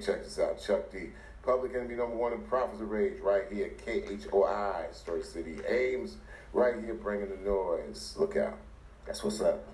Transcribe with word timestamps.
Check 0.00 0.24
this 0.24 0.38
out. 0.38 0.62
Chuck 0.62 0.90
D. 0.92 1.10
Public 1.42 1.74
enemy 1.74 1.94
number 1.94 2.16
one 2.16 2.32
in 2.32 2.40
Prophets 2.40 2.80
of 2.80 2.90
Rage, 2.90 3.20
right 3.22 3.44
here, 3.52 3.70
KHOI, 3.86 4.92
Story 4.92 5.22
City, 5.22 5.58
Ames, 5.68 6.16
right 6.52 6.74
here, 6.84 6.94
bringing 6.94 7.28
the 7.28 7.36
noise. 7.48 8.16
Look 8.18 8.36
out. 8.36 8.58
That's 9.06 9.22
what's 9.22 9.40
up. 9.40 9.64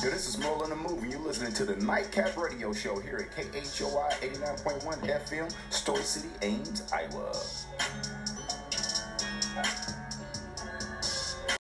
Yo, 0.00 0.10
this 0.10 0.28
is 0.28 0.38
Merle 0.38 0.62
on 0.62 0.70
the 0.70 0.76
Move, 0.76 1.02
and 1.02 1.10
you're 1.10 1.20
listening 1.20 1.52
to 1.54 1.64
the 1.64 1.74
Nightcap 1.84 2.36
Radio 2.36 2.72
Show 2.72 3.00
here 3.00 3.16
at 3.16 3.52
KHOI 3.52 4.12
89.1 4.20 5.26
FM, 5.26 5.52
Story 5.70 6.02
City, 6.02 6.28
Ames, 6.42 6.84
Iowa. 6.92 7.32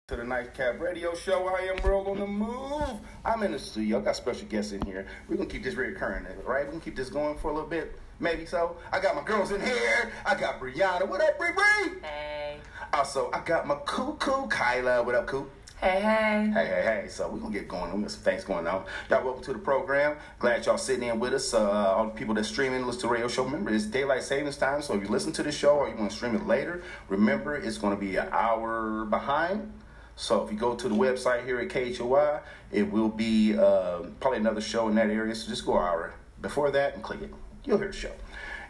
To 0.08 0.16
the 0.16 0.24
Nightcap 0.24 0.80
Radio 0.80 1.14
Show, 1.16 1.50
I 1.50 1.64
am 1.64 1.84
Merle 1.84 2.08
on 2.08 2.20
the 2.20 2.26
Move. 2.26 3.02
I'm 3.26 3.44
in 3.44 3.52
the 3.52 3.60
studio. 3.60 4.00
I 4.00 4.06
got 4.06 4.16
special 4.16 4.48
guests 4.48 4.72
in 4.72 4.82
here. 4.84 5.06
We're 5.28 5.36
gonna 5.36 5.50
keep 5.50 5.66
this 5.66 5.76
recurring, 5.76 6.24
right? 6.46 6.64
We're 6.64 6.72
gonna 6.72 6.80
keep 6.80 6.96
this 6.96 7.10
going 7.10 7.38
for 7.38 7.52
a 7.52 7.54
little 7.54 7.70
bit, 7.70 8.00
maybe 8.22 8.46
so. 8.46 8.78
I 8.94 9.02
got 9.02 9.18
my 9.18 9.24
girls 9.26 9.52
in 9.52 9.60
here. 9.60 10.14
I 10.26 10.36
got 10.36 10.62
Brianna. 10.62 11.06
What 11.10 11.20
up, 11.20 11.38
Bree 11.38 11.52
Bree? 11.52 12.00
Hey. 12.02 12.60
Also, 12.94 13.30
I 13.34 13.42
got 13.42 13.68
my 13.68 13.76
cuckoo 13.86 14.48
Kyla. 14.48 15.04
What 15.04 15.14
up, 15.14 15.28
Coop? 15.28 15.52
Hey, 15.82 16.00
hey. 16.00 16.52
Hey, 16.54 16.66
hey, 16.68 17.02
hey. 17.02 17.08
So 17.10 17.28
we're 17.28 17.40
going 17.40 17.52
to 17.52 17.60
get 17.60 17.68
going. 17.68 17.94
We 17.94 18.02
got 18.02 18.12
some 18.12 18.22
things 18.22 18.46
going 18.46 18.66
on. 18.66 18.86
Y'all 19.10 19.26
welcome 19.26 19.44
to 19.44 19.54
the 19.54 19.60
program. 19.60 20.16
Glad 20.40 20.66
y'all 20.66 20.78
sitting 20.78 21.10
in 21.10 21.20
with 21.20 21.34
us. 21.34 21.54
Uh, 21.54 21.70
all 21.70 22.06
the 22.06 22.12
people 22.12 22.34
that 22.34 22.46
streaming, 22.46 22.86
listen 22.86 23.02
to 23.02 23.08
the 23.08 23.14
radio 23.14 23.28
show. 23.28 23.44
Remember, 23.44 23.72
it's 23.72 23.86
daylight 23.86 24.24
savings 24.24 24.58
time. 24.58 24.81
So 24.81 24.96
if 24.96 25.03
you 25.03 25.09
listen 25.09 25.34
to 25.34 25.44
the 25.44 25.52
show 25.52 25.76
or 25.76 25.90
you 25.90 25.96
want 25.96 26.09
to 26.09 26.16
stream 26.16 26.34
it 26.34 26.48
later, 26.48 26.81
remember 27.09 27.58
it's 27.58 27.78
going 27.78 27.94
to 27.94 28.00
be 28.00 28.16
an 28.16 28.30
hour 28.31 29.06
behind. 29.06 29.72
So 30.18 30.44
if 30.44 30.52
you 30.52 30.58
go 30.58 30.73
to 30.73 30.90
the 30.90 30.96
website 30.96 31.46
here 31.46 31.60
at 31.60 31.70
KHOI, 31.70 32.42
it 32.72 32.92
will 32.92 33.08
be 33.08 33.56
uh, 33.56 34.00
probably 34.20 34.40
another 34.40 34.62
show 34.62 34.88
in 34.88 34.96
that 34.96 35.12
area. 35.12 35.34
So 35.36 35.48
just 35.48 35.64
go 35.64 35.74
an 35.74 35.84
hour 35.84 36.14
before 36.42 36.72
that 36.72 36.96
and 36.96 37.04
click 37.04 37.22
it. 37.22 37.32
You'll 37.64 37.78
hear 37.78 37.88
the 37.88 37.94
show. 37.94 38.12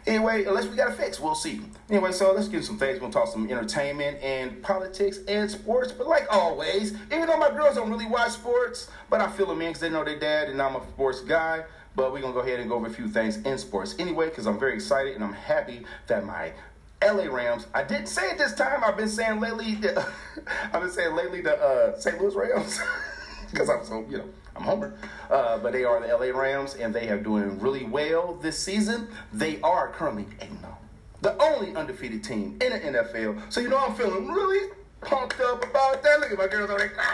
Anyway, 0.06 0.44
unless 0.44 0.66
we 0.66 0.76
got 0.76 0.90
a 0.90 0.92
fix, 0.92 1.18
we'll 1.18 1.34
see. 1.34 1.60
Anyway, 1.88 2.12
so 2.12 2.32
let's 2.32 2.48
get 2.48 2.64
some 2.64 2.78
things. 2.78 3.00
We'll 3.00 3.10
talk 3.10 3.28
some 3.28 3.50
entertainment 3.50 4.22
and 4.22 4.62
politics 4.62 5.20
and 5.26 5.50
sports. 5.50 5.90
But 5.90 6.06
like 6.06 6.26
always, 6.30 6.92
even 7.10 7.26
though 7.26 7.38
my 7.38 7.50
girls 7.50 7.76
don't 7.76 7.90
really 7.90 8.06
watch 8.06 8.32
sports, 8.32 8.90
but 9.08 9.22
I 9.22 9.30
feel 9.30 9.46
them 9.46 9.62
in 9.62 9.68
because 9.68 9.80
they 9.80 9.90
know 9.90 10.04
their 10.04 10.18
dad 10.18 10.50
and 10.50 10.60
I'm 10.60 10.76
a 10.76 10.86
sports 10.86 11.22
guy. 11.22 11.64
But 11.96 12.12
we're 12.12 12.20
going 12.20 12.32
to 12.32 12.40
go 12.40 12.46
ahead 12.46 12.60
and 12.60 12.68
go 12.68 12.76
over 12.76 12.86
a 12.86 12.90
few 12.90 13.08
things 13.08 13.38
in 13.38 13.58
sports 13.58 13.96
anyway 13.98 14.28
because 14.28 14.46
I'm 14.46 14.58
very 14.58 14.74
excited 14.74 15.14
and 15.14 15.24
I'm 15.24 15.32
happy 15.32 15.84
that 16.06 16.24
my 16.24 16.52
LA 17.02 17.24
Rams. 17.24 17.66
I 17.74 17.84
didn't 17.84 18.06
say 18.06 18.30
it 18.30 18.38
this 18.38 18.54
time. 18.54 18.82
I've 18.84 18.96
been 18.96 19.08
saying 19.08 19.40
lately. 19.40 19.78
I've 20.72 20.80
been 20.80 20.90
saying 20.90 21.14
lately 21.14 21.40
the 21.40 21.56
uh, 21.60 21.98
St. 21.98 22.20
Louis 22.20 22.34
Rams 22.34 22.80
because 23.50 23.70
I'm 23.70 23.84
so 23.84 24.04
you 24.08 24.18
know 24.18 24.24
I'm 24.56 24.62
Homer. 24.62 24.94
Uh, 25.30 25.58
but 25.58 25.72
they 25.72 25.84
are 25.84 26.00
the 26.00 26.08
LA 26.08 26.36
Rams 26.38 26.74
and 26.74 26.94
they 26.94 27.08
are 27.08 27.18
doing 27.18 27.58
really 27.60 27.84
well 27.84 28.34
this 28.42 28.58
season. 28.58 29.08
They 29.32 29.60
are 29.60 29.88
currently 29.88 30.26
eight 30.40 30.50
zero, 30.60 30.78
the 31.22 31.40
only 31.40 31.74
undefeated 31.76 32.24
team 32.24 32.58
in 32.60 32.72
the 32.72 32.98
NFL. 32.98 33.52
So 33.52 33.60
you 33.60 33.68
know 33.68 33.78
I'm 33.78 33.94
feeling 33.94 34.26
really 34.28 34.70
pumped 35.00 35.40
up 35.40 35.62
about 35.62 36.02
that. 36.02 36.20
Look 36.20 36.32
at 36.32 36.38
my 36.38 36.48
girls 36.48 36.70
already. 36.70 36.94
Way 36.94 37.04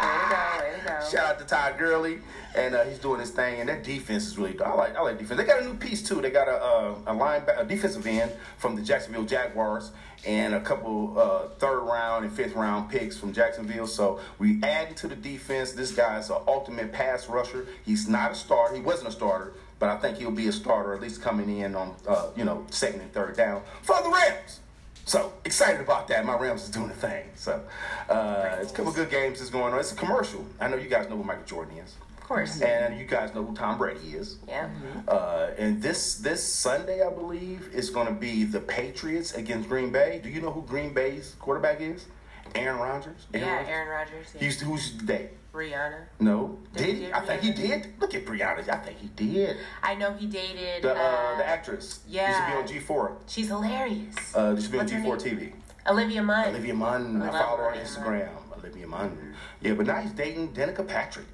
to 0.00 0.28
go, 0.30 0.58
way 0.60 0.78
to 0.78 0.86
go. 0.86 1.10
Shout 1.10 1.26
out 1.26 1.38
to 1.38 1.44
Todd 1.44 1.76
Gurley, 1.78 2.18
and 2.54 2.74
uh, 2.74 2.84
he's 2.84 2.98
doing 2.98 3.20
his 3.20 3.30
thing. 3.30 3.60
And 3.60 3.68
that 3.68 3.84
defense 3.84 4.26
is 4.26 4.38
really. 4.38 4.60
I 4.60 4.72
like. 4.72 4.96
I 4.96 5.02
like 5.02 5.18
defense. 5.18 5.38
They 5.38 5.46
got 5.46 5.62
a 5.62 5.64
new 5.64 5.74
piece 5.74 6.02
too. 6.02 6.20
They 6.20 6.30
got 6.30 6.48
a 6.48 6.56
uh, 6.56 6.94
a 7.06 7.14
line 7.14 7.42
a 7.56 7.64
defensive 7.64 8.06
end 8.06 8.32
from 8.58 8.76
the 8.76 8.82
Jacksonville 8.82 9.24
Jaguars, 9.24 9.90
and 10.26 10.54
a 10.54 10.60
couple 10.60 11.18
uh, 11.18 11.48
third 11.58 11.80
round 11.80 12.24
and 12.24 12.32
fifth 12.32 12.54
round 12.54 12.90
picks 12.90 13.16
from 13.16 13.32
Jacksonville. 13.32 13.86
So 13.86 14.20
we 14.38 14.60
add 14.62 14.96
to 14.98 15.08
the 15.08 15.16
defense. 15.16 15.72
This 15.72 15.92
guy's 15.92 16.30
an 16.30 16.38
ultimate 16.46 16.92
pass 16.92 17.28
rusher. 17.28 17.66
He's 17.84 18.08
not 18.08 18.32
a 18.32 18.34
starter. 18.34 18.74
He 18.74 18.80
wasn't 18.80 19.08
a 19.08 19.12
starter, 19.12 19.54
but 19.78 19.88
I 19.88 19.96
think 19.96 20.18
he'll 20.18 20.30
be 20.30 20.48
a 20.48 20.52
starter 20.52 20.94
at 20.94 21.00
least 21.00 21.20
coming 21.20 21.58
in 21.58 21.74
on 21.74 21.94
uh, 22.08 22.28
you 22.36 22.44
know 22.44 22.64
second 22.70 23.00
and 23.00 23.12
third 23.12 23.36
down 23.36 23.62
for 23.82 23.96
the 24.02 24.10
Rams. 24.10 24.60
So 25.04 25.32
excited 25.44 25.80
about 25.80 26.06
that. 26.08 26.24
My 26.24 26.36
Rams 26.36 26.62
is 26.62 26.70
doing 26.70 26.88
the 26.88 26.94
thing. 26.94 27.24
So 27.34 27.60
uh, 28.08 28.58
it's 28.60 28.72
a 28.72 28.74
couple 28.74 28.92
good 28.92 29.10
games 29.10 29.38
that's 29.38 29.50
going 29.50 29.72
on. 29.74 29.80
It's 29.80 29.92
a 29.92 29.96
commercial. 29.96 30.44
I 30.60 30.68
know 30.68 30.76
you 30.76 30.88
guys 30.88 31.08
know 31.08 31.16
who 31.16 31.24
Michael 31.24 31.44
Jordan 31.44 31.78
is, 31.78 31.96
Of 32.18 32.24
course. 32.28 32.60
and 32.60 32.98
you 32.98 33.06
guys 33.06 33.34
know 33.34 33.44
who 33.44 33.54
Tom 33.54 33.76
Brady 33.78 34.10
is. 34.10 34.36
Yeah. 34.46 34.68
Uh, 35.08 35.50
and 35.58 35.82
this 35.82 36.16
this 36.16 36.42
Sunday, 36.42 37.02
I 37.04 37.10
believe, 37.10 37.70
is 37.74 37.90
going 37.90 38.06
to 38.06 38.12
be 38.12 38.44
the 38.44 38.60
Patriots 38.60 39.34
against 39.34 39.68
Green 39.68 39.90
Bay. 39.90 40.20
Do 40.22 40.28
you 40.28 40.40
know 40.40 40.50
who 40.52 40.62
Green 40.62 40.92
Bay's 40.94 41.34
quarterback 41.40 41.80
is? 41.80 42.06
Aaron 42.54 42.78
Rodgers. 42.80 43.26
Yeah, 43.32 43.48
Rodgers? 43.56 43.68
Aaron 43.68 43.88
Rodgers. 43.88 44.26
He 44.32 44.38
Yeah. 44.38 44.44
used 44.44 44.58
to, 44.60 44.64
who's 44.66 44.92
they? 44.98 45.30
Rihanna. 45.52 46.02
No, 46.20 46.58
Did 46.76 46.84
did 46.86 46.96
he? 46.96 47.12
I 47.12 47.20
think 47.26 47.42
he 47.42 47.52
did. 47.52 47.94
Look 48.00 48.14
at 48.14 48.24
Brianna. 48.24 48.68
I 48.68 48.76
think 48.76 48.98
he 48.98 49.08
did. 49.08 49.56
I 49.82 49.94
know 49.96 50.12
he 50.14 50.26
dated. 50.26 50.82
The 50.82 50.92
uh, 50.94 50.98
uh, 50.98 51.36
the 51.38 51.48
actress. 51.48 52.00
yeah. 52.08 52.28
She 52.28 52.34
should 52.34 52.46
be 52.52 52.62
on 52.74 52.80
G 52.80 52.86
four. 52.86 53.16
She's 53.26 53.48
hilarious. 53.48 54.14
Uh, 54.36 54.52
used 54.54 54.66
to 54.66 54.72
be 54.72 54.78
on 54.78 54.84
What's 54.84 54.92
her 54.92 54.98
G 54.98 55.04
four? 55.04 55.16
TV. 55.16 55.52
Olivia 55.88 56.22
Munn. 56.22 56.48
Olivia 56.50 56.74
Munn. 56.74 57.22
I 57.22 57.28
I 57.28 57.32
follow 57.32 57.56
her 57.58 57.70
on 57.72 57.78
Instagram. 57.78 58.28
Olivia 58.56 58.86
Munn. 58.86 59.34
Yeah, 59.60 59.72
but 59.74 59.86
now 59.86 60.00
he's 60.00 60.12
dating 60.12 60.52
Danica 60.52 60.86
Patrick. 60.86 61.26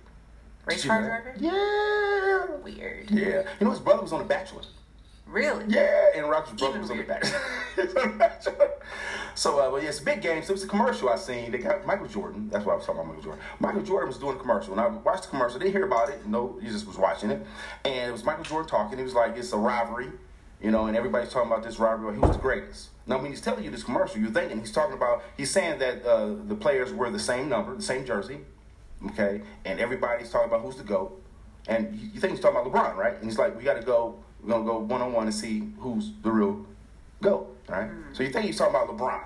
Race 0.65 0.85
car 0.85 1.03
driver. 1.03 1.35
Yeah. 1.39 2.57
Weird. 2.65 3.11
Yeah. 3.11 3.43
You 3.61 3.65
know 3.67 3.71
his 3.71 3.81
brother 3.81 4.03
was 4.03 4.13
on 4.13 4.21
The 4.21 4.25
Bachelor. 4.25 4.63
Really? 5.27 5.65
Yeah, 5.69 6.11
and 6.15 6.31
Rodgers' 6.31 6.59
brother 6.59 6.79
was 6.79 6.91
on 6.91 6.99
The 6.99 7.05
weirder. 7.05 7.21
Bachelor. 7.21 7.41
He 7.75 7.83
was 7.83 7.95
on 7.97 8.13
The 8.13 8.17
Bachelor. 8.17 8.71
so, 9.35 9.59
uh, 9.59 9.71
but 9.71 9.83
yeah, 9.83 9.89
it's 9.89 9.99
a 10.01 10.05
big 10.05 10.23
game. 10.23 10.43
So 10.43 10.51
it 10.51 10.55
was 10.55 10.63
a 10.63 10.69
commercial 10.69 11.09
I 11.09 11.17
seen. 11.17 11.51
They 11.51 11.59
got 11.59 11.85
Michael 11.85 12.07
Jordan. 12.07 12.49
That's 12.49 12.65
why 12.65 12.75
I 12.75 12.77
was 12.77 12.87
talking 12.87 13.01
about 13.01 13.09
Michael 13.09 13.23
Jordan. 13.25 13.45
Michael 13.59 13.83
Jordan 13.83 14.09
was 14.09 14.19
doing 14.19 14.37
a 14.37 14.39
commercial, 14.39 14.73
and 14.73 14.81
I 14.81 14.87
watched 14.87 15.25
the 15.25 15.31
commercial. 15.31 15.59
Didn't 15.59 15.73
hear 15.73 15.85
about 15.85 16.11
it. 16.11 16.25
No, 16.27 16.59
he 16.63 16.69
just 16.69 16.87
was 16.87 16.97
watching 16.97 17.31
it, 17.31 17.45
and 17.85 18.09
it 18.09 18.13
was 18.13 18.25
Michael 18.25 18.45
Jordan 18.45 18.69
talking. 18.69 18.99
He 18.99 19.05
was 19.05 19.15
like, 19.15 19.37
"It's 19.37 19.53
a 19.53 19.57
rivalry." 19.59 20.11
You 20.63 20.71
know, 20.71 20.87
and 20.87 20.97
everybody's 20.97 21.31
talking 21.31 21.51
about 21.51 21.63
this 21.63 21.79
rivalry. 21.79 22.17
Who's 22.17 22.31
the 22.31 22.39
greatest? 22.43 22.89
Now, 23.07 23.19
when 23.19 23.31
he's 23.31 23.43
telling 23.43 23.63
you 23.63 23.71
this 23.71 23.83
commercial, 23.85 24.19
you're 24.21 24.31
thinking 24.31 24.59
he's 24.59 24.73
talking 24.73 24.95
about. 24.95 25.23
He's 25.37 25.51
saying 25.51 25.81
that 25.81 26.05
uh, 26.07 26.35
the 26.47 26.55
players 26.55 26.93
wear 26.93 27.11
the 27.11 27.19
same 27.19 27.49
number, 27.49 27.75
the 27.75 27.83
same 27.83 28.07
jersey, 28.07 28.39
okay, 29.09 29.43
and 29.65 29.81
everybody's 29.81 30.31
talking 30.31 30.49
about 30.49 30.63
who's 30.63 30.77
the 30.77 30.85
goat. 30.85 31.21
And 31.69 31.95
you 31.97 32.11
you 32.15 32.21
think 32.21 32.33
he's 32.33 32.41
talking 32.41 32.59
about 32.61 32.73
LeBron, 32.73 32.97
right? 32.97 33.15
And 33.17 33.25
he's 33.25 33.39
like, 33.39 33.57
we 33.59 33.65
got 33.65 33.75
to 33.75 33.83
go. 33.85 34.23
We're 34.47 34.53
gonna 34.53 34.65
go 34.65 34.79
one 34.79 35.03
on 35.03 35.13
one 35.13 35.27
and 35.27 35.35
see 35.35 35.65
who's 35.81 36.13
the 36.23 36.31
real 36.31 36.65
goat, 37.21 37.57
right? 37.69 37.91
So 38.13 38.23
you 38.23 38.31
think 38.31 38.47
he's 38.47 38.57
talking 38.57 38.77
about 38.77 38.89
LeBron, 38.89 39.25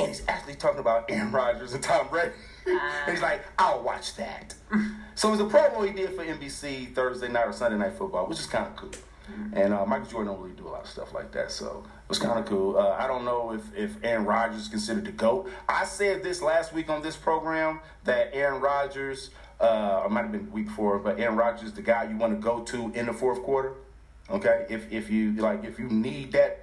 and 0.00 0.08
he's 0.08 0.22
actually 0.26 0.56
talking 0.56 0.80
about 0.80 1.08
Aaron 1.08 1.30
Rodgers 1.30 1.74
and 1.74 1.82
Tom 1.82 2.08
Brady. 2.08 2.32
and 2.66 2.80
he's 3.08 3.22
like, 3.22 3.44
I'll 3.56 3.82
watch 3.82 4.16
that. 4.16 4.54
so 5.14 5.28
it 5.28 5.30
was 5.30 5.40
a 5.40 5.44
promo 5.44 5.86
he 5.86 5.92
did 5.92 6.16
for 6.16 6.24
NBC 6.24 6.92
Thursday 6.92 7.28
night 7.28 7.46
or 7.46 7.52
Sunday 7.52 7.78
night 7.78 7.92
football, 7.96 8.26
which 8.26 8.40
is 8.40 8.46
kind 8.46 8.66
of 8.66 8.74
cool. 8.74 8.90
And 9.52 9.72
uh, 9.72 9.86
Michael 9.86 10.08
Jordan 10.08 10.34
don't 10.34 10.42
really 10.42 10.56
do 10.56 10.66
a 10.66 10.70
lot 10.70 10.82
of 10.82 10.88
stuff 10.88 11.14
like 11.14 11.30
that, 11.32 11.52
so 11.52 11.84
it 11.86 12.08
was 12.08 12.18
kind 12.18 12.38
of 12.38 12.44
cool. 12.44 12.76
Uh, 12.76 12.96
I 12.98 13.06
don't 13.06 13.24
know 13.24 13.52
if, 13.52 13.62
if 13.76 13.96
Aaron 14.02 14.24
Rodgers 14.24 14.62
is 14.62 14.68
considered 14.68 15.04
the 15.04 15.12
GOAT. 15.12 15.48
I 15.68 15.84
said 15.84 16.24
this 16.24 16.42
last 16.42 16.74
week 16.74 16.90
on 16.90 17.00
this 17.00 17.16
program 17.16 17.80
that 18.02 18.30
Aaron 18.34 18.60
Rodgers, 18.60 19.30
uh, 19.60 20.02
it 20.04 20.10
might 20.10 20.22
have 20.22 20.32
been 20.32 20.46
the 20.46 20.50
week 20.50 20.66
before, 20.66 20.98
but 20.98 21.20
Aaron 21.20 21.36
Rodgers 21.36 21.68
is 21.68 21.72
the 21.72 21.82
guy 21.82 22.04
you 22.10 22.16
want 22.16 22.34
to 22.34 22.40
go 22.40 22.60
to 22.64 22.90
in 22.94 23.06
the 23.06 23.12
fourth 23.12 23.40
quarter. 23.42 23.74
Okay, 24.32 24.66
if 24.70 24.90
if 24.90 25.10
you 25.10 25.32
like, 25.32 25.64
if 25.64 25.78
you 25.78 25.88
need 25.88 26.32
that 26.32 26.60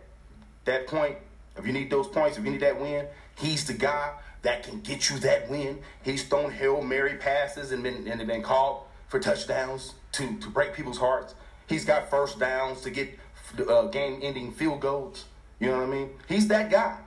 that 0.65 0.87
point, 0.87 1.17
if 1.55 1.67
you 1.67 1.71
need 1.71 1.91
those 1.91 2.07
points, 2.07 2.37
if 2.37 2.43
you 2.43 2.51
need 2.51 2.61
that 2.61 2.79
win, 2.79 3.05
he's 3.37 3.65
the 3.65 3.73
guy 3.73 4.13
that 4.41 4.63
can 4.63 4.81
get 4.81 5.09
you 5.09 5.19
that 5.19 5.49
win. 5.49 5.79
He's 6.01 6.23
thrown 6.23 6.51
hail 6.51 6.81
mary 6.81 7.15
passes 7.15 7.71
and 7.71 7.83
been 7.83 8.07
and 8.07 8.25
been 8.27 8.41
called 8.41 8.83
for 9.07 9.19
touchdowns 9.19 9.93
to 10.13 10.37
to 10.39 10.49
break 10.49 10.73
people's 10.73 10.97
hearts. 10.97 11.35
He's 11.67 11.85
got 11.85 12.09
first 12.09 12.39
downs 12.39 12.81
to 12.81 12.89
get 12.89 13.19
uh, 13.67 13.83
game-ending 13.87 14.51
field 14.53 14.79
goals. 14.79 15.25
You 15.59 15.67
know 15.67 15.77
what 15.77 15.89
I 15.89 15.91
mean? 15.91 16.09
He's 16.27 16.47
that 16.47 16.71
guy. 16.71 16.97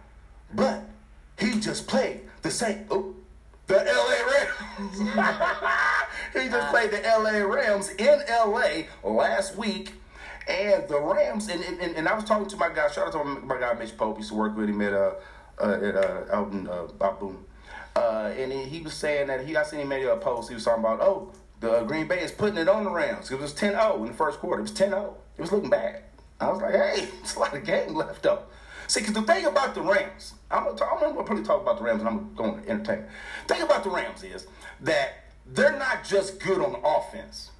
But 0.54 0.84
he 1.38 1.58
just 1.58 1.88
played 1.88 2.20
the 2.42 2.50
same. 2.50 2.86
Oh, 2.88 3.14
the 3.66 3.74
LA 3.74 4.30
Rams. 4.30 4.98
he 6.34 6.48
just 6.48 6.70
played 6.70 6.90
the 6.92 7.00
LA 7.00 7.38
Rams 7.44 7.90
in 7.90 8.22
LA 8.28 8.82
last 9.02 9.56
week. 9.56 9.94
And 10.48 10.88
the 10.88 11.00
Rams, 11.00 11.48
and, 11.48 11.62
and, 11.62 11.96
and 11.96 12.08
I 12.08 12.14
was 12.14 12.24
talking 12.24 12.48
to 12.48 12.56
my 12.56 12.68
guy, 12.68 12.90
shout 12.90 13.06
out 13.06 13.12
to 13.12 13.24
my 13.24 13.58
guy 13.58 13.74
Mitch 13.74 13.96
Pope, 13.96 14.18
used 14.18 14.30
to 14.30 14.34
work 14.34 14.56
with 14.56 14.68
him 14.68 14.80
at 14.80 14.92
uh, 14.92 15.14
uh 15.60 15.78
at 15.82 15.96
uh 15.96 16.24
out 16.32 16.52
in 16.52 16.68
uh 16.68 16.88
Baboon. 16.98 17.44
Uh 17.94 18.32
and 18.36 18.52
he, 18.52 18.80
was 18.80 18.94
saying 18.94 19.28
that 19.28 19.46
he 19.46 19.56
I 19.56 19.62
seen 19.62 19.80
him 19.80 19.88
made 19.88 20.04
a 20.04 20.16
post, 20.16 20.48
he 20.48 20.54
was 20.54 20.64
talking 20.64 20.82
about, 20.82 21.00
oh, 21.00 21.32
the 21.60 21.82
Green 21.84 22.08
Bay 22.08 22.22
is 22.22 22.32
putting 22.32 22.58
it 22.58 22.68
on 22.68 22.84
the 22.84 22.90
Rams. 22.90 23.30
It 23.30 23.38
was 23.38 23.54
10-0 23.54 24.00
in 24.00 24.06
the 24.06 24.12
first 24.12 24.40
quarter. 24.40 24.58
It 24.58 24.62
was 24.62 24.72
10-0. 24.72 25.14
It 25.38 25.40
was 25.40 25.52
looking 25.52 25.70
bad. 25.70 26.02
I 26.40 26.50
was 26.50 26.60
like, 26.60 26.74
hey, 26.74 27.08
it's 27.20 27.36
a 27.36 27.38
lot 27.38 27.56
of 27.56 27.64
game 27.64 27.94
left 27.94 28.26
up. 28.26 28.50
See, 28.88 29.00
because 29.00 29.14
the 29.14 29.22
thing 29.22 29.46
about 29.46 29.74
the 29.74 29.80
Rams, 29.80 30.34
I'm 30.50 30.64
gonna, 30.64 30.76
talk, 30.76 31.00
I'm 31.00 31.14
gonna 31.14 31.24
probably 31.24 31.44
talk 31.44 31.62
about 31.62 31.78
the 31.78 31.84
Rams 31.84 32.00
and 32.00 32.08
I'm 32.08 32.34
going 32.34 32.62
to 32.62 32.68
entertain. 32.68 33.04
The 33.46 33.54
thing 33.54 33.62
about 33.62 33.84
the 33.84 33.90
Rams 33.90 34.24
is 34.24 34.46
that 34.80 35.24
they're 35.46 35.78
not 35.78 36.04
just 36.04 36.40
good 36.40 36.60
on 36.60 36.76
offense. 36.84 37.52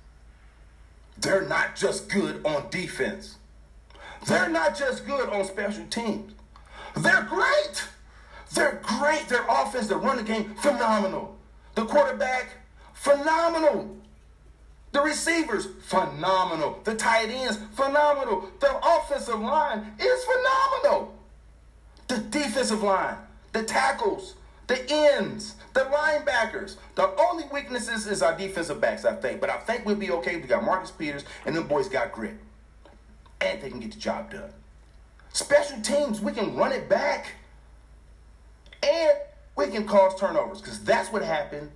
They're 1.19 1.47
not 1.47 1.77
just 1.77 2.09
good 2.09 2.45
on 2.45 2.69
defense. 2.71 3.37
They're 4.27 4.49
not 4.49 4.77
just 4.77 5.07
good 5.07 5.29
on 5.29 5.45
special 5.45 5.85
teams. 5.87 6.33
They're 6.97 7.23
great. 7.23 7.85
They're 8.55 8.81
great. 8.83 9.29
Their 9.29 9.45
offense, 9.49 9.89
their 9.89 9.99
running 9.99 10.25
game, 10.25 10.55
phenomenal. 10.57 11.37
The 11.75 11.85
quarterback, 11.87 12.51
phenomenal. 12.95 13.97
The 14.93 15.01
receivers, 15.01 15.69
phenomenal. 15.83 16.81
The 16.85 16.95
tight 16.95 17.31
ends, 17.31 17.59
phenomenal. 17.75 18.51
The 18.61 18.79
offensive 18.87 19.41
line 19.41 19.87
is 19.99 20.25
phenomenal. 20.25 21.15
The 22.09 22.19
defensive 22.19 22.83
line, 22.83 23.17
the 23.53 23.63
tackles, 23.63 24.35
the 24.67 24.91
ends, 24.91 25.55
the 25.75 25.81
linebackers. 25.81 26.77
The 26.95 27.15
only 27.21 27.45
weaknesses 27.53 28.07
is 28.07 28.23
our 28.23 28.37
defensive 28.37 28.81
backs, 28.81 29.05
I 29.05 29.15
think. 29.15 29.41
But 29.41 29.51
I 29.51 29.59
think 29.59 29.85
we'll 29.85 29.97
be 29.97 30.11
okay. 30.11 30.37
We 30.37 30.43
got 30.43 30.65
Marcus 30.65 30.91
Peters, 30.91 31.25
and 31.47 31.55
them 31.55 31.67
boys 31.67 31.89
got 31.89 32.13
grit. 32.13 32.37
And 33.41 33.61
they 33.61 33.71
can 33.71 33.81
get 33.81 33.93
the 33.93 33.99
job 33.99 34.31
done. 34.31 34.53
Special 35.33 35.81
teams, 35.81 36.21
we 36.21 36.33
can 36.33 36.55
run 36.55 36.73
it 36.73 36.89
back. 36.89 37.33
And 38.83 39.13
we 39.57 39.67
can 39.67 39.87
cause 39.87 40.19
turnovers. 40.19 40.61
Because 40.61 40.83
that's 40.85 41.13
what 41.13 41.23
happened. 41.23 41.71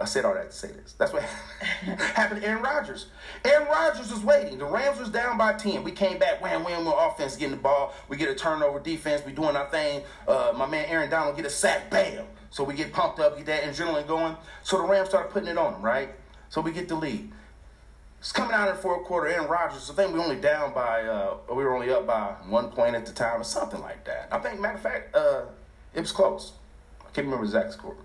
I 0.00 0.04
said 0.04 0.24
all 0.24 0.34
that 0.34 0.50
to 0.50 0.56
say 0.56 0.68
this. 0.68 0.94
That's 0.98 1.12
what 1.12 1.22
happened 1.62 2.42
to 2.42 2.48
Aaron 2.48 2.62
Rodgers. 2.62 3.06
Aaron 3.44 3.66
Rodgers 3.68 4.10
was 4.10 4.22
waiting. 4.22 4.58
The 4.58 4.64
Rams 4.64 4.98
was 4.98 5.08
down 5.08 5.38
by 5.38 5.54
10. 5.54 5.84
We 5.84 5.92
came 5.92 6.18
back, 6.18 6.42
wham, 6.42 6.64
wham, 6.64 6.84
more 6.84 6.96
offense, 6.98 7.36
getting 7.36 7.56
the 7.56 7.62
ball. 7.62 7.94
We 8.08 8.16
get 8.16 8.28
a 8.28 8.34
turnover 8.34 8.80
defense. 8.80 9.22
We 9.24 9.32
doing 9.32 9.56
our 9.56 9.68
thing. 9.70 10.02
Uh, 10.26 10.52
my 10.56 10.66
man 10.66 10.86
Aaron 10.88 11.10
Donald 11.10 11.36
get 11.36 11.46
a 11.46 11.50
sack, 11.50 11.90
bam. 11.90 12.24
So 12.50 12.62
we 12.62 12.74
get 12.74 12.92
pumped 12.92 13.18
up, 13.18 13.36
get 13.36 13.46
that 13.46 13.64
adrenaline 13.64 14.06
going. 14.06 14.36
So 14.62 14.78
the 14.78 14.84
Rams 14.84 15.08
started 15.08 15.32
putting 15.32 15.48
it 15.48 15.58
on 15.58 15.72
them, 15.72 15.82
right? 15.82 16.10
So 16.48 16.60
we 16.60 16.70
get 16.72 16.88
the 16.88 16.94
lead. 16.94 17.32
It's 18.20 18.32
coming 18.32 18.54
out 18.54 18.68
in 18.68 18.76
the 18.76 18.80
fourth 18.80 19.04
quarter. 19.04 19.26
Aaron 19.26 19.48
Rodgers, 19.48 19.90
I 19.90 19.94
think 19.94 20.14
we 20.14 20.20
only 20.20 20.36
down 20.36 20.72
by, 20.72 21.02
uh, 21.02 21.36
we 21.50 21.64
were 21.64 21.74
only 21.74 21.90
up 21.90 22.06
by 22.06 22.36
one 22.48 22.70
point 22.70 22.94
at 22.94 23.04
the 23.04 23.12
time 23.12 23.40
or 23.40 23.44
something 23.44 23.80
like 23.80 24.04
that. 24.06 24.28
I 24.30 24.38
think, 24.38 24.60
matter 24.60 24.76
of 24.76 24.80
fact, 24.80 25.14
uh, 25.14 25.42
it 25.92 26.00
was 26.00 26.12
close. 26.12 26.52
I 27.00 27.10
can't 27.10 27.26
remember 27.26 27.46
the 27.46 27.58
exact 27.58 27.74
score. 27.74 27.96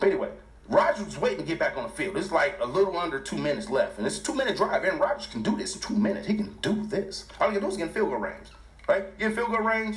But 0.00 0.08
anyway, 0.08 0.30
Rodgers 0.68 1.06
was 1.06 1.18
waiting 1.18 1.38
to 1.38 1.44
get 1.44 1.58
back 1.58 1.76
on 1.78 1.84
the 1.84 1.88
field. 1.88 2.16
It's 2.16 2.30
like 2.30 2.58
a 2.60 2.66
little 2.66 2.98
under 2.98 3.18
two 3.18 3.38
minutes 3.38 3.70
left. 3.70 3.98
And 3.98 4.06
it's 4.06 4.18
a 4.18 4.22
two 4.22 4.34
minute 4.34 4.56
drive. 4.56 4.84
Aaron 4.84 4.98
Rodgers 4.98 5.26
can 5.26 5.42
do 5.42 5.56
this 5.56 5.74
in 5.74 5.80
two 5.80 5.94
minutes. 5.94 6.26
He 6.26 6.34
can 6.34 6.52
do 6.60 6.84
this. 6.86 7.26
All 7.40 7.48
he 7.48 7.54
can 7.54 7.62
do 7.62 7.68
is 7.68 7.76
get 7.78 7.88
in 7.88 7.94
field 7.94 8.10
goal 8.10 8.18
range. 8.18 8.48
Right? 8.86 9.18
Get 9.18 9.30
in 9.30 9.36
field 9.36 9.50
goal 9.50 9.60
range, 9.60 9.96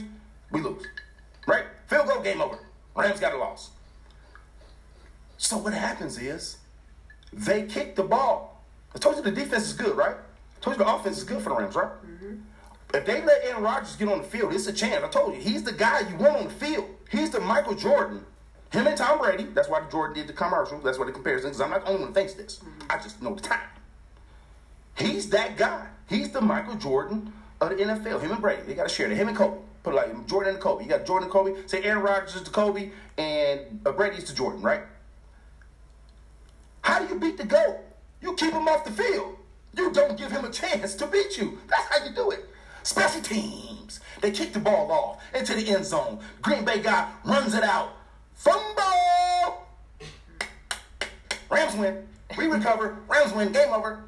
we 0.51 0.61
lose. 0.61 0.85
Right? 1.45 1.65
Field 1.87 2.07
goal, 2.07 2.21
game 2.21 2.41
over. 2.41 2.59
Rams 2.95 3.19
got 3.19 3.33
a 3.33 3.37
loss. 3.37 3.71
So 5.37 5.57
what 5.57 5.73
happens 5.73 6.17
is 6.17 6.57
they 7.33 7.63
kick 7.63 7.95
the 7.95 8.03
ball. 8.03 8.63
I 8.95 8.99
told 8.99 9.17
you 9.17 9.23
the 9.23 9.31
defense 9.31 9.65
is 9.65 9.73
good, 9.73 9.97
right? 9.97 10.15
I 10.15 10.59
told 10.61 10.77
you 10.77 10.83
the 10.83 10.93
offense 10.93 11.17
is 11.17 11.23
good 11.23 11.41
for 11.41 11.49
the 11.49 11.55
Rams, 11.55 11.75
right? 11.75 11.87
Mm-hmm. 11.87 12.35
If 12.93 13.05
they 13.05 13.21
let 13.23 13.43
Aaron 13.43 13.63
Rodgers 13.63 13.95
get 13.95 14.09
on 14.09 14.19
the 14.19 14.23
field, 14.23 14.53
it's 14.53 14.67
a 14.67 14.73
chance. 14.73 15.03
I 15.03 15.07
told 15.07 15.33
you, 15.33 15.41
he's 15.41 15.63
the 15.63 15.71
guy 15.71 16.01
you 16.01 16.15
want 16.17 16.37
on 16.37 16.43
the 16.45 16.53
field. 16.53 16.85
He's 17.09 17.29
the 17.29 17.39
Michael 17.39 17.73
Jordan 17.73 18.25
him 18.71 18.87
and 18.87 18.97
Tom 18.97 19.19
Brady. 19.19 19.43
That's 19.43 19.67
why 19.67 19.83
Jordan 19.91 20.15
did 20.15 20.27
the 20.27 20.33
commercial. 20.33 20.79
That's 20.79 20.97
why 20.97 21.05
the 21.05 21.11
comparison. 21.11 21.49
Because 21.49 21.61
I'm 21.61 21.69
not 21.69 21.81
the 21.83 21.89
only 21.89 21.99
one 22.01 22.09
who 22.09 22.13
thinks 22.13 22.33
this. 22.33 22.61
I 22.89 22.97
just 22.97 23.21
know 23.21 23.35
the 23.35 23.41
time. 23.41 23.59
He's 24.97 25.29
that 25.31 25.57
guy. 25.57 25.87
He's 26.07 26.31
the 26.31 26.41
Michael 26.41 26.75
Jordan 26.75 27.33
of 27.59 27.69
the 27.69 27.75
NFL. 27.75 28.21
Him 28.21 28.31
and 28.31 28.41
Brady. 28.41 28.61
They 28.63 28.73
got 28.73 28.87
to 28.87 28.93
share 28.93 29.09
that. 29.09 29.15
Him 29.15 29.27
and 29.27 29.37
Kobe. 29.37 29.57
Put 29.83 29.93
it 29.93 29.97
like 29.97 30.27
Jordan 30.27 30.53
and 30.53 30.61
Kobe. 30.61 30.83
You 30.83 30.89
got 30.89 31.05
Jordan 31.05 31.25
and 31.25 31.31
Kobe. 31.33 31.55
Say 31.65 31.83
Aaron 31.83 32.03
Rodgers 32.03 32.35
is 32.35 32.43
to 32.43 32.51
Kobe 32.51 32.91
and 33.17 33.81
uh, 33.85 33.91
Brady's 33.91 34.25
to 34.25 34.35
Jordan, 34.35 34.61
right? 34.61 34.81
How 36.81 36.99
do 36.99 37.13
you 37.13 37.19
beat 37.19 37.37
the 37.37 37.45
GOAT? 37.45 37.79
You 38.21 38.35
keep 38.35 38.53
him 38.53 38.67
off 38.67 38.85
the 38.85 38.91
field. 38.91 39.37
You 39.75 39.91
don't 39.91 40.17
give 40.17 40.31
him 40.31 40.45
a 40.45 40.51
chance 40.51 40.95
to 40.95 41.07
beat 41.07 41.37
you. 41.37 41.59
That's 41.67 41.85
how 41.85 42.05
you 42.05 42.13
do 42.13 42.31
it. 42.31 42.45
Special 42.83 43.21
teams. 43.21 43.99
They 44.21 44.31
kick 44.31 44.53
the 44.53 44.59
ball 44.59 44.91
off 44.91 45.23
into 45.33 45.55
the 45.55 45.67
end 45.69 45.85
zone. 45.85 46.19
Green 46.41 46.63
Bay 46.63 46.81
guy 46.81 47.09
runs 47.25 47.55
it 47.55 47.63
out. 47.63 47.93
Fumble! 48.41 49.67
Rams 51.51 51.75
win. 51.75 52.07
We 52.35 52.47
recover. 52.47 52.97
Rams 53.07 53.33
win. 53.33 53.51
Game 53.51 53.71
over. 53.71 54.03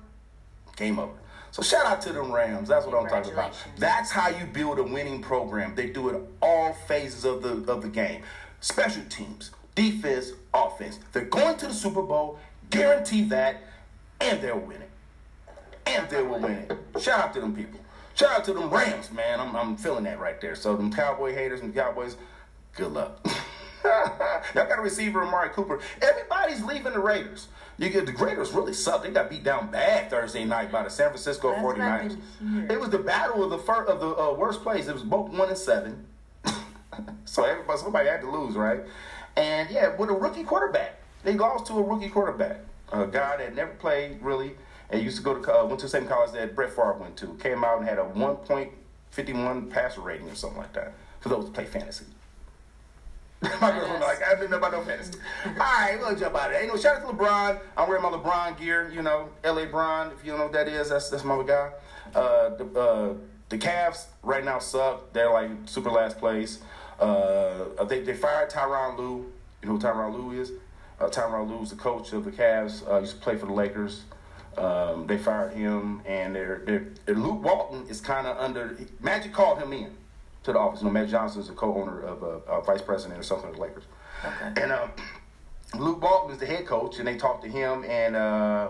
Game 0.75 0.97
over. 0.97 1.13
So 1.51 1.61
shout 1.61 1.85
out 1.85 2.01
to 2.01 2.13
the 2.13 2.21
Rams. 2.23 2.67
That's 2.67 2.87
what 2.87 2.99
I'm 2.99 3.07
talking 3.07 3.31
about. 3.31 3.53
That's 3.77 4.09
how 4.09 4.29
you 4.29 4.47
build 4.47 4.79
a 4.79 4.83
winning 4.83 5.21
program. 5.21 5.75
They 5.75 5.87
do 5.89 6.09
it 6.09 6.19
all 6.41 6.73
phases 6.87 7.25
of 7.25 7.43
the 7.43 7.71
of 7.71 7.83
the 7.83 7.89
game. 7.89 8.23
Special 8.59 9.03
teams, 9.07 9.51
defense, 9.75 10.31
offense. 10.51 10.99
They're 11.11 11.25
going 11.25 11.55
to 11.57 11.67
the 11.67 11.73
Super 11.73 12.01
Bowl. 12.01 12.39
Guarantee 12.71 13.25
that, 13.25 13.61
and 14.19 14.41
they'll 14.41 14.57
win 14.57 14.81
it. 14.81 14.89
And 15.85 16.09
they 16.09 16.23
will 16.23 16.39
win 16.39 16.53
it. 16.53 16.77
Shout 16.99 17.19
out 17.19 17.33
to 17.35 17.39
them 17.39 17.55
people. 17.55 17.79
Shout 18.15 18.31
out 18.31 18.45
to 18.45 18.53
them 18.53 18.71
Rams, 18.71 19.11
man. 19.11 19.39
I'm, 19.39 19.55
I'm 19.55 19.77
feeling 19.77 20.05
that 20.05 20.19
right 20.19 20.41
there. 20.41 20.55
So 20.55 20.75
them 20.75 20.91
Cowboy 20.91 21.35
haters 21.35 21.61
and 21.61 21.71
Cowboys, 21.75 22.17
good 22.75 22.93
luck. 22.93 23.23
Y'all 24.55 24.67
got 24.67 24.79
a 24.79 24.81
receiver, 24.81 25.23
Amari 25.23 25.49
Cooper. 25.49 25.79
Everybody's 26.01 26.63
leaving 26.63 26.93
the 26.93 26.99
Raiders. 26.99 27.47
You 27.77 27.89
get 27.89 28.05
the 28.05 28.13
Raiders 28.13 28.51
really 28.51 28.73
suck. 28.73 29.03
They 29.03 29.09
got 29.09 29.29
beat 29.29 29.43
down 29.43 29.71
bad 29.71 30.09
Thursday 30.09 30.45
night 30.45 30.71
by 30.71 30.83
the 30.83 30.89
San 30.89 31.09
Francisco 31.09 31.51
That's 31.51 31.61
49ers. 31.61 31.81
I've 31.81 32.09
been 32.09 32.49
hearing. 32.53 32.71
It 32.71 32.79
was 32.79 32.89
the 32.89 32.99
battle 32.99 33.43
of 33.43 33.49
the 33.49 33.57
first, 33.57 33.89
of 33.89 33.99
the 33.99 34.15
uh, 34.15 34.33
worst 34.33 34.61
place. 34.61 34.87
It 34.87 34.93
was 34.93 35.03
both 35.03 35.29
one 35.31 35.49
and 35.49 35.57
seven. 35.57 36.05
so 37.25 37.43
everybody, 37.43 37.79
somebody 37.79 38.09
had 38.09 38.21
to 38.21 38.29
lose, 38.29 38.55
right? 38.55 38.81
And 39.35 39.69
yeah, 39.69 39.95
with 39.95 40.09
a 40.09 40.13
rookie 40.13 40.43
quarterback, 40.43 41.01
they 41.23 41.33
lost 41.33 41.65
to 41.67 41.73
a 41.73 41.81
rookie 41.81 42.09
quarterback, 42.09 42.61
a 42.91 43.07
guy 43.07 43.37
that 43.37 43.55
never 43.55 43.73
played 43.73 44.21
really, 44.21 44.51
and 44.91 45.01
used 45.01 45.17
to 45.17 45.23
go 45.23 45.39
to 45.39 45.53
uh, 45.53 45.65
went 45.65 45.79
to 45.79 45.87
the 45.87 45.89
same 45.89 46.07
college 46.07 46.31
that 46.33 46.55
Brett 46.55 46.69
Favre 46.69 46.97
went 46.99 47.17
to. 47.17 47.33
Came 47.35 47.63
out 47.63 47.79
and 47.79 47.89
had 47.89 47.97
a 47.97 48.03
1.51 48.03 49.69
passer 49.71 50.01
rating 50.01 50.29
or 50.29 50.35
something 50.35 50.59
like 50.59 50.73
that 50.73 50.93
for 51.19 51.29
those 51.29 51.45
who 51.45 51.51
play 51.51 51.65
fantasy. 51.65 52.05
My 53.43 53.99
like, 53.99 54.23
I 54.23 54.35
didn't 54.35 54.51
know 54.51 54.57
about 54.57 54.71
no 54.71 54.81
fantasy. 54.83 55.19
All 55.45 55.53
right, 55.53 55.97
we'll 55.99 56.15
jump 56.15 56.35
out 56.35 56.47
of 56.47 56.53
there. 56.53 56.61
You 56.61 56.69
know, 56.69 56.77
shout 56.77 57.01
out 57.01 57.07
to 57.07 57.13
LeBron. 57.13 57.59
I'm 57.75 57.89
wearing 57.89 58.03
my 58.03 58.09
LeBron 58.09 58.57
gear. 58.57 58.89
You 58.93 59.01
know, 59.01 59.29
LA 59.43 59.65
Bron. 59.65 60.11
If 60.11 60.23
you 60.23 60.31
don't 60.31 60.39
know 60.39 60.45
what 60.45 60.53
that 60.53 60.67
is, 60.67 60.89
that's 60.89 61.09
that's 61.09 61.23
my 61.23 61.43
guy. 61.43 61.71
Uh, 62.15 62.55
the 62.55 62.79
uh, 62.79 63.13
the 63.49 63.57
Cavs 63.57 64.05
right 64.21 64.43
now 64.43 64.59
suck. 64.59 65.11
They're 65.13 65.31
like 65.31 65.49
super 65.65 65.89
last 65.89 66.19
place. 66.19 66.59
Uh, 66.99 67.83
they 67.85 68.01
they 68.01 68.13
fired 68.13 68.49
Tyronn 68.49 68.97
Lue. 68.97 69.31
You 69.61 69.69
know 69.69 69.73
who 69.73 69.79
Tyronn 69.79 70.13
Lue 70.13 70.39
is? 70.39 70.51
Uh, 70.99 71.07
Tyronn 71.07 71.49
Lue 71.49 71.63
is 71.63 71.71
the 71.71 71.75
coach 71.75 72.13
of 72.13 72.23
the 72.23 72.31
Cavs. 72.31 72.89
Uh, 72.89 72.99
used 72.99 73.15
to 73.15 73.21
play 73.21 73.35
for 73.35 73.47
the 73.47 73.53
Lakers. 73.53 74.03
Um, 74.57 75.07
they 75.07 75.17
fired 75.17 75.53
him, 75.53 76.01
and 76.05 76.35
they're, 76.35 76.61
they're, 76.65 76.85
they're 77.05 77.15
Luke 77.15 77.43
Walton 77.43 77.87
is 77.89 77.99
kind 77.99 78.27
of 78.27 78.37
under. 78.37 78.77
Magic 79.01 79.33
called 79.33 79.57
him 79.59 79.73
in 79.73 79.97
to 80.43 80.53
the 80.53 80.59
office. 80.59 80.81
You 80.81 80.87
know, 80.87 80.91
Magic 80.91 81.11
Johnson 81.11 81.41
is 81.41 81.49
a 81.49 81.53
co-owner 81.53 82.01
of 82.01 82.23
a, 82.23 82.41
uh, 82.49 82.61
vice 82.61 82.81
president 82.81 83.19
or 83.19 83.23
something 83.23 83.49
of 83.49 83.55
the 83.55 83.61
Lakers. 83.61 83.83
Okay. 84.23 84.61
And 84.61 84.71
um, 84.71 84.91
Luke 85.77 86.01
Walton 86.01 86.31
is 86.31 86.39
the 86.39 86.45
head 86.45 86.65
coach, 86.65 86.99
and 86.99 87.07
they 87.07 87.17
talked 87.17 87.43
to 87.43 87.49
him 87.49 87.83
and 87.85 88.15
uh, 88.15 88.69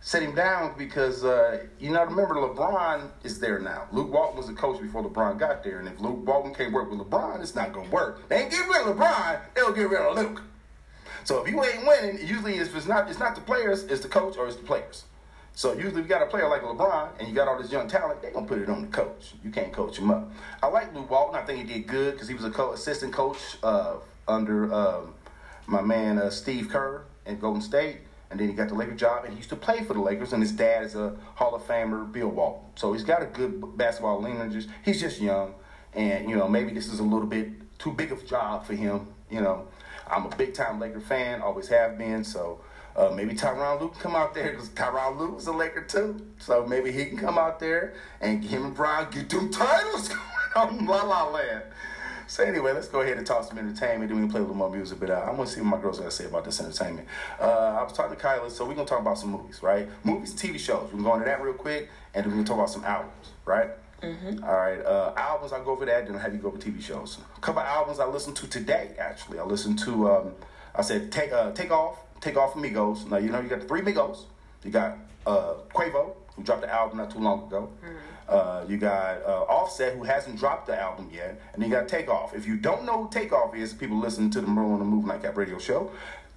set 0.00 0.22
him 0.22 0.34
down 0.34 0.74
because 0.78 1.24
uh, 1.24 1.66
you 1.78 1.90
know 1.90 2.04
remember 2.04 2.34
LeBron 2.34 3.10
is 3.24 3.38
there 3.38 3.58
now. 3.58 3.86
Luke 3.92 4.12
Walton 4.12 4.36
was 4.36 4.46
the 4.46 4.54
coach 4.54 4.80
before 4.80 5.04
LeBron 5.04 5.38
got 5.38 5.62
there, 5.62 5.78
and 5.78 5.88
if 5.88 6.00
Luke 6.00 6.26
Walton 6.26 6.54
can't 6.54 6.72
work 6.72 6.90
with 6.90 7.00
LeBron, 7.00 7.40
it's 7.40 7.54
not 7.54 7.72
gonna 7.72 7.90
work. 7.90 8.28
They 8.28 8.42
ain't 8.42 8.50
get 8.50 8.66
rid 8.68 8.86
of 8.86 8.96
LeBron, 8.96 9.40
they'll 9.54 9.72
get 9.72 9.88
rid 9.90 10.00
of 10.00 10.16
Luke. 10.16 10.42
So 11.24 11.42
if 11.42 11.50
you 11.50 11.62
ain't 11.62 11.86
winning, 11.86 12.26
usually 12.26 12.56
if 12.56 12.74
it's 12.74 12.86
not 12.86 13.10
it's 13.10 13.18
not 13.18 13.34
the 13.34 13.40
players, 13.40 13.84
it's 13.84 14.00
the 14.00 14.08
coach 14.08 14.36
or 14.36 14.46
it's 14.46 14.56
the 14.56 14.62
players. 14.62 15.04
So 15.58 15.72
usually, 15.72 16.02
you 16.02 16.06
got 16.06 16.22
a 16.22 16.26
player 16.26 16.48
like 16.48 16.62
LeBron 16.62 17.18
and 17.18 17.26
you 17.26 17.34
got 17.34 17.48
all 17.48 17.60
this 17.60 17.72
young 17.72 17.88
talent, 17.88 18.22
they're 18.22 18.30
gonna 18.30 18.46
put 18.46 18.60
it 18.60 18.68
on 18.68 18.82
the 18.82 18.86
coach. 18.86 19.34
You 19.42 19.50
can't 19.50 19.72
coach 19.72 19.98
him 19.98 20.08
up. 20.08 20.30
I 20.62 20.68
like 20.68 20.94
Luke 20.94 21.10
Walton. 21.10 21.34
I 21.34 21.44
think 21.44 21.58
he 21.58 21.64
did 21.64 21.88
good 21.88 22.12
because 22.12 22.28
he 22.28 22.34
was 22.34 22.44
a 22.44 22.50
co- 22.50 22.74
assistant 22.74 23.12
coach 23.12 23.38
uh, 23.64 23.96
under 24.28 24.72
um, 24.72 25.14
my 25.66 25.82
man 25.82 26.16
uh, 26.16 26.30
Steve 26.30 26.68
Kerr 26.68 27.02
at 27.26 27.40
Golden 27.40 27.60
State, 27.60 27.96
and 28.30 28.38
then 28.38 28.46
he 28.46 28.54
got 28.54 28.68
the 28.68 28.76
Laker 28.76 28.94
job, 28.94 29.24
and 29.24 29.32
he 29.32 29.38
used 29.38 29.48
to 29.48 29.56
play 29.56 29.82
for 29.82 29.94
the 29.94 30.00
Lakers. 30.00 30.32
And 30.32 30.40
his 30.40 30.52
dad 30.52 30.84
is 30.84 30.94
a 30.94 31.16
Hall 31.34 31.56
of 31.56 31.66
Famer, 31.66 32.12
Bill 32.12 32.28
Walton. 32.28 32.70
So 32.76 32.92
he's 32.92 33.02
got 33.02 33.22
a 33.22 33.26
good 33.26 33.76
basketball 33.76 34.22
lineage. 34.22 34.68
He's 34.84 35.00
just 35.00 35.20
young, 35.20 35.56
and 35.92 36.30
you 36.30 36.36
know 36.36 36.46
maybe 36.46 36.70
this 36.70 36.86
is 36.86 37.00
a 37.00 37.02
little 37.02 37.26
bit 37.26 37.48
too 37.80 37.90
big 37.90 38.12
of 38.12 38.22
a 38.22 38.26
job 38.26 38.64
for 38.64 38.74
him. 38.74 39.08
You 39.28 39.40
know, 39.40 39.66
I'm 40.08 40.24
a 40.24 40.36
big 40.36 40.54
time 40.54 40.78
Laker 40.78 41.00
fan, 41.00 41.42
always 41.42 41.66
have 41.66 41.98
been. 41.98 42.22
So. 42.22 42.60
Uh, 42.98 43.12
maybe 43.14 43.32
Tyronn 43.32 43.80
Lue 43.80 43.88
can 43.90 44.00
come 44.00 44.16
out 44.16 44.34
there 44.34 44.50
because 44.50 44.70
Tyronn 44.70 45.16
Lue 45.16 45.36
is 45.36 45.46
a 45.46 45.52
Laker 45.52 45.82
too. 45.82 46.20
So 46.38 46.66
maybe 46.66 46.90
he 46.90 47.04
can 47.04 47.16
come 47.16 47.38
out 47.38 47.60
there 47.60 47.94
and 48.20 48.42
him 48.44 48.64
and 48.64 48.74
Brian 48.74 49.08
get 49.10 49.30
them 49.30 49.50
titles 49.52 50.08
going 50.54 50.80
on 50.80 50.86
La 50.86 51.04
La 51.04 51.28
Land. 51.30 51.62
So 52.26 52.42
anyway, 52.42 52.72
let's 52.72 52.88
go 52.88 53.00
ahead 53.00 53.16
and 53.16 53.26
talk 53.26 53.44
some 53.48 53.56
entertainment. 53.56 54.10
Then 54.10 54.18
we 54.20 54.24
can 54.24 54.30
play 54.32 54.40
a 54.40 54.42
little 54.42 54.56
more 54.56 54.68
music. 54.70 54.98
But 54.98 55.10
uh, 55.10 55.24
I 55.26 55.30
want 55.30 55.48
to 55.48 55.54
see 55.54 55.60
what 55.60 55.70
my 55.70 55.80
girls 55.80 55.98
got 55.98 56.06
to 56.06 56.10
say 56.10 56.24
about 56.24 56.44
this 56.44 56.60
entertainment. 56.60 57.06
Uh, 57.40 57.44
I 57.78 57.82
was 57.84 57.92
talking 57.92 58.14
to 58.16 58.20
Kyla, 58.20 58.50
so 58.50 58.66
we're 58.66 58.74
gonna 58.74 58.86
talk 58.86 59.00
about 59.00 59.16
some 59.16 59.30
movies, 59.30 59.62
right? 59.62 59.88
Movies 60.04 60.34
TV 60.34 60.58
shows. 60.58 60.90
We're 60.92 60.98
gonna 60.98 61.04
go 61.04 61.12
into 61.14 61.24
that 61.26 61.40
real 61.40 61.54
quick, 61.54 61.88
and 62.14 62.24
then 62.24 62.30
we're 62.32 62.36
gonna 62.42 62.48
talk 62.48 62.56
about 62.56 62.70
some 62.70 62.84
albums, 62.84 63.28
right? 63.46 63.70
Mhm. 64.02 64.42
All 64.46 64.56
right, 64.56 64.84
uh, 64.84 65.14
albums. 65.16 65.52
I'll 65.52 65.64
go 65.64 65.70
over 65.70 65.86
that, 65.86 66.04
then 66.06 66.16
I'll 66.16 66.20
have 66.20 66.34
you 66.34 66.38
go 66.40 66.48
over 66.48 66.58
TV 66.58 66.82
shows. 66.82 67.18
A 67.36 67.40
couple 67.40 67.62
albums 67.62 67.98
I 67.98 68.06
listened 68.06 68.36
to 68.36 68.46
today. 68.46 68.90
Actually, 68.98 69.38
I 69.38 69.44
listened 69.44 69.78
to. 69.80 70.10
Um, 70.10 70.32
I 70.74 70.82
said 70.82 71.10
take 71.10 71.32
uh, 71.32 71.52
take 71.52 71.70
off, 71.70 71.96
take 72.20 72.36
off 72.36 72.54
Migos. 72.54 73.08
Now 73.08 73.18
you 73.18 73.30
know 73.30 73.40
you 73.40 73.48
got 73.48 73.60
the 73.60 73.66
three 73.66 73.80
Migos. 73.80 74.24
You 74.64 74.70
got 74.70 74.98
uh, 75.26 75.54
Quavo, 75.74 76.14
who 76.34 76.42
dropped 76.42 76.62
the 76.62 76.72
album 76.72 76.98
not 76.98 77.10
too 77.10 77.20
long 77.20 77.46
ago. 77.46 77.70
Uh, 78.28 78.64
you 78.68 78.76
got 78.76 79.22
uh, 79.24 79.44
Offset, 79.48 79.96
who 79.96 80.02
hasn't 80.02 80.38
dropped 80.38 80.66
the 80.66 80.78
album 80.78 81.08
yet, 81.12 81.40
and 81.54 81.62
then 81.62 81.70
you 81.70 81.74
got 81.76 81.88
Takeoff. 81.88 82.34
If 82.34 82.46
you 82.46 82.56
don't 82.56 82.84
know 82.84 83.04
who 83.04 83.10
Takeoff 83.10 83.54
is, 83.56 83.72
people 83.72 83.98
listen 83.98 84.30
to 84.30 84.40
the 84.42 84.46
Merlin 84.46 84.72
on 84.74 84.78
the 84.80 84.84
Move 84.84 85.06
Nightcap 85.06 85.36
Radio 85.36 85.58
Show. 85.58 85.90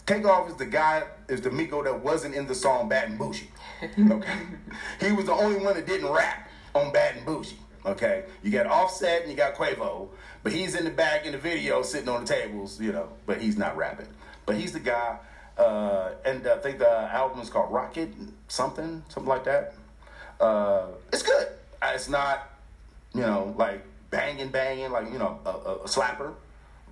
Takeoff 0.05 0.49
is 0.49 0.55
the 0.55 0.65
guy, 0.65 1.03
is 1.27 1.41
the 1.41 1.49
Migo 1.49 1.83
that 1.83 1.99
wasn't 2.01 2.33
in 2.35 2.47
the 2.47 2.55
song 2.55 2.87
Bad 2.89 3.09
and 3.09 3.19
Bougie. 3.19 3.49
Okay. 4.11 4.33
he 4.99 5.11
was 5.11 5.25
the 5.25 5.33
only 5.33 5.57
one 5.63 5.75
that 5.75 5.85
didn't 5.85 6.09
rap 6.09 6.49
on 6.75 6.91
Bad 6.93 7.17
and 7.17 7.25
Bougie. 7.25 7.57
Okay. 7.85 8.23
You 8.43 8.51
got 8.51 8.67
Offset 8.67 9.23
and 9.23 9.31
you 9.31 9.35
got 9.35 9.55
Quavo, 9.55 10.09
but 10.43 10.53
he's 10.53 10.75
in 10.75 10.85
the 10.85 10.91
back 10.91 11.25
in 11.25 11.31
the 11.33 11.37
video 11.37 11.81
sitting 11.81 12.09
on 12.09 12.25
the 12.25 12.27
tables, 12.33 12.79
you 12.79 12.91
know, 12.91 13.09
but 13.25 13.41
he's 13.41 13.57
not 13.57 13.75
rapping. 13.75 14.07
But 14.45 14.55
he's 14.55 14.71
the 14.71 14.79
guy, 14.79 15.17
uh, 15.61 16.11
and 16.25 16.45
I 16.47 16.57
think 16.57 16.79
the 16.79 16.89
album 16.89 17.39
is 17.41 17.49
called 17.49 17.71
Rocket 17.71 18.09
something, 18.47 19.03
something 19.09 19.29
like 19.29 19.43
that. 19.45 19.73
Uh, 20.39 20.87
it's 21.13 21.23
good. 21.23 21.47
Uh, 21.81 21.91
It's 21.93 22.09
not, 22.09 22.49
you 23.13 23.21
know, 23.21 23.53
like 23.57 23.81
banging, 24.09 24.49
banging, 24.49 24.91
like, 24.91 25.07
you 25.13 25.19
know, 25.19 25.39
a, 25.45 25.49
a, 25.49 25.73
a 25.85 25.87
slapper. 25.87 26.33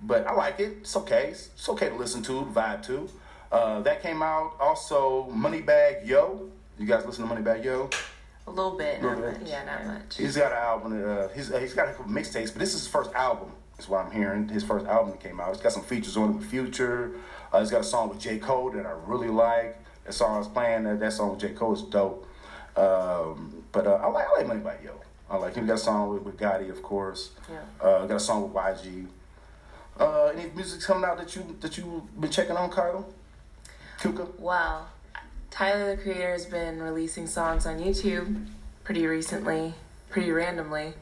But 0.02 0.26
I 0.26 0.32
like 0.32 0.60
it. 0.60 0.78
It's 0.80 0.96
okay. 0.96 1.28
It's, 1.32 1.50
it's 1.54 1.68
okay 1.68 1.88
to 1.90 1.94
listen 1.94 2.22
to, 2.22 2.42
vibe 2.54 2.82
to. 2.86 3.08
Uh, 3.52 3.80
that 3.80 4.02
came 4.02 4.22
out. 4.22 4.54
Also, 4.60 5.28
Moneybagg 5.30 6.06
Yo. 6.06 6.48
You 6.78 6.86
guys 6.86 7.04
listen 7.04 7.28
to 7.28 7.34
Moneybagg 7.34 7.64
Yo? 7.64 7.90
A 8.46 8.50
little 8.50 8.78
bit. 8.78 9.02
Not 9.02 9.18
much. 9.20 9.36
Yeah, 9.44 9.64
not 9.64 9.84
much. 9.86 10.16
He's 10.16 10.36
got 10.36 10.52
an 10.52 10.58
album. 10.58 11.04
Uh, 11.04 11.28
he's 11.34 11.52
uh, 11.52 11.58
he's 11.58 11.74
got 11.74 11.88
a 11.88 11.92
couple 11.92 12.10
mixtapes, 12.10 12.50
but 12.52 12.60
this 12.60 12.72
is 12.74 12.80
his 12.84 12.88
first 12.88 13.12
album. 13.14 13.50
Is 13.78 13.88
what 13.88 14.04
I'm 14.04 14.12
hearing. 14.12 14.48
His 14.48 14.64
first 14.64 14.86
album 14.86 15.10
that 15.12 15.20
came 15.20 15.38
out. 15.40 15.52
It's 15.52 15.62
got 15.62 15.72
some 15.72 15.82
features 15.82 16.16
on 16.16 16.30
it 16.30 16.36
with 16.36 16.46
Future. 16.46 17.12
Uh, 17.52 17.60
he's 17.60 17.70
got 17.70 17.80
a 17.80 17.84
song 17.84 18.08
with 18.08 18.20
J 18.20 18.38
Cole 18.38 18.70
that 18.70 18.86
I 18.86 18.92
really 19.06 19.28
like. 19.28 19.82
That 20.04 20.12
song 20.12 20.36
I 20.36 20.38
was 20.38 20.48
playing. 20.48 20.84
That, 20.84 21.00
that 21.00 21.12
song 21.12 21.30
with 21.30 21.40
J 21.40 21.50
Cole 21.50 21.74
is 21.74 21.82
dope. 21.82 22.26
Um, 22.76 23.64
but 23.72 23.86
uh, 23.86 23.94
I 23.94 24.06
like 24.06 24.26
I 24.26 24.42
like 24.42 24.46
Moneybagg 24.46 24.84
Yo. 24.84 25.00
I 25.28 25.36
like 25.36 25.54
him. 25.54 25.66
Got 25.66 25.74
a 25.74 25.78
song 25.78 26.12
with, 26.12 26.22
with 26.22 26.36
Gotti, 26.38 26.70
of 26.70 26.82
course. 26.82 27.30
Yeah. 27.48 27.60
Uh, 27.80 28.06
got 28.06 28.16
a 28.16 28.20
song 28.20 28.42
with 28.42 28.52
YG. 28.52 29.06
Uh, 29.98 30.26
any 30.34 30.50
music 30.50 30.80
coming 30.80 31.04
out 31.04 31.18
that 31.18 31.36
you 31.36 31.56
that 31.60 31.76
you 31.76 32.08
been 32.18 32.30
checking 32.30 32.56
on, 32.56 32.70
Kyle? 32.70 33.06
Kuka? 34.00 34.26
Wow. 34.38 34.86
Tyler 35.50 35.96
the 35.96 36.02
Creator 36.02 36.32
has 36.32 36.46
been 36.46 36.80
releasing 36.80 37.26
songs 37.26 37.66
on 37.66 37.78
YouTube 37.80 38.46
pretty 38.84 39.06
recently, 39.06 39.74
pretty 40.08 40.30
randomly, 40.30 40.94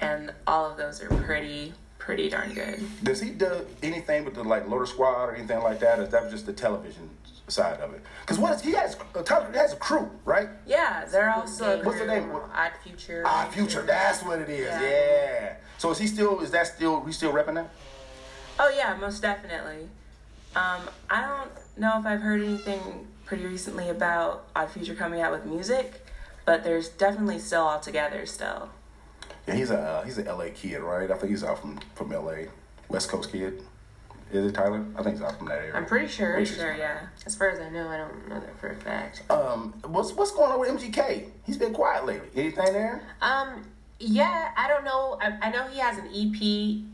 and 0.00 0.32
all 0.46 0.68
of 0.70 0.76
those 0.76 1.02
are 1.02 1.08
pretty, 1.08 1.74
pretty 2.00 2.28
darn 2.28 2.52
good. 2.52 2.80
Does 3.04 3.20
he 3.20 3.30
do 3.30 3.64
anything 3.84 4.24
with 4.24 4.34
the 4.34 4.42
like 4.42 4.66
Loiter 4.68 4.86
Squad 4.86 5.26
or 5.26 5.34
anything 5.36 5.60
like 5.62 5.78
that? 5.80 6.00
Or 6.00 6.02
is 6.02 6.08
that 6.08 6.28
just 6.30 6.46
the 6.46 6.52
television 6.52 7.08
side 7.46 7.78
of 7.80 7.94
it? 7.94 8.02
Because 8.22 8.38
what 8.38 8.52
is 8.54 8.62
he 8.62 8.72
has? 8.72 8.96
Uh, 9.14 9.22
Tyler 9.22 9.52
has 9.52 9.72
a 9.72 9.76
crew, 9.76 10.10
right? 10.24 10.48
Yeah, 10.66 11.04
they're 11.04 11.30
also 11.30 11.80
a 11.80 11.84
What's 11.84 12.00
the 12.00 12.06
crew. 12.06 12.14
name? 12.20 12.30
Odd 12.32 12.72
Future. 12.82 13.22
Ah, 13.24 13.48
Future. 13.52 13.82
That's 13.82 14.24
what 14.24 14.40
it 14.40 14.48
is. 14.48 14.66
Yeah. 14.66 14.82
Yeah. 14.82 15.54
So 15.78 15.90
is 15.90 15.98
he 15.98 16.06
still? 16.08 16.40
Is 16.40 16.50
that 16.50 16.66
still? 16.66 17.00
We 17.00 17.12
still 17.12 17.32
repping 17.32 17.54
that? 17.54 17.70
Oh 18.58 18.72
yeah, 18.74 18.96
most 19.00 19.22
definitely. 19.22 19.88
Um, 20.56 20.80
I 21.08 21.20
don't 21.22 21.50
know 21.78 21.98
if 22.00 22.06
I've 22.06 22.20
heard 22.20 22.42
anything 22.42 23.06
pretty 23.24 23.46
recently 23.46 23.88
about 23.88 24.46
Odd 24.56 24.70
Future 24.70 24.94
coming 24.96 25.20
out 25.20 25.30
with 25.30 25.44
music, 25.46 26.04
but 26.44 26.64
there's 26.64 26.88
definitely 26.88 27.38
still 27.38 27.62
all 27.62 27.78
together 27.78 28.26
still. 28.26 28.70
Yeah, 29.50 29.56
he's 29.56 29.70
a 29.70 29.78
uh, 29.78 30.02
he's 30.04 30.18
an 30.18 30.26
LA 30.26 30.46
kid, 30.54 30.78
right? 30.78 31.10
I 31.10 31.16
think 31.16 31.30
he's 31.30 31.42
out 31.42 31.60
from 31.60 31.78
from 31.96 32.10
LA, 32.10 32.46
West 32.88 33.08
Coast 33.08 33.32
kid. 33.32 33.62
Is 34.32 34.46
it 34.46 34.54
Tyler? 34.54 34.86
I 34.96 35.02
think 35.02 35.16
he's 35.16 35.24
out 35.24 35.38
from 35.38 35.48
that 35.48 35.58
area. 35.58 35.74
I'm 35.74 35.86
pretty 35.86 36.06
sure. 36.06 36.34
Pretty 36.34 36.54
sure, 36.54 36.72
yeah. 36.72 37.06
As 37.26 37.34
far 37.34 37.50
as 37.50 37.58
I 37.58 37.68
know, 37.68 37.88
I 37.88 37.96
don't 37.96 38.28
know 38.28 38.38
that 38.38 38.56
for 38.60 38.68
a 38.68 38.76
fact. 38.76 39.24
Um, 39.28 39.74
what's 39.88 40.12
what's 40.12 40.30
going 40.30 40.52
on 40.52 40.60
with 40.60 40.68
MGK? 40.68 41.30
He's 41.44 41.56
been 41.56 41.72
quiet 41.74 42.06
lately. 42.06 42.28
Anything 42.36 42.72
there? 42.72 43.02
Um, 43.20 43.66
yeah, 43.98 44.52
I 44.56 44.68
don't 44.68 44.84
know. 44.84 45.18
I, 45.20 45.48
I 45.48 45.50
know 45.50 45.66
he 45.66 45.80
has 45.80 45.98
an 45.98 46.06
EP. 46.14 46.40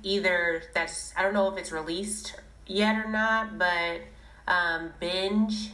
Either 0.03 0.63
that's 0.73 1.13
I 1.15 1.23
don't 1.23 1.35
know 1.35 1.53
if 1.53 1.59
it's 1.59 1.73
released 1.73 2.37
yet 2.67 3.05
or 3.05 3.11
not, 3.11 3.59
but 3.59 4.01
um, 4.49 4.95
binge. 4.99 5.73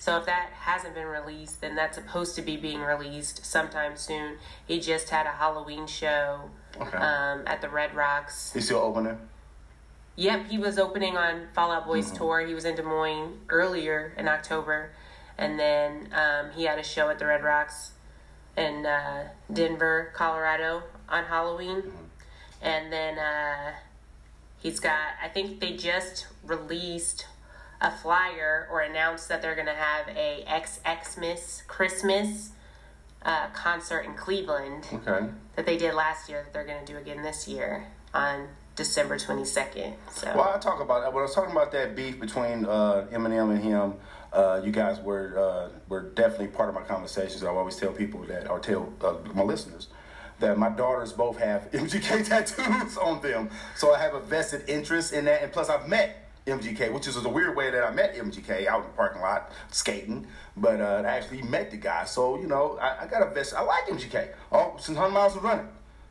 So 0.00 0.16
if 0.16 0.24
that 0.24 0.48
hasn't 0.54 0.94
been 0.94 1.06
released, 1.06 1.60
then 1.60 1.74
that's 1.76 1.98
supposed 1.98 2.34
to 2.36 2.42
be 2.42 2.56
being 2.56 2.80
released 2.80 3.44
sometime 3.44 3.98
soon. 3.98 4.38
He 4.66 4.80
just 4.80 5.10
had 5.10 5.26
a 5.26 5.30
Halloween 5.30 5.86
show 5.86 6.48
Okay. 6.80 6.96
um, 6.96 7.42
at 7.46 7.60
the 7.60 7.68
Red 7.68 7.94
Rocks. 7.94 8.50
He's 8.54 8.64
still 8.64 8.78
opening. 8.78 9.18
Yep, 10.16 10.46
he 10.46 10.56
was 10.56 10.78
opening 10.78 11.18
on 11.18 11.48
Fall 11.54 11.70
Out 11.70 11.86
Boy's 11.86 12.10
tour. 12.10 12.40
He 12.40 12.54
was 12.54 12.64
in 12.64 12.76
Des 12.76 12.82
Moines 12.82 13.40
earlier 13.50 14.14
in 14.16 14.26
October, 14.26 14.92
and 15.36 15.58
then 15.60 16.08
um, 16.14 16.50
he 16.52 16.64
had 16.64 16.78
a 16.78 16.82
show 16.82 17.10
at 17.10 17.18
the 17.18 17.26
Red 17.26 17.42
Rocks 17.44 17.90
in 18.56 18.86
uh, 18.86 19.28
Denver, 19.52 20.12
Colorado 20.14 20.82
on 21.10 21.24
Halloween, 21.24 21.82
and 22.62 22.90
then 22.90 23.18
uh, 23.18 23.72
he's 24.62 24.80
got. 24.80 24.98
I 25.22 25.28
think 25.28 25.60
they 25.60 25.76
just 25.76 26.26
released 26.42 27.26
a 27.80 27.90
flyer 27.90 28.68
or 28.70 28.80
announce 28.82 29.26
that 29.26 29.40
they're 29.42 29.54
gonna 29.56 29.74
have 29.74 30.08
a 30.08 30.44
Xmas 30.46 31.62
Christmas 31.66 32.50
uh, 33.24 33.48
concert 33.48 34.00
in 34.00 34.14
Cleveland 34.14 34.86
Okay. 34.92 35.26
that 35.56 35.66
they 35.66 35.76
did 35.76 35.94
last 35.94 36.28
year 36.28 36.42
that 36.42 36.52
they're 36.52 36.64
gonna 36.64 36.84
do 36.86 36.96
again 36.96 37.22
this 37.22 37.46
year 37.48 37.86
on 38.14 38.48
December 38.76 39.18
twenty 39.18 39.44
second. 39.44 39.94
So. 40.12 40.32
Well, 40.34 40.52
I 40.54 40.58
talk 40.58 40.80
about 40.80 41.12
when 41.12 41.20
I 41.20 41.22
was 41.26 41.34
talking 41.34 41.52
about 41.52 41.70
that 41.72 41.94
beef 41.94 42.18
between 42.18 42.64
uh, 42.64 43.06
Eminem 43.12 43.50
and 43.50 43.62
him. 43.62 43.94
Uh, 44.32 44.60
you 44.64 44.70
guys 44.72 45.00
were 45.00 45.36
uh, 45.38 45.78
were 45.88 46.02
definitely 46.02 46.46
part 46.48 46.68
of 46.68 46.74
my 46.74 46.82
conversations. 46.82 47.42
I 47.44 47.48
always 47.48 47.76
tell 47.76 47.92
people 47.92 48.22
that, 48.24 48.48
or 48.48 48.58
tell 48.60 48.92
uh, 49.02 49.14
my 49.34 49.42
listeners 49.42 49.88
that 50.38 50.56
my 50.56 50.70
daughters 50.70 51.12
both 51.12 51.36
have 51.38 51.70
MGK 51.72 52.26
tattoos 52.28 52.96
on 52.96 53.20
them, 53.20 53.50
so 53.76 53.92
I 53.94 53.98
have 53.98 54.14
a 54.14 54.20
vested 54.20 54.66
interest 54.68 55.12
in 55.12 55.24
that. 55.26 55.42
And 55.42 55.52
plus, 55.52 55.68
I've 55.68 55.86
met 55.88 56.29
MGK, 56.46 56.92
which 56.92 57.06
is 57.06 57.16
a 57.16 57.28
weird 57.28 57.56
way 57.56 57.70
that 57.70 57.84
I 57.84 57.90
met 57.90 58.14
MGK 58.14 58.66
out 58.66 58.80
in 58.80 58.86
the 58.86 58.96
parking 58.96 59.20
lot 59.20 59.52
skating, 59.70 60.26
but 60.56 60.80
uh, 60.80 61.02
I 61.04 61.10
actually 61.10 61.42
met 61.42 61.70
the 61.70 61.76
guy. 61.76 62.04
So 62.04 62.40
you 62.40 62.46
know, 62.46 62.78
I, 62.80 63.04
I 63.04 63.06
got 63.06 63.22
a 63.22 63.32
vest. 63.32 63.54
I 63.54 63.62
like 63.62 63.86
MGK. 63.86 64.30
Oh, 64.52 64.74
since 64.78 64.96
100 64.98 65.12
miles 65.12 65.36
of 65.36 65.44
running. 65.44 65.68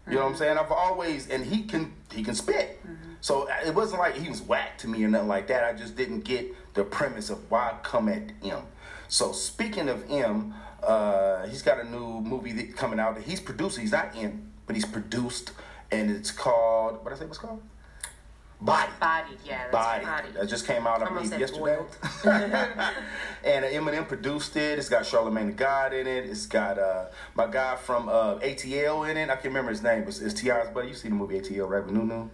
You 0.07 0.15
know 0.15 0.23
what 0.23 0.31
I'm 0.31 0.37
saying? 0.37 0.57
I've 0.57 0.71
always 0.71 1.29
and 1.29 1.45
he 1.45 1.63
can 1.63 1.93
he 2.11 2.23
can 2.23 2.33
spit. 2.33 2.81
So 3.21 3.47
uh, 3.49 3.67
it 3.67 3.75
wasn't 3.75 3.99
like 3.99 4.15
he 4.15 4.29
was 4.29 4.41
whack 4.41 4.77
to 4.79 4.87
me 4.87 5.03
or 5.03 5.07
nothing 5.07 5.27
like 5.27 5.47
that. 5.47 5.63
I 5.63 5.73
just 5.73 5.95
didn't 5.95 6.21
get 6.21 6.53
the 6.73 6.83
premise 6.83 7.29
of 7.29 7.49
why 7.51 7.75
come 7.83 8.09
at 8.09 8.31
M. 8.43 8.63
So 9.07 9.31
speaking 9.33 9.89
of 9.89 10.09
M, 10.09 10.53
uh, 10.81 11.45
he's 11.47 11.61
got 11.61 11.79
a 11.79 11.89
new 11.89 12.21
movie 12.21 12.53
that 12.53 12.75
coming 12.75 12.99
out 12.99 13.15
that 13.15 13.23
he's 13.23 13.39
producing. 13.39 13.81
He's 13.81 13.91
not 13.91 14.15
in, 14.15 14.49
but 14.65 14.75
he's 14.75 14.85
produced, 14.85 15.51
and 15.91 16.09
it's 16.09 16.31
called 16.31 17.03
what 17.03 17.09
did 17.09 17.15
I 17.15 17.19
say? 17.19 17.25
What's 17.25 17.37
called? 17.37 17.61
Bodied. 18.61 18.99
Bodied, 18.99 19.37
yeah, 19.45 19.57
that's 19.57 19.71
Bodied. 19.71 20.05
bodied. 20.05 20.33
That 20.33 20.49
just 20.49 20.67
came 20.67 20.85
out, 20.85 21.01
I 21.01 21.07
believe, 21.07 21.39
yesterday. 21.39 21.79
and 23.45 23.63
Eminem 23.63 24.05
produced 24.05 24.57
it. 24.57 24.77
It's 24.77 24.89
got 24.89 25.03
Charlamagne 25.03 25.47
the 25.47 25.51
God 25.53 25.93
in 25.93 26.05
it. 26.07 26.25
It's 26.25 26.45
got 26.45 26.77
uh, 26.77 27.05
my 27.35 27.47
guy 27.47 27.77
from 27.77 28.09
uh, 28.09 28.35
ATL 28.39 29.09
in 29.09 29.15
it. 29.15 29.29
I 29.29 29.35
can't 29.35 29.45
remember 29.45 29.71
his 29.71 29.81
name. 29.81 30.03
It's, 30.07 30.19
it's 30.19 30.33
T.I.'s 30.41 30.69
buddy. 30.73 30.89
You 30.89 30.93
see 30.93 31.07
the 31.07 31.15
movie 31.15 31.39
ATL, 31.39 31.69
right? 31.69 31.83
With 31.83 31.93
Nunu? 31.93 32.29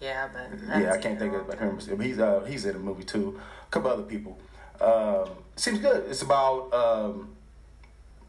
Yeah, 0.00 0.28
but 0.32 0.80
Yeah, 0.80 0.92
I 0.92 0.98
can't 0.98 1.18
think 1.18 1.34
of 1.34 1.52
him. 1.58 1.78
But 1.96 2.06
he's 2.06 2.18
uh, 2.18 2.44
he's 2.48 2.64
in 2.64 2.72
the 2.72 2.78
movie 2.78 3.04
too. 3.04 3.38
A 3.66 3.70
couple 3.70 3.90
other 3.90 4.04
people. 4.04 4.38
Um, 4.80 5.28
seems 5.56 5.80
good. 5.80 6.08
It's 6.08 6.22
about 6.22 6.72
um, 6.72 7.36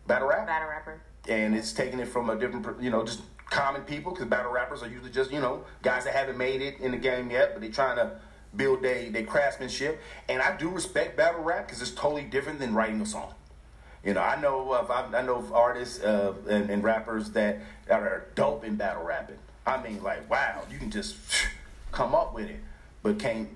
battle 0.08 0.27
rap 0.27 0.46
battle 0.48 0.67
rapper. 0.67 1.00
and 1.29 1.55
it's 1.55 1.72
taking 1.72 2.00
it 2.00 2.08
from 2.08 2.29
a 2.29 2.36
different, 2.38 2.81
you 2.81 2.89
know, 2.89 3.05
just 3.05 3.22
common 3.50 3.82
people 3.84 4.12
because 4.12 4.27
battle 4.27 4.51
rappers 4.51 4.84
are 4.84 4.88
usually 4.88 5.12
just, 5.12 5.32
you 5.32 5.39
know, 5.39 5.63
guys 5.82 6.06
that 6.06 6.13
haven't 6.13 6.38
made 6.38 6.62
it 6.62 6.79
in 6.79 6.91
the 6.91 6.98
game 6.98 7.32
yet, 7.32 7.53
but 7.53 7.62
they're 7.62 7.72
trying 7.72 7.98
to 7.98 8.20
build 8.56 8.82
their 8.82 9.10
their 9.10 9.24
craftsmanship. 9.24 10.01
And 10.27 10.41
I 10.41 10.56
do 10.58 10.70
respect 10.70 11.18
battle 11.18 11.44
rap 11.44 11.68
because 11.68 11.82
it's 11.82 11.91
totally 11.91 12.24
different 12.24 12.60
than 12.60 12.74
writing 12.74 13.01
a 13.01 13.06
song. 13.06 13.34
You 14.03 14.13
know, 14.13 14.22
I 14.22 14.39
know 14.39 14.74
of 14.74 14.89
I, 14.89 15.22
know 15.22 15.36
of 15.36 15.53
artists 15.53 16.01
uh, 16.01 16.34
and, 16.50 16.70
and 16.70 16.84
rappers 16.84 17.32
that, 17.32 17.60
that 17.88 18.01
are 18.01 18.27
dope 18.36 18.63
in 18.63 18.75
battle 18.75 19.03
rapping. 19.03 19.38
I 19.68 19.82
mean, 19.82 20.01
like, 20.01 20.29
wow, 20.29 20.63
you 20.72 20.77
can 20.77 20.89
just 20.89 21.18
come 21.91 22.15
up 22.15 22.34
with 22.34 22.50
it, 22.50 22.60
but 23.03 23.20
can't 23.20 23.50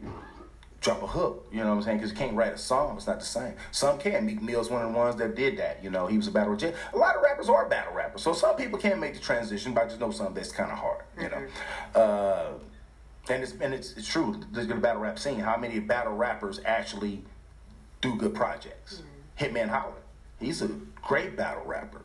drop 0.84 1.02
a 1.02 1.08
hook. 1.08 1.48
You 1.52 1.60
know 1.60 1.70
what 1.70 1.76
I'm 1.78 1.82
saying? 1.82 1.98
Because 1.98 2.12
you 2.12 2.18
can't 2.18 2.36
write 2.36 2.54
a 2.54 2.58
song. 2.58 2.98
It's 2.98 3.08
not 3.08 3.20
the 3.20 3.26
same. 3.26 3.54
Some 3.72 3.98
can. 3.98 4.26
Meek 4.26 4.42
Mill's 4.42 4.70
one 4.70 4.82
of 4.86 4.92
the 4.92 4.98
ones 4.98 5.16
that 5.16 5.34
did 5.36 5.58
that. 5.58 5.84
You 5.84 5.90
know, 5.90 6.08
he 6.08 6.18
was 6.18 6.28
a 6.28 6.32
battle 6.32 6.56
jet. 6.56 6.76
A 6.94 6.98
lot 6.98 7.16
of 7.16 7.24
rappers 7.24 7.50
are 7.50 7.68
battle 7.68 7.94
rappers. 7.94 8.22
So 8.22 8.34
some 8.34 8.56
people 8.56 8.78
can't 8.78 9.00
make 9.00 9.14
the 9.14 9.20
transition, 9.20 9.74
but 9.74 9.86
I 9.86 9.88
just 9.88 10.00
know 10.00 10.12
something 10.12 10.36
that's 10.36 10.52
kind 10.52 10.72
of 10.72 10.78
hard. 10.78 11.04
You 11.20 11.30
know. 11.30 12.00
Uh, 12.00 12.54
and 13.30 13.42
it's 13.42 13.54
and 13.54 13.74
it's, 13.74 13.94
it's 13.94 14.08
true. 14.08 14.40
There's 14.52 14.68
the 14.68 14.76
battle 14.76 15.02
rap 15.02 15.18
scene. 15.18 15.40
How 15.40 15.58
many 15.58 15.80
battle 15.80 16.14
rappers 16.14 16.60
actually 16.66 17.24
do 18.02 18.16
good 18.16 18.36
projects? 18.36 19.02
Hitman 19.40 19.70
Holla. 19.70 19.94
He's 20.40 20.62
a 20.62 20.68
great 21.02 21.38
battle 21.38 21.64
rapper. 21.66 22.02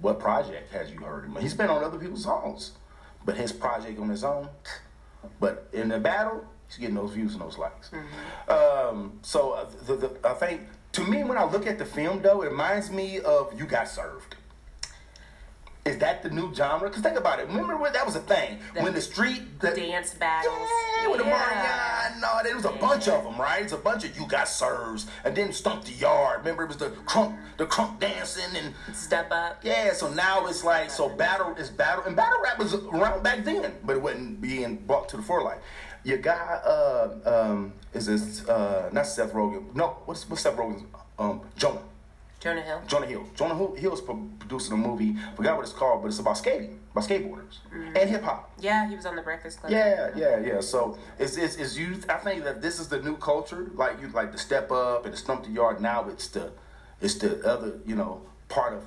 What 0.00 0.20
project 0.20 0.72
has 0.72 0.90
you 0.90 0.98
heard 1.00 1.24
him? 1.24 1.36
He's 1.36 1.54
been 1.54 1.70
on 1.70 1.82
other 1.82 1.98
people's 1.98 2.24
songs, 2.24 2.72
but 3.24 3.36
his 3.36 3.52
project 3.52 3.98
on 3.98 4.10
his 4.10 4.24
own. 4.24 4.48
But 5.40 5.68
in 5.72 5.88
the 5.88 5.98
battle, 5.98 6.44
he's 6.72 6.80
getting 6.80 6.94
those 6.96 7.12
views 7.12 7.32
and 7.34 7.42
those 7.42 7.58
likes. 7.58 7.90
Um, 8.48 9.18
so 9.22 9.52
uh, 9.52 9.68
the, 9.86 9.96
the, 9.96 10.10
I 10.24 10.32
think 10.34 10.62
to 10.92 11.04
me, 11.04 11.22
when 11.24 11.38
I 11.38 11.44
look 11.44 11.66
at 11.66 11.78
the 11.78 11.84
film, 11.86 12.22
though, 12.22 12.42
it 12.42 12.50
reminds 12.50 12.90
me 12.90 13.20
of 13.20 13.58
You 13.58 13.66
Got 13.66 13.88
Served. 13.88 14.36
Is 15.84 15.98
that 15.98 16.22
the 16.22 16.30
new 16.30 16.54
genre? 16.54 16.88
Because 16.88 17.02
think 17.02 17.18
about 17.18 17.40
it. 17.40 17.48
Remember 17.48 17.76
when 17.76 17.92
that 17.92 18.06
was 18.06 18.14
a 18.14 18.20
thing 18.20 18.60
The 18.72 18.82
when 18.82 18.94
the 18.94 19.00
street 19.00 19.58
the, 19.58 19.72
Dance 19.72 20.14
battles. 20.14 20.54
Yeah, 21.02 21.08
with 21.08 21.18
the 21.18 21.24
Yeah. 21.26 22.10
Marianne. 22.10 22.20
No, 22.20 22.38
there 22.44 22.54
was 22.54 22.64
a 22.66 22.70
bunch 22.70 23.08
of 23.08 23.24
them, 23.24 23.36
right? 23.36 23.64
It's 23.64 23.72
a 23.72 23.76
bunch 23.76 24.04
of 24.04 24.16
you 24.16 24.24
got 24.28 24.46
serves, 24.46 25.08
and 25.24 25.34
then 25.34 25.52
stomp 25.52 25.84
the 25.84 25.90
yard. 25.90 26.38
Remember, 26.38 26.62
it 26.62 26.68
was 26.68 26.76
the 26.76 26.90
crunk, 26.90 27.36
the 27.56 27.66
crunk 27.66 27.98
dancing, 27.98 28.56
and 28.56 28.72
Step 28.94 29.32
up. 29.32 29.58
yeah. 29.64 29.92
So 29.92 30.08
now 30.08 30.46
it's 30.46 30.62
like 30.62 30.88
so 30.88 31.08
battle 31.08 31.52
is 31.56 31.68
battle, 31.68 32.04
and 32.04 32.14
battle 32.14 32.38
rap 32.44 32.60
was 32.60 32.74
around 32.74 33.24
back 33.24 33.42
then, 33.42 33.72
but 33.84 33.96
it 33.96 34.02
wasn't 34.02 34.40
being 34.40 34.76
brought 34.76 35.08
to 35.08 35.16
the 35.16 35.22
forelight. 35.24 35.58
Your 36.04 36.18
guy, 36.18 36.60
uh, 36.64 37.10
um, 37.24 37.72
is 37.94 38.06
this 38.06 38.48
uh, 38.48 38.90
not 38.92 39.06
Seth 39.06 39.32
Rogen? 39.32 39.74
No, 39.74 39.98
what's 40.04 40.28
what's 40.28 40.42
Seth 40.42 40.56
Rogen's 40.56 40.82
um, 41.18 41.42
Jonah. 41.56 41.82
Jonah 42.40 42.60
Hill. 42.60 42.82
Jonah 42.88 43.06
Hill. 43.06 43.24
Jonah 43.36 43.54
Hill 43.54 43.74
Hill's 43.76 44.00
producing 44.00 44.72
a 44.72 44.76
movie. 44.76 45.14
Forgot 45.36 45.56
what 45.56 45.62
it's 45.62 45.72
called, 45.72 46.02
but 46.02 46.08
it's 46.08 46.18
about 46.18 46.36
skating, 46.36 46.80
about 46.90 47.04
skateboarders 47.04 47.58
and 47.70 48.10
hip 48.10 48.24
hop. 48.24 48.50
Yeah, 48.58 48.88
he 48.88 48.96
was 48.96 49.06
on 49.06 49.14
the 49.14 49.22
Breakfast 49.22 49.60
Club. 49.60 49.70
Yeah, 49.70 50.10
yeah, 50.16 50.40
yeah. 50.40 50.60
So 50.60 50.98
it's, 51.20 51.36
it's 51.36 51.54
it's 51.54 51.78
youth. 51.78 52.04
I 52.08 52.16
think 52.16 52.42
that 52.42 52.60
this 52.60 52.80
is 52.80 52.88
the 52.88 53.00
new 53.00 53.16
culture. 53.16 53.70
Like 53.74 54.00
you 54.00 54.08
like 54.08 54.32
the 54.32 54.38
step 54.38 54.72
up 54.72 55.04
and 55.04 55.14
the 55.14 55.16
stomp 55.16 55.44
the 55.44 55.50
yard. 55.50 55.80
Now 55.80 56.08
it's 56.08 56.26
the 56.28 56.50
it's 57.00 57.14
the 57.14 57.46
other 57.48 57.78
you 57.86 57.94
know 57.94 58.22
part 58.48 58.74
of. 58.74 58.82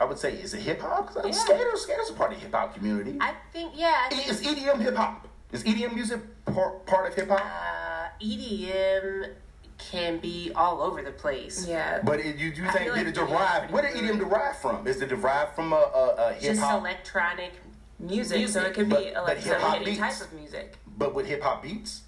I 0.00 0.04
would 0.04 0.18
say 0.18 0.34
is 0.34 0.54
it 0.54 0.60
hip 0.60 0.80
hop? 0.80 1.10
Yeah. 1.24 1.32
Skaters, 1.32 1.82
skaters 1.82 2.10
are 2.10 2.14
part 2.14 2.32
of 2.32 2.38
the 2.38 2.44
hip 2.44 2.54
hop 2.54 2.72
community. 2.72 3.18
I 3.20 3.34
think 3.52 3.72
yeah. 3.74 4.06
I 4.06 4.14
think, 4.14 4.28
Is 4.28 4.42
EDM 4.42 4.80
hip 4.80 4.94
hop? 4.94 5.26
Is 5.54 5.62
EDM 5.62 5.94
music 5.94 6.20
part, 6.46 6.84
part 6.84 7.08
of 7.08 7.14
hip 7.14 7.28
hop? 7.28 7.40
uh, 7.40 8.08
EDM 8.20 9.30
can 9.78 10.18
be 10.18 10.50
all 10.56 10.82
over 10.82 11.00
the 11.00 11.12
place. 11.12 11.64
Yeah. 11.68 12.00
But 12.02 12.18
it, 12.18 12.36
you 12.36 12.48
you 12.48 12.66
I 12.66 12.72
think 12.72 12.84
did 12.86 12.92
like 12.92 13.00
it 13.02 13.06
EDM 13.06 13.22
is 13.22 13.28
derive? 13.28 13.70
Where 13.70 13.82
did 13.82 13.92
fluid. 13.92 14.10
EDM 14.10 14.18
derive 14.18 14.58
from? 14.58 14.86
Is 14.88 15.00
it 15.00 15.08
derived 15.10 15.54
from 15.54 15.72
a, 15.72 15.76
a, 15.76 16.14
a 16.30 16.32
hip 16.34 16.54
Just 16.56 16.60
electronic. 16.62 17.52
music, 18.00 18.48
so 18.48 18.62
it 18.62 18.74
could 18.74 18.88
but- 18.88 19.04
be 19.04 19.12
but 19.14 19.76
any 19.76 19.84
beats. 19.84 19.98
type 19.98 20.20
of 20.22 20.32
music. 20.32 20.74
but 20.98 21.14
with 21.14 21.26
hip 21.26 21.40
hop 21.40 21.62
beats. 21.62 22.00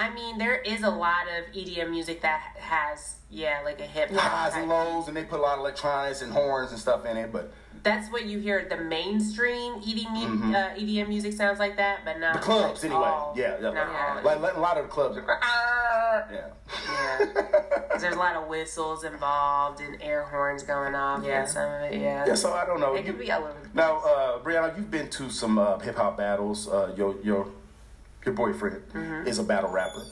I 0.00 0.10
mean, 0.14 0.38
there 0.38 0.54
is 0.60 0.84
a 0.84 0.90
lot 0.90 1.24
of 1.26 1.52
EDM 1.52 1.90
music 1.90 2.22
that 2.22 2.40
has 2.60 3.16
yeah, 3.28 3.62
like 3.64 3.80
a 3.80 3.86
hip 3.86 4.10
hop. 4.12 4.20
highs 4.20 4.54
and 4.54 4.68
type. 4.70 4.86
lows, 4.86 5.08
and 5.08 5.16
they 5.16 5.24
put 5.24 5.40
a 5.40 5.42
lot 5.42 5.54
of 5.54 5.60
electronics 5.60 6.22
and 6.22 6.32
horns 6.32 6.70
and 6.70 6.78
stuff 6.78 7.04
in 7.04 7.16
it. 7.16 7.32
But 7.32 7.52
That's 7.88 8.10
what 8.12 8.26
you 8.26 8.38
hear. 8.38 8.66
The 8.68 8.76
mainstream 8.76 9.74
EDM, 9.80 10.54
uh, 10.54 10.74
EDM 10.78 11.08
music 11.08 11.32
sounds 11.32 11.58
like 11.58 11.76
that, 11.76 12.00
but 12.04 12.18
not 12.20 12.34
Mm-hmm. 12.36 12.40
the 12.40 12.44
clubs, 12.44 12.82
like, 12.82 12.92
anyway. 12.92 13.06
all- 13.08 13.34
yeah, 13.36 13.56
yeah. 13.60 13.70
not. 13.70 14.24
Like, 14.24 14.40
like 14.40 14.56
a 14.56 14.60
lot 14.60 14.76
of 14.76 14.84
the 14.84 14.90
clubs. 14.90 15.16
Are, 15.26 15.38
"Ah," 15.42 16.24
yeah. 16.30 16.46
Yeah. 16.86 17.98
there's 17.98 18.14
a 18.14 18.18
lot 18.18 18.36
of 18.36 18.46
whistles 18.48 19.04
involved 19.04 19.80
and 19.80 19.96
air 20.02 20.24
horns 20.24 20.62
going 20.62 20.94
off 20.94 21.24
Yeah. 21.24 21.40
and 21.40 21.48
some 21.48 21.70
of 21.72 21.82
it. 21.82 22.00
Yeah. 22.00 22.26
Yeah, 22.26 22.34
so 22.34 22.52
I 22.52 22.66
don't 22.66 22.80
know. 22.80 22.94
It 22.94 23.04
You- 23.06 23.12
could 23.12 23.20
be 23.20 23.32
all 23.32 23.44
over 23.44 23.54
now, 23.74 23.98
uh, 23.98 24.38
Brianna, 24.40 24.76
you've 24.76 24.90
been 24.90 25.08
to 25.10 25.30
some 25.30 25.58
uh, 25.58 25.78
hip 25.78 25.96
hop 25.96 26.16
battles. 26.18 26.68
Uh, 26.68 26.92
your 26.96 27.16
your 27.22 27.46
your 28.24 28.34
boyfriend 28.34 28.82
Mm-hmm. 28.92 29.26
is 29.26 29.38
a 29.38 29.42
battle 29.44 29.70
rapper, 29.70 30.02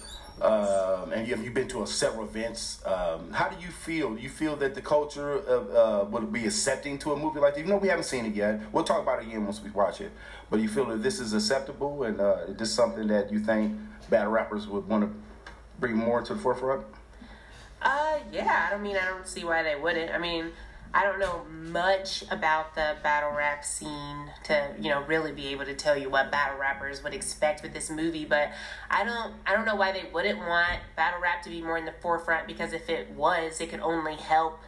um, 0.42 1.12
and 1.12 1.26
you've, 1.26 1.42
you've 1.42 1.54
been 1.54 1.68
to 1.68 1.82
uh, 1.82 1.86
several 1.86 2.24
events. 2.24 2.84
Um, 2.84 3.32
how 3.32 3.48
do 3.48 3.56
you 3.60 3.70
feel? 3.70 4.14
Do 4.14 4.20
you 4.20 4.28
feel 4.28 4.54
that 4.56 4.74
the 4.74 4.82
culture 4.82 5.32
of, 5.32 5.74
uh, 5.74 6.04
would 6.10 6.32
be 6.32 6.44
accepting 6.44 6.98
to 6.98 7.12
a 7.12 7.16
movie 7.16 7.40
like 7.40 7.54
this? 7.54 7.60
Even 7.60 7.70
though 7.70 7.78
we 7.78 7.88
haven't 7.88 8.04
seen 8.04 8.26
it 8.26 8.34
yet, 8.34 8.60
we'll 8.72 8.84
talk 8.84 9.02
about 9.02 9.22
it 9.22 9.28
again 9.28 9.44
once 9.44 9.62
we 9.62 9.70
watch 9.70 10.00
it. 10.00 10.12
But 10.50 10.60
you 10.60 10.68
feel 10.68 10.84
that 10.86 11.02
this 11.02 11.20
is 11.20 11.32
acceptable, 11.32 12.02
and 12.02 12.20
uh, 12.20 12.36
is 12.48 12.56
this 12.56 12.72
something 12.72 13.08
that 13.08 13.32
you 13.32 13.38
think 13.38 13.78
bad 14.10 14.28
rappers 14.28 14.66
would 14.66 14.86
want 14.86 15.04
to 15.04 15.10
bring 15.80 15.94
more 15.94 16.22
to 16.22 16.34
the 16.34 16.40
forefront? 16.40 16.84
Uh, 17.80 18.18
yeah. 18.32 18.66
I 18.66 18.70
don't 18.70 18.82
mean 18.82 18.96
I 18.96 19.06
don't 19.06 19.26
see 19.26 19.44
why 19.44 19.62
they 19.62 19.76
wouldn't. 19.76 20.10
I 20.10 20.18
mean, 20.18 20.52
I 20.96 21.02
don't 21.02 21.18
know 21.18 21.44
much 21.50 22.24
about 22.30 22.74
the 22.74 22.96
battle 23.02 23.30
rap 23.30 23.66
scene 23.66 24.30
to 24.44 24.75
you 24.80 24.88
know 24.88 25.02
really 25.02 25.30
be 25.30 25.49
able 25.49 25.66
to 25.66 25.75
tell 25.75 25.94
you 25.94 26.08
what 26.08 26.32
battle 26.32 26.58
rappers 26.58 27.04
would 27.04 27.12
expect 27.12 27.62
with 27.62 27.75
this 27.75 27.90
movie. 27.90 28.25
But 28.25 28.50
I 28.90 29.04
don't 29.04 29.34
I 29.47 29.54
don't 29.54 29.66
know 29.66 29.76
why 29.76 29.92
they 29.92 30.04
wouldn't 30.10 30.38
want 30.38 30.80
battle 30.97 31.21
rap 31.21 31.42
to 31.42 31.50
be 31.50 31.60
more 31.60 31.76
in 31.76 31.84
the 31.84 31.92
forefront 32.00 32.47
because 32.47 32.73
if 32.73 32.88
it 32.88 33.10
was, 33.10 33.60
it 33.60 33.68
could 33.68 33.80
only 33.80 34.14
help 34.14 34.60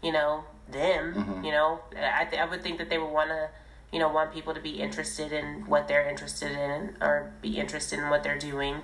you 0.00 0.12
know 0.12 0.44
them. 0.70 1.42
You 1.44 1.50
know, 1.50 1.80
I 1.96 2.26
th- 2.26 2.40
I 2.40 2.44
would 2.44 2.62
think 2.62 2.78
that 2.78 2.88
they 2.88 2.98
would 2.98 3.12
want 3.12 3.30
to. 3.30 3.50
You 3.92 3.98
know, 3.98 4.08
want 4.08 4.32
people 4.32 4.54
to 4.54 4.60
be 4.60 4.80
interested 4.80 5.32
in 5.32 5.66
what 5.66 5.86
they're 5.86 6.08
interested 6.08 6.52
in, 6.52 6.96
or 7.02 7.30
be 7.42 7.58
interested 7.58 7.98
in 7.98 8.08
what 8.08 8.22
they're 8.22 8.38
doing 8.38 8.76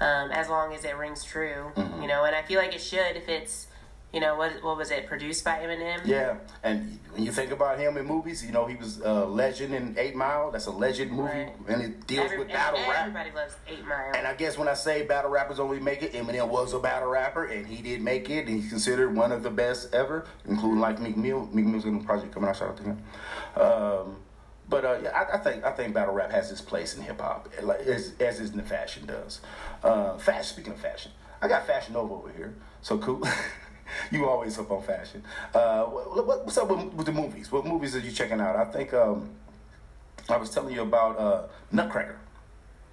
um, 0.00 0.30
as 0.32 0.50
long 0.50 0.74
as 0.74 0.84
it 0.84 0.96
rings 0.96 1.24
true, 1.24 1.72
you 2.00 2.06
know. 2.06 2.24
And 2.24 2.36
I 2.36 2.42
feel 2.42 2.60
like 2.60 2.74
it 2.74 2.80
should 2.82 3.16
if 3.16 3.26
it's, 3.26 3.68
you 4.12 4.18
know, 4.20 4.36
what 4.36 4.52
what 4.64 4.76
was 4.76 4.90
it 4.90 5.06
produced 5.06 5.44
by 5.44 5.58
Eminem? 5.60 6.04
Yeah, 6.04 6.36
and 6.64 6.98
when 7.12 7.22
you 7.22 7.30
think 7.30 7.52
about 7.52 7.78
him 7.78 7.96
in 7.96 8.06
movies, 8.06 8.44
you 8.44 8.50
know 8.50 8.66
he 8.66 8.74
was 8.76 8.98
a 9.00 9.24
legend 9.24 9.72
in 9.74 9.94
Eight 9.98 10.16
Mile. 10.16 10.50
That's 10.50 10.66
a 10.66 10.70
legend 10.72 11.12
movie, 11.12 11.22
Right. 11.28 11.52
and 11.68 11.82
it 11.82 12.06
deals 12.06 12.26
Every- 12.26 12.38
with 12.38 12.48
battle 12.48 12.80
rap. 12.88 13.00
Everybody 13.06 13.30
loves 13.30 13.54
Eight 13.68 13.84
Mile. 13.86 14.12
And 14.16 14.26
I 14.26 14.34
guess 14.34 14.58
when 14.58 14.66
I 14.66 14.74
say 14.74 15.02
battle 15.02 15.30
rappers 15.30 15.60
only 15.60 15.78
make 15.78 16.02
it, 16.02 16.12
Eminem 16.12 16.48
was 16.48 16.72
a 16.72 16.80
battle 16.80 17.08
rapper, 17.08 17.44
and 17.44 17.66
he 17.66 17.82
did 17.82 18.00
make 18.02 18.28
it, 18.30 18.46
and 18.48 18.60
he's 18.60 18.68
considered 18.68 19.14
one 19.14 19.30
of 19.30 19.42
the 19.44 19.50
best 19.50 19.94
ever, 19.94 20.26
including 20.44 20.80
like 20.80 20.98
Meek 21.00 21.16
Mill. 21.16 21.48
Meek 21.52 21.66
Mill's 21.66 21.84
in 21.84 21.98
the 22.00 22.04
project 22.04 22.32
coming 22.34 22.48
out. 22.50 22.56
Shout 22.56 22.70
out 22.70 22.76
to 22.78 22.82
him. 22.82 23.02
Um, 23.56 24.16
but 24.68 24.84
uh, 24.84 24.98
yeah, 25.02 25.10
I, 25.10 25.34
I 25.36 25.38
think 25.38 25.64
I 25.64 25.72
think 25.72 25.94
battle 25.94 26.14
rap 26.14 26.30
has 26.32 26.50
its 26.50 26.60
place 26.60 26.96
in 26.96 27.02
hip 27.02 27.20
hop, 27.20 27.48
like 27.62 27.80
as 27.80 28.12
as 28.20 28.40
is 28.40 28.50
the 28.52 28.62
fashion 28.62 29.06
does. 29.06 29.40
Uh, 29.84 30.16
fashion. 30.18 30.44
Speaking 30.44 30.72
of 30.72 30.80
fashion, 30.80 31.12
I 31.42 31.48
got 31.48 31.66
Fashion 31.66 31.94
Nova 31.94 32.14
over 32.14 32.30
here. 32.32 32.54
So 32.82 32.98
cool. 32.98 33.22
you 34.10 34.28
always 34.28 34.58
up 34.58 34.70
on 34.70 34.82
fashion. 34.82 35.22
Uh, 35.54 35.84
what, 35.84 36.26
what, 36.26 36.44
what's 36.44 36.58
up 36.58 36.68
with, 36.68 36.92
with 36.94 37.06
the 37.06 37.12
movies? 37.12 37.50
What 37.52 37.64
movies 37.66 37.94
are 37.96 38.00
you 38.00 38.10
checking 38.12 38.40
out? 38.40 38.56
I 38.56 38.64
think 38.66 38.92
um, 38.94 39.28
I 40.28 40.36
was 40.36 40.50
telling 40.50 40.74
you 40.74 40.82
about 40.82 41.18
uh, 41.18 41.42
Nutcracker. 41.72 42.16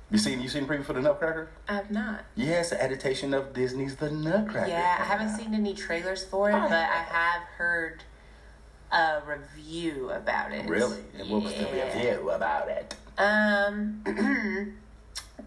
You 0.09 0.17
seen 0.17 0.41
you 0.41 0.47
seen 0.47 0.65
the 0.65 0.73
preview 0.73 0.85
for 0.85 0.93
the 0.93 1.01
Nutcracker? 1.01 1.49
I 1.67 1.73
have 1.75 1.91
not. 1.91 2.23
Yes, 2.35 2.71
an 2.71 2.79
adaptation 2.79 3.33
of 3.33 3.51
Disney's 3.53 3.97
The 3.97 4.09
Nutcracker. 4.09 4.69
yeah, 4.69 4.95
I 4.99 5.03
haven't 5.03 5.35
seen 5.37 5.53
any 5.53 5.73
trailers 5.73 6.23
for 6.23 6.49
it, 6.49 6.53
Oh, 6.55 6.61
but 6.61 6.69
yeah. 6.71 7.05
I 7.11 7.13
have 7.13 7.41
heard 7.57 8.03
a 8.89 9.19
review 9.27 10.09
about 10.11 10.53
it. 10.53 10.65
Really? 10.69 10.99
And 11.19 11.29
what 11.29 11.43
was 11.43 11.53
the 11.55 11.65
review 11.65 12.29
about 12.29 12.69
it? 12.69 12.95
Um, 13.17 14.01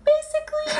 basically, 0.05 0.67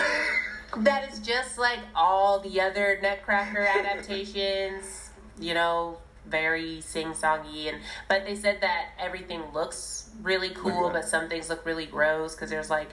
that 0.79 1.13
is 1.13 1.19
just 1.21 1.59
like 1.59 1.81
all 1.95 2.41
the 2.41 2.61
other 2.61 2.99
Nutcracker 3.03 3.61
adaptations. 3.79 5.11
You 5.39 5.55
know, 5.55 5.99
very 6.27 6.81
sing-songy, 6.83 7.69
and 7.69 7.79
but 8.09 8.25
they 8.27 8.35
said 8.35 8.61
that 8.61 8.91
everything 8.99 9.43
looks 9.55 10.11
really 10.23 10.51
cool, 10.51 10.81
Really? 10.81 10.93
but 10.93 11.05
some 11.09 11.29
things 11.29 11.49
look 11.49 11.65
really 11.65 11.87
gross 11.87 12.35
because 12.35 12.51
there's 12.51 12.71
like. 12.71 12.91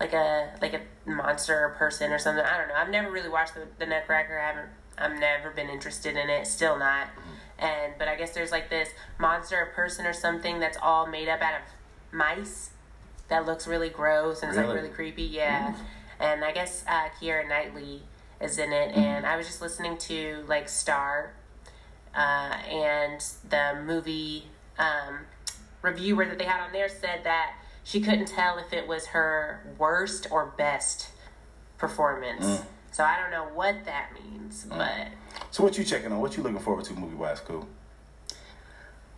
Like 0.00 0.12
a 0.12 0.50
like 0.62 0.74
a 0.74 1.10
monster 1.10 1.58
or 1.58 1.70
person 1.70 2.12
or 2.12 2.20
something. 2.20 2.44
I 2.44 2.56
don't 2.56 2.68
know. 2.68 2.74
I've 2.76 2.88
never 2.88 3.10
really 3.10 3.28
watched 3.28 3.54
the, 3.54 3.66
the 3.80 3.86
Nutcracker. 3.86 4.38
I 4.38 4.46
haven't. 4.46 4.68
I've 4.96 5.18
never 5.18 5.50
been 5.50 5.68
interested 5.68 6.16
in 6.16 6.30
it. 6.30 6.46
Still 6.46 6.78
not. 6.78 7.08
Mm-hmm. 7.08 7.64
And 7.64 7.92
but 7.98 8.06
I 8.06 8.14
guess 8.14 8.30
there's 8.32 8.52
like 8.52 8.70
this 8.70 8.90
monster 9.18 9.56
or 9.56 9.66
person 9.74 10.06
or 10.06 10.12
something 10.12 10.60
that's 10.60 10.78
all 10.80 11.08
made 11.08 11.28
up 11.28 11.40
out 11.42 11.54
of 11.54 11.62
mice 12.16 12.70
that 13.26 13.44
looks 13.44 13.66
really 13.66 13.88
gross 13.88 14.40
and 14.42 14.50
it's 14.50 14.56
like 14.56 14.66
Really? 14.66 14.76
really 14.82 14.90
creepy. 14.90 15.24
Yeah. 15.24 15.72
Mm. 15.72 15.76
And 16.20 16.44
I 16.44 16.52
guess 16.52 16.84
uh, 16.88 17.08
Keira 17.20 17.48
Knightley 17.48 18.02
is 18.40 18.58
in 18.58 18.72
it. 18.72 18.96
And 18.96 19.26
I 19.26 19.36
was 19.36 19.46
just 19.46 19.60
listening 19.60 19.96
to 19.98 20.44
like 20.48 20.68
Star 20.68 21.32
uh, 22.14 22.18
and 22.68 23.24
the 23.48 23.80
movie 23.84 24.44
um, 24.78 25.20
reviewer 25.82 26.24
that 26.24 26.38
they 26.38 26.44
had 26.44 26.60
on 26.60 26.72
there 26.72 26.88
said 26.88 27.24
that 27.24 27.54
she 27.84 28.00
couldn't 28.00 28.26
tell 28.26 28.58
if 28.58 28.72
it 28.72 28.86
was 28.86 29.06
her 29.06 29.60
worst 29.78 30.26
or 30.30 30.52
best 30.56 31.10
performance. 31.78 32.62
So 32.90 33.04
I 33.04 33.18
don't 33.20 33.30
know 33.30 33.48
what 33.54 33.84
that 33.84 34.10
means, 34.12 34.66
but 34.68 35.08
So 35.50 35.62
what 35.62 35.78
you 35.78 35.84
checking 35.84 36.10
on? 36.10 36.20
What 36.20 36.36
you 36.36 36.42
looking 36.42 36.58
forward 36.58 36.84
to 36.86 36.94
movie 36.94 37.14
wise? 37.14 37.40
Cool. 37.40 37.68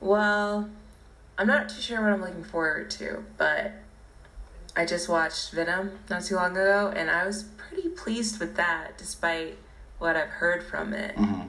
Well, 0.00 0.68
I'm 1.38 1.46
not 1.46 1.68
too 1.68 1.80
sure 1.80 2.02
what 2.02 2.12
I'm 2.12 2.20
looking 2.20 2.44
forward 2.44 2.90
to, 2.92 3.24
but 3.38 3.72
I 4.80 4.86
just 4.86 5.10
watched 5.10 5.50
Venom 5.50 5.98
not 6.08 6.24
too 6.24 6.36
long 6.36 6.52
ago, 6.52 6.90
and 6.96 7.10
I 7.10 7.26
was 7.26 7.42
pretty 7.42 7.90
pleased 7.90 8.40
with 8.40 8.56
that, 8.56 8.96
despite 8.96 9.58
what 9.98 10.16
I've 10.16 10.30
heard 10.30 10.62
from 10.62 10.94
it. 10.94 11.14
Mm-hmm. 11.16 11.48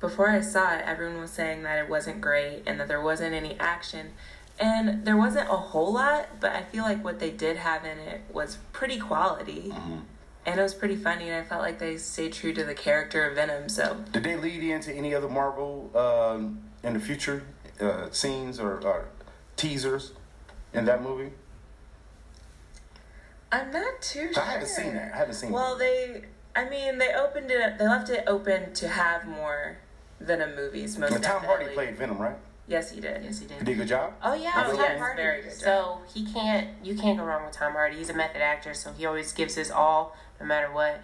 Before 0.00 0.30
I 0.30 0.40
saw 0.40 0.72
it, 0.76 0.82
everyone 0.86 1.20
was 1.20 1.32
saying 1.32 1.64
that 1.64 1.78
it 1.78 1.90
wasn't 1.90 2.22
great 2.22 2.62
and 2.66 2.80
that 2.80 2.88
there 2.88 3.02
wasn't 3.02 3.34
any 3.34 3.60
action. 3.60 4.12
And 4.58 5.04
there 5.04 5.18
wasn't 5.18 5.50
a 5.50 5.56
whole 5.56 5.92
lot, 5.92 6.40
but 6.40 6.52
I 6.52 6.62
feel 6.62 6.82
like 6.82 7.04
what 7.04 7.18
they 7.20 7.30
did 7.30 7.58
have 7.58 7.84
in 7.84 7.98
it 7.98 8.22
was 8.32 8.56
pretty 8.72 8.98
quality. 8.98 9.68
Mm-hmm. 9.68 9.98
And 10.46 10.58
it 10.58 10.62
was 10.62 10.72
pretty 10.72 10.96
funny, 10.96 11.28
and 11.28 11.36
I 11.36 11.46
felt 11.46 11.60
like 11.60 11.78
they 11.78 11.98
stayed 11.98 12.32
true 12.32 12.54
to 12.54 12.64
the 12.64 12.74
character 12.74 13.28
of 13.28 13.34
Venom, 13.34 13.68
so 13.68 14.02
Did 14.12 14.24
they 14.24 14.36
lead 14.36 14.62
into 14.62 14.94
any 14.94 15.14
other 15.14 15.28
Marvel 15.28 15.90
um, 15.94 16.62
in 16.82 16.94
the 16.94 17.00
future 17.00 17.42
uh, 17.82 18.08
scenes 18.12 18.58
or, 18.58 18.82
or 18.82 19.08
teasers 19.56 20.12
in 20.72 20.86
that 20.86 21.02
movie? 21.02 21.32
I'm 23.52 23.70
not 23.70 24.00
too 24.00 24.32
sure. 24.32 24.42
I 24.42 24.46
haven't 24.52 24.68
seen 24.68 24.94
that. 24.94 25.12
I 25.14 25.16
haven't 25.18 25.34
seen. 25.34 25.50
It. 25.50 25.52
Well, 25.52 25.76
they, 25.76 26.22
I 26.56 26.68
mean, 26.68 26.98
they 26.98 27.12
opened 27.14 27.50
it. 27.50 27.78
They 27.78 27.86
left 27.86 28.08
it 28.08 28.24
open 28.26 28.72
to 28.74 28.88
have 28.88 29.26
more 29.26 29.76
Venom 30.20 30.56
movies. 30.56 30.96
Most 30.98 31.12
And 31.14 31.22
Tom 31.22 31.42
Hardy 31.44 31.64
definitely. 31.66 31.74
played 31.74 31.96
Venom, 31.98 32.18
right? 32.18 32.36
Yes, 32.66 32.90
he 32.92 33.00
did. 33.00 33.22
Yes, 33.24 33.38
he 33.40 33.46
He 33.46 33.54
did. 33.54 33.64
did 33.64 33.68
a 33.72 33.74
good 33.74 33.88
job. 33.88 34.14
Oh 34.22 34.34
yeah, 34.34 34.52
Oh, 34.56 34.70
Tom 34.70 34.76
yes, 34.80 34.98
Hardy. 34.98 35.22
very 35.22 35.42
good 35.42 35.52
so 35.52 35.98
he 36.14 36.24
can't. 36.32 36.68
You 36.82 36.94
can't 36.96 37.18
go 37.18 37.24
wrong 37.24 37.44
with 37.44 37.52
Tom 37.52 37.72
Hardy. 37.72 37.96
He's 37.96 38.08
a 38.08 38.14
method 38.14 38.40
actor, 38.40 38.72
so 38.72 38.92
he 38.92 39.04
always 39.04 39.32
gives 39.32 39.54
his 39.56 39.70
all, 39.70 40.16
no 40.40 40.46
matter 40.46 40.72
what. 40.72 41.00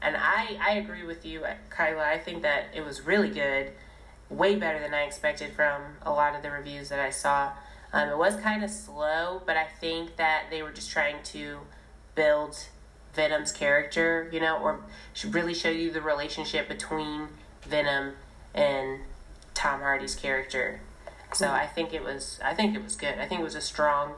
And 0.00 0.16
I, 0.16 0.56
I 0.66 0.72
agree 0.76 1.04
with 1.04 1.26
you, 1.26 1.44
Kyla. 1.68 2.02
I 2.02 2.16
think 2.18 2.42
that 2.42 2.68
it 2.74 2.82
was 2.84 3.02
really 3.04 3.28
good, 3.28 3.72
way 4.30 4.54
better 4.54 4.78
than 4.78 4.94
I 4.94 5.02
expected 5.02 5.52
from 5.52 5.82
a 6.02 6.10
lot 6.12 6.34
of 6.34 6.42
the 6.42 6.50
reviews 6.50 6.88
that 6.88 7.00
I 7.00 7.10
saw. 7.10 7.52
Um, 7.92 8.08
it 8.08 8.16
was 8.16 8.36
kind 8.36 8.64
of 8.64 8.70
slow, 8.70 9.42
but 9.44 9.56
I 9.58 9.64
think 9.64 10.16
that 10.16 10.44
they 10.48 10.62
were 10.62 10.70
just 10.72 10.90
trying 10.90 11.22
to 11.24 11.58
build 12.14 12.68
Venom's 13.14 13.52
character, 13.52 14.28
you 14.32 14.40
know, 14.40 14.56
or 14.58 14.80
should 15.12 15.34
really 15.34 15.54
show 15.54 15.70
you 15.70 15.90
the 15.90 16.00
relationship 16.00 16.68
between 16.68 17.28
Venom 17.62 18.14
and 18.54 19.00
Tom 19.54 19.80
Hardy's 19.80 20.14
character. 20.14 20.80
So 21.32 21.48
I 21.48 21.66
think 21.66 21.92
it 21.92 22.02
was 22.02 22.40
I 22.44 22.54
think 22.54 22.74
it 22.74 22.82
was 22.82 22.96
good. 22.96 23.18
I 23.18 23.26
think 23.26 23.40
it 23.40 23.44
was 23.44 23.54
a 23.54 23.60
strong 23.60 24.14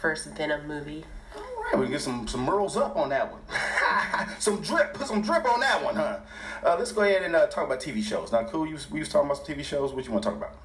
first 0.00 0.28
Venom 0.30 0.66
movie. 0.66 1.04
All 1.36 1.42
right, 1.64 1.78
we 1.78 1.88
get 1.88 2.00
some 2.00 2.28
some 2.28 2.46
Merles 2.46 2.76
up 2.76 2.96
on 2.96 3.08
that 3.10 3.30
one. 3.30 3.40
some 4.38 4.60
drip, 4.60 4.94
put 4.94 5.06
some 5.06 5.22
drip 5.22 5.44
on 5.46 5.60
that 5.60 5.82
one, 5.82 5.96
huh? 5.96 6.20
Uh, 6.62 6.76
let's 6.78 6.92
go 6.92 7.02
ahead 7.02 7.22
and 7.22 7.34
uh, 7.34 7.46
talk 7.46 7.66
about 7.66 7.80
TV 7.80 8.02
shows. 8.02 8.32
Now, 8.32 8.44
cool. 8.44 8.66
You, 8.66 8.78
we 8.90 9.00
was 9.00 9.08
talking 9.08 9.30
about 9.30 9.44
some 9.44 9.54
TV 9.54 9.64
shows. 9.64 9.92
What 9.92 10.04
you 10.04 10.12
want 10.12 10.24
to 10.24 10.30
talk 10.30 10.38
about? 10.38 10.56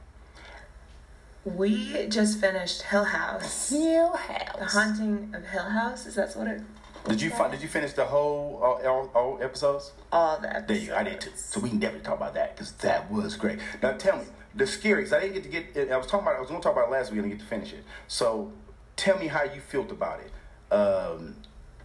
We 1.45 2.07
just 2.07 2.39
finished 2.39 2.81
Hill 2.83 3.05
House. 3.05 3.69
Hill 3.69 4.13
House. 4.13 4.57
The 4.57 4.65
Haunting 4.65 5.33
of 5.33 5.45
Hill 5.45 5.63
House. 5.63 6.05
Is 6.05 6.15
that 6.15 6.35
what 6.35 6.47
it? 6.47 6.61
Did 7.07 7.21
you 7.21 7.29
fi- 7.29 7.49
did 7.49 7.61
you 7.61 7.69
finish 7.69 7.93
the 7.93 8.05
whole 8.05 8.59
all, 8.61 8.85
all, 8.85 9.11
all 9.15 9.39
episodes? 9.41 9.93
All 10.11 10.37
the 10.39 10.49
episodes. 10.49 10.67
There 10.67 10.77
you 10.77 10.87
go. 10.87 10.95
I 10.95 11.03
did 11.03 11.21
too. 11.21 11.31
So 11.35 11.61
we 11.61 11.69
can 11.69 11.79
definitely 11.79 12.05
talk 12.05 12.17
about 12.17 12.33
that 12.33 12.55
because 12.55 12.73
that 12.73 13.09
was 13.09 13.35
great. 13.37 13.59
Now 13.81 13.93
tell 13.93 14.17
me 14.17 14.25
the 14.53 14.67
scariest. 14.67 15.13
I 15.13 15.21
didn't 15.21 15.33
get 15.33 15.43
to 15.43 15.49
get. 15.49 15.77
It, 15.77 15.91
I 15.91 15.97
was 15.97 16.07
talking 16.07 16.27
about. 16.27 16.37
I 16.37 16.41
was 16.41 16.49
going 16.49 16.61
to 16.61 16.63
talk 16.63 16.73
about 16.73 16.89
it 16.89 16.91
last 16.91 17.11
week. 17.11 17.19
I 17.19 17.23
didn't 17.23 17.37
get 17.37 17.43
to 17.43 17.49
finish 17.49 17.71
it. 17.71 17.85
So 18.09 18.51
tell 18.97 19.17
me 19.17 19.27
how 19.27 19.43
you 19.43 19.61
felt 19.61 19.91
about 19.91 20.19
it, 20.19 20.75
um, 20.75 21.37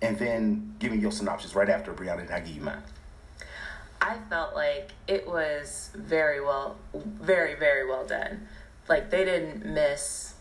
and 0.03 0.19
then 0.19 0.75
give 0.81 0.91
me 0.91 0.99
your 0.99 1.13
synopsis 1.13 1.55
right 1.55 1.69
after 1.69 1.95
Brianna, 1.95 2.23
and 2.23 2.31
I 2.31 2.41
give 2.41 2.57
you 2.57 2.63
mine. 2.63 2.83
I 4.01 4.17
felt 4.29 4.55
like 4.55 4.91
it 5.07 5.27
was 5.27 5.91
very 5.95 6.41
well, 6.41 6.77
very, 6.93 7.55
very 7.55 7.89
well 7.89 8.05
done. 8.05 8.49
Like 8.89 9.11
they 9.11 9.25
didn't 9.25 9.65
miss 9.65 10.35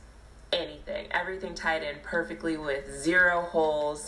anything. 0.51 1.07
Everything 1.11 1.53
tied 1.53 1.83
in 1.83 1.95
perfectly 2.03 2.57
with 2.57 2.89
zero 3.01 3.41
holes. 3.41 4.07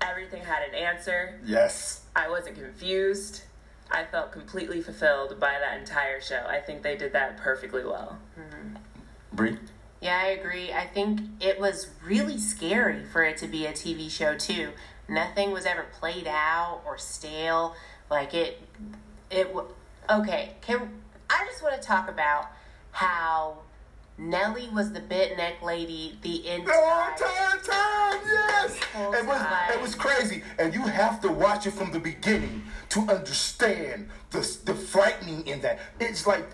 Everything 0.00 0.42
had 0.42 0.68
an 0.68 0.74
answer. 0.74 1.38
Yes. 1.44 2.02
I 2.14 2.28
wasn't 2.28 2.56
confused. 2.56 3.42
I 3.90 4.04
felt 4.04 4.32
completely 4.32 4.82
fulfilled 4.82 5.38
by 5.38 5.58
that 5.60 5.78
entire 5.78 6.20
show. 6.20 6.44
I 6.48 6.60
think 6.60 6.82
they 6.82 6.96
did 6.96 7.12
that 7.12 7.36
perfectly 7.36 7.84
well. 7.84 8.18
Mm-hmm. 8.38 8.76
Bree. 9.32 9.58
Yeah, 10.00 10.20
I 10.22 10.28
agree. 10.28 10.72
I 10.72 10.86
think 10.86 11.20
it 11.40 11.58
was 11.60 11.88
really 12.04 12.38
scary 12.38 13.04
for 13.04 13.22
it 13.22 13.36
to 13.38 13.46
be 13.46 13.66
a 13.66 13.72
TV 13.72 14.10
show 14.10 14.36
too. 14.36 14.70
Nothing 15.08 15.52
was 15.52 15.66
ever 15.66 15.86
played 15.98 16.26
out 16.26 16.82
or 16.84 16.98
stale. 16.98 17.74
Like 18.10 18.34
it, 18.34 18.60
it. 19.30 19.54
Okay, 20.10 20.54
can 20.60 20.90
I 21.30 21.44
just 21.46 21.62
want 21.62 21.80
to 21.80 21.86
talk 21.86 22.08
about 22.08 22.50
how 22.96 23.58
Nellie 24.16 24.70
was 24.72 24.90
the 24.92 25.00
bent 25.00 25.36
neck 25.36 25.62
lady 25.62 26.18
the 26.22 26.40
The 26.40 26.54
entire 26.54 27.10
entire 27.12 27.58
time, 27.58 28.20
yes. 28.24 28.80
It 28.94 29.26
was 29.26 29.38
time. 29.38 29.72
it 29.74 29.82
was 29.82 29.94
crazy, 29.94 30.42
and 30.58 30.72
you 30.72 30.80
have 30.80 31.20
to 31.20 31.28
watch 31.30 31.66
it 31.66 31.72
from 31.72 31.92
the 31.92 32.00
beginning 32.00 32.64
to 32.90 33.00
understand 33.00 34.08
the 34.30 34.40
the 34.64 34.74
frightening 34.74 35.46
in 35.46 35.60
that. 35.60 35.78
It's 36.00 36.26
like. 36.26 36.44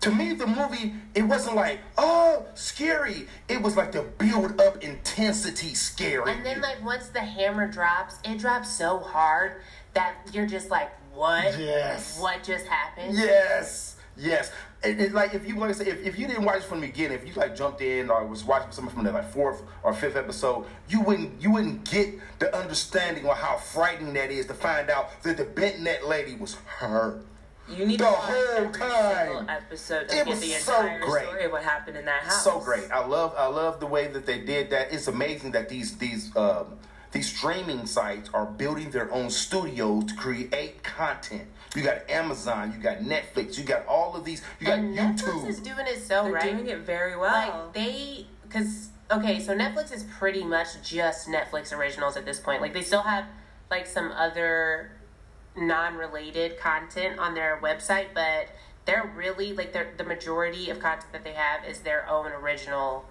To 0.00 0.10
me, 0.10 0.32
the 0.32 0.48
movie, 0.48 0.94
it 1.14 1.22
wasn't 1.22 1.54
like, 1.54 1.78
oh, 1.96 2.44
scary. 2.54 3.28
It 3.48 3.62
was 3.62 3.76
like 3.76 3.92
the 3.92 4.02
build 4.02 4.60
up 4.60 4.82
intensity 4.82 5.74
scary. 5.76 6.28
And 6.32 6.44
then, 6.44 6.60
like, 6.60 6.84
once 6.84 7.06
the 7.10 7.20
hammer 7.20 7.68
drops, 7.68 8.16
it 8.24 8.38
drops 8.40 8.68
so 8.68 8.98
hard 8.98 9.62
that 9.94 10.16
you're 10.32 10.48
just 10.48 10.70
like, 10.70 10.90
what? 11.14 11.56
Yes. 11.56 12.18
What 12.18 12.42
just 12.42 12.66
happened? 12.66 13.16
Yes, 13.16 13.94
yes. 14.16 14.50
And, 14.84 15.00
and 15.00 15.14
like 15.14 15.32
if 15.34 15.46
you 15.46 15.56
like 15.56 15.70
I 15.70 15.72
say, 15.72 15.86
if, 15.86 16.04
if 16.04 16.18
you 16.18 16.26
didn't 16.26 16.44
watch 16.44 16.58
it 16.58 16.64
from 16.64 16.80
the 16.80 16.88
beginning, 16.88 17.16
if 17.18 17.26
you 17.26 17.32
like 17.34 17.54
jumped 17.54 17.80
in 17.82 18.10
or 18.10 18.26
was 18.26 18.44
watching 18.44 18.72
something 18.72 18.92
from 18.94 19.04
the 19.04 19.12
like 19.12 19.30
fourth 19.32 19.62
or 19.82 19.94
fifth 19.94 20.16
episode, 20.16 20.66
you 20.88 21.00
wouldn't 21.02 21.40
you 21.40 21.52
wouldn't 21.52 21.88
get 21.88 22.14
the 22.40 22.54
understanding 22.56 23.24
of 23.26 23.36
how 23.36 23.56
frightening 23.58 24.12
that 24.14 24.30
is 24.30 24.46
to 24.46 24.54
find 24.54 24.90
out 24.90 25.22
that 25.22 25.36
the 25.36 25.44
bent 25.44 25.80
neck 25.80 26.06
lady 26.06 26.34
was 26.34 26.54
her. 26.78 27.22
You 27.68 27.86
need 27.86 28.00
The 28.00 28.06
to 28.06 28.10
watch 28.10 28.20
whole 28.22 28.56
every 28.56 28.72
time. 28.80 29.26
single 29.28 29.50
episode 29.50 30.08
to 30.08 30.14
It 30.14 30.24
get 30.24 30.26
was 30.26 30.40
the 30.40 30.48
so 30.48 30.80
entire 30.80 30.98
great. 31.00 31.24
story 31.26 31.44
of 31.44 31.52
what 31.52 31.62
happened 31.62 31.96
in 31.96 32.04
that 32.06 32.24
house. 32.24 32.42
So 32.42 32.58
great. 32.58 32.90
I 32.90 33.06
love 33.06 33.34
I 33.38 33.46
love 33.46 33.78
the 33.78 33.86
way 33.86 34.08
that 34.08 34.26
they 34.26 34.40
did 34.40 34.70
that. 34.70 34.92
It's 34.92 35.06
amazing 35.06 35.52
that 35.52 35.68
these 35.68 35.96
these 35.96 36.36
um, 36.36 36.76
these 37.12 37.28
streaming 37.32 37.86
sites 37.86 38.30
are 38.34 38.46
building 38.46 38.90
their 38.90 39.12
own 39.12 39.30
studios 39.30 40.06
to 40.06 40.14
create 40.16 40.82
content. 40.82 41.46
You 41.74 41.82
got 41.82 42.08
Amazon, 42.10 42.72
you 42.76 42.82
got 42.82 42.98
Netflix, 42.98 43.56
you 43.58 43.64
got 43.64 43.86
all 43.86 44.14
of 44.14 44.24
these. 44.24 44.42
You 44.60 44.66
got 44.66 44.78
And 44.78 44.96
YouTube. 44.96 45.20
Netflix 45.42 45.48
is 45.48 45.60
doing 45.60 45.86
it 45.86 46.00
so 46.02 46.24
They're 46.24 46.32
right. 46.32 46.52
doing 46.56 46.66
it 46.68 46.78
very 46.80 47.16
well. 47.16 47.32
like 47.32 47.72
they 47.74 48.26
because 48.46 48.90
okay 49.10 49.40
so 49.40 49.54
netflix 49.56 49.92
is 49.92 50.04
pretty 50.04 50.44
much 50.44 50.68
just 50.82 51.28
netflix 51.28 51.76
originals 51.76 52.16
at 52.16 52.24
this 52.26 52.38
point 52.38 52.60
like 52.62 52.72
they 52.74 52.82
still 52.82 53.02
have 53.02 53.24
like 53.70 53.86
some 53.86 54.10
other 54.12 54.90
non-related 55.56 56.58
content 56.58 57.18
on 57.18 57.34
their 57.34 57.58
website 57.62 58.06
but 58.14 58.48
they're 58.84 59.10
really 59.16 59.52
like 59.52 59.72
they're, 59.72 59.92
the 59.96 60.04
majority 60.04 60.70
of 60.70 60.78
content 60.80 61.12
that 61.12 61.24
they 61.24 61.32
have 61.32 61.64
is 61.64 61.80
their 61.80 62.08
own 62.08 62.26
original 62.32 63.04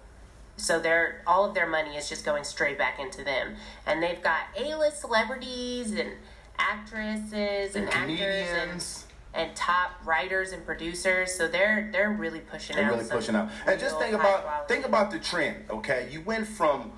so 0.57 0.79
they're 0.79 1.21
all 1.25 1.45
of 1.45 1.53
their 1.55 1.67
money 1.67 1.95
is 1.95 2.09
just 2.09 2.25
going 2.25 2.43
straight 2.43 2.77
back 2.77 2.99
into 2.99 3.23
them 3.23 3.55
and 3.85 4.01
they've 4.03 4.21
got 4.21 4.41
a-list 4.57 5.01
celebrities 5.01 5.91
and 5.91 6.11
actresses 6.57 7.75
and, 7.75 7.89
and 7.89 8.11
actors 8.11 8.47
and 8.49 9.05
and 9.33 9.55
top 9.55 9.91
writers 10.05 10.51
and 10.51 10.65
producers. 10.65 11.33
So 11.33 11.47
they're 11.47 11.89
they're 11.91 12.11
really 12.11 12.39
pushing 12.39 12.75
They're 12.75 12.85
out. 12.85 12.97
really 12.97 13.09
pushing 13.09 13.35
out. 13.35 13.49
And 13.65 13.79
just 13.79 13.97
think 13.97 14.13
about 14.13 14.43
quality. 14.43 14.73
think 14.73 14.85
about 14.85 15.11
the 15.11 15.19
trend. 15.19 15.65
Okay, 15.69 16.07
you 16.11 16.21
went 16.21 16.47
from 16.47 16.91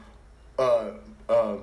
uh, 0.57 0.91
uh, 1.29 1.57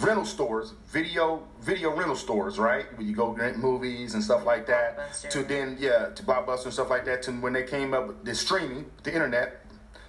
rental 0.00 0.24
stores, 0.24 0.72
video 0.88 1.42
video 1.60 1.94
rental 1.94 2.16
stores, 2.16 2.58
right? 2.58 2.86
When 2.98 3.06
you 3.06 3.14
go 3.14 3.28
rent 3.28 3.58
movies 3.58 4.14
and 4.14 4.22
stuff 4.22 4.44
like 4.44 4.66
that, 4.66 5.14
to 5.30 5.42
then 5.42 5.76
yeah 5.78 6.08
to 6.14 6.22
Blockbuster 6.22 6.64
and 6.64 6.72
stuff 6.72 6.90
like 6.90 7.04
that. 7.04 7.22
To 7.22 7.32
when 7.32 7.52
they 7.52 7.64
came 7.64 7.94
up 7.94 8.08
with 8.08 8.24
the 8.24 8.34
streaming, 8.34 8.86
the 9.02 9.12
internet. 9.12 9.58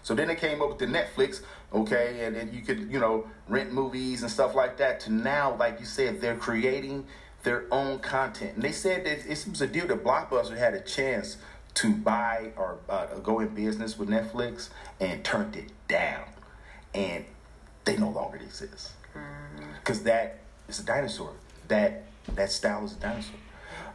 So 0.02 0.14
then 0.14 0.28
they 0.28 0.36
came 0.36 0.62
up 0.62 0.68
with 0.68 0.80
the 0.80 0.86
Netflix, 0.86 1.44
okay, 1.74 2.26
and 2.26 2.36
then 2.36 2.52
you 2.54 2.62
could 2.62 2.92
you 2.92 3.00
know 3.00 3.28
rent 3.48 3.74
movies 3.74 4.22
and 4.22 4.32
stuff 4.32 4.56
like 4.56 4.78
that. 4.78 5.00
To 5.02 5.14
now, 5.14 5.56
like 5.56 5.80
you 5.80 5.86
said, 5.86 6.22
they're 6.22 6.38
creating 6.38 7.06
their 7.44 7.66
own 7.72 8.00
content. 8.00 8.56
And 8.56 8.64
they 8.64 8.72
said 8.72 9.06
that 9.06 9.26
it 9.30 9.48
was 9.50 9.62
a 9.62 9.68
deal 9.68 9.88
that 9.88 10.04
Blockbuster 10.04 10.58
had 10.58 10.74
a 10.74 10.82
chance 10.82 11.38
to 11.76 11.92
buy 11.94 12.52
or 12.56 12.78
uh, 12.90 13.06
go 13.20 13.40
in 13.40 13.50
business 13.50 13.98
with 13.98 14.10
Netflix 14.10 14.70
and 15.00 15.24
turned 15.24 15.56
it 15.56 15.72
down. 15.88 16.24
And 16.94 17.26
they 17.86 17.98
no 17.98 18.10
longer 18.10 18.38
exist. 18.38 18.92
Because 19.80 20.04
that 20.04 20.40
is 20.68 20.80
a 20.80 20.86
dinosaur. 20.86 21.34
That 21.68 22.06
that 22.36 22.52
style 22.52 22.86
is 22.86 22.94
a 22.94 23.00
dinosaur. 23.00 23.36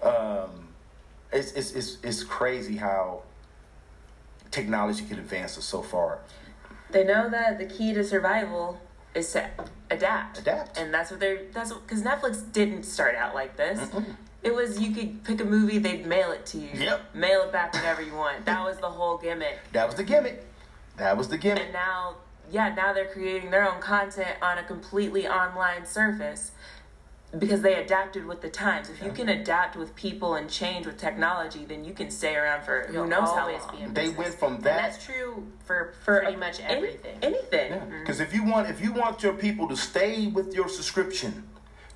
Um, 0.02 0.68
it's, 1.32 1.52
it's, 1.52 1.72
it's, 1.72 1.98
it's 2.02 2.22
crazy 2.22 2.76
how 2.76 3.22
technology 4.50 5.04
can 5.04 5.18
advance 5.18 5.58
us 5.58 5.64
so 5.64 5.82
far. 5.82 6.20
They 6.90 7.04
know 7.04 7.28
that 7.28 7.58
the 7.58 7.66
key 7.66 7.92
to 7.94 8.04
survival 8.04 8.80
is 9.14 9.32
to 9.32 9.48
adapt. 9.90 10.38
Adapt. 10.38 10.78
And 10.78 10.92
that's 10.92 11.10
what 11.10 11.20
they're 11.20 11.42
that's 11.52 11.72
because 11.72 12.02
Netflix 12.02 12.52
didn't 12.52 12.84
start 12.84 13.14
out 13.14 13.34
like 13.34 13.56
this. 13.56 13.80
It 14.42 14.54
was 14.54 14.80
you 14.80 14.94
could 14.94 15.24
pick 15.24 15.40
a 15.40 15.44
movie, 15.44 15.78
they'd 15.78 16.06
mail 16.06 16.30
it 16.30 16.46
to 16.46 16.58
you. 16.58 16.70
Yep. 16.72 17.14
Mail 17.14 17.42
it 17.42 17.52
back 17.52 17.74
whenever 17.74 18.02
you 18.02 18.14
want. 18.14 18.44
That 18.44 18.64
was 18.64 18.78
the 18.78 18.88
whole 18.88 19.18
gimmick. 19.18 19.58
That 19.72 19.86
was 19.86 19.96
the 19.96 20.04
gimmick. 20.04 20.44
That 20.96 21.16
was 21.16 21.28
the 21.28 21.38
gimmick. 21.38 21.64
And 21.64 21.72
now 21.72 22.16
yeah, 22.50 22.74
now 22.74 22.92
they're 22.92 23.08
creating 23.08 23.50
their 23.50 23.70
own 23.70 23.80
content 23.80 24.36
on 24.40 24.58
a 24.58 24.62
completely 24.62 25.26
online 25.26 25.84
surface 25.84 26.52
because 27.36 27.60
they 27.60 27.74
adapted 27.74 28.24
with 28.26 28.40
the 28.40 28.48
times. 28.48 28.88
If 28.88 29.02
you 29.02 29.12
can 29.12 29.28
adapt 29.28 29.76
with 29.76 29.94
people 29.94 30.36
and 30.36 30.48
change 30.48 30.86
with 30.86 30.96
technology, 30.96 31.66
then 31.66 31.84
you 31.84 31.92
can 31.92 32.10
stay 32.10 32.34
around 32.36 32.64
for 32.64 32.86
who 32.86 32.94
You'll 32.94 33.06
knows 33.06 33.28
how 33.28 33.40
always 33.40 33.60
long. 33.62 33.88
be 33.88 33.92
They 33.92 34.08
went 34.08 34.34
from 34.34 34.54
And 34.54 34.64
that 34.64 34.92
that's 34.92 35.04
true 35.04 35.46
for, 35.66 35.92
for 36.04 36.20
pretty 36.20 36.36
much 36.36 36.58
any- 36.60 36.74
everything. 36.74 37.18
anything. 37.20 37.80
Because 38.00 38.20
if 38.20 38.32
you 38.32 38.44
want 38.44 38.70
if 38.70 38.80
you 38.80 38.92
want 38.92 39.22
your 39.22 39.34
people 39.34 39.68
to 39.68 39.76
stay 39.76 40.28
with 40.28 40.54
your 40.54 40.68
subscription, 40.68 41.46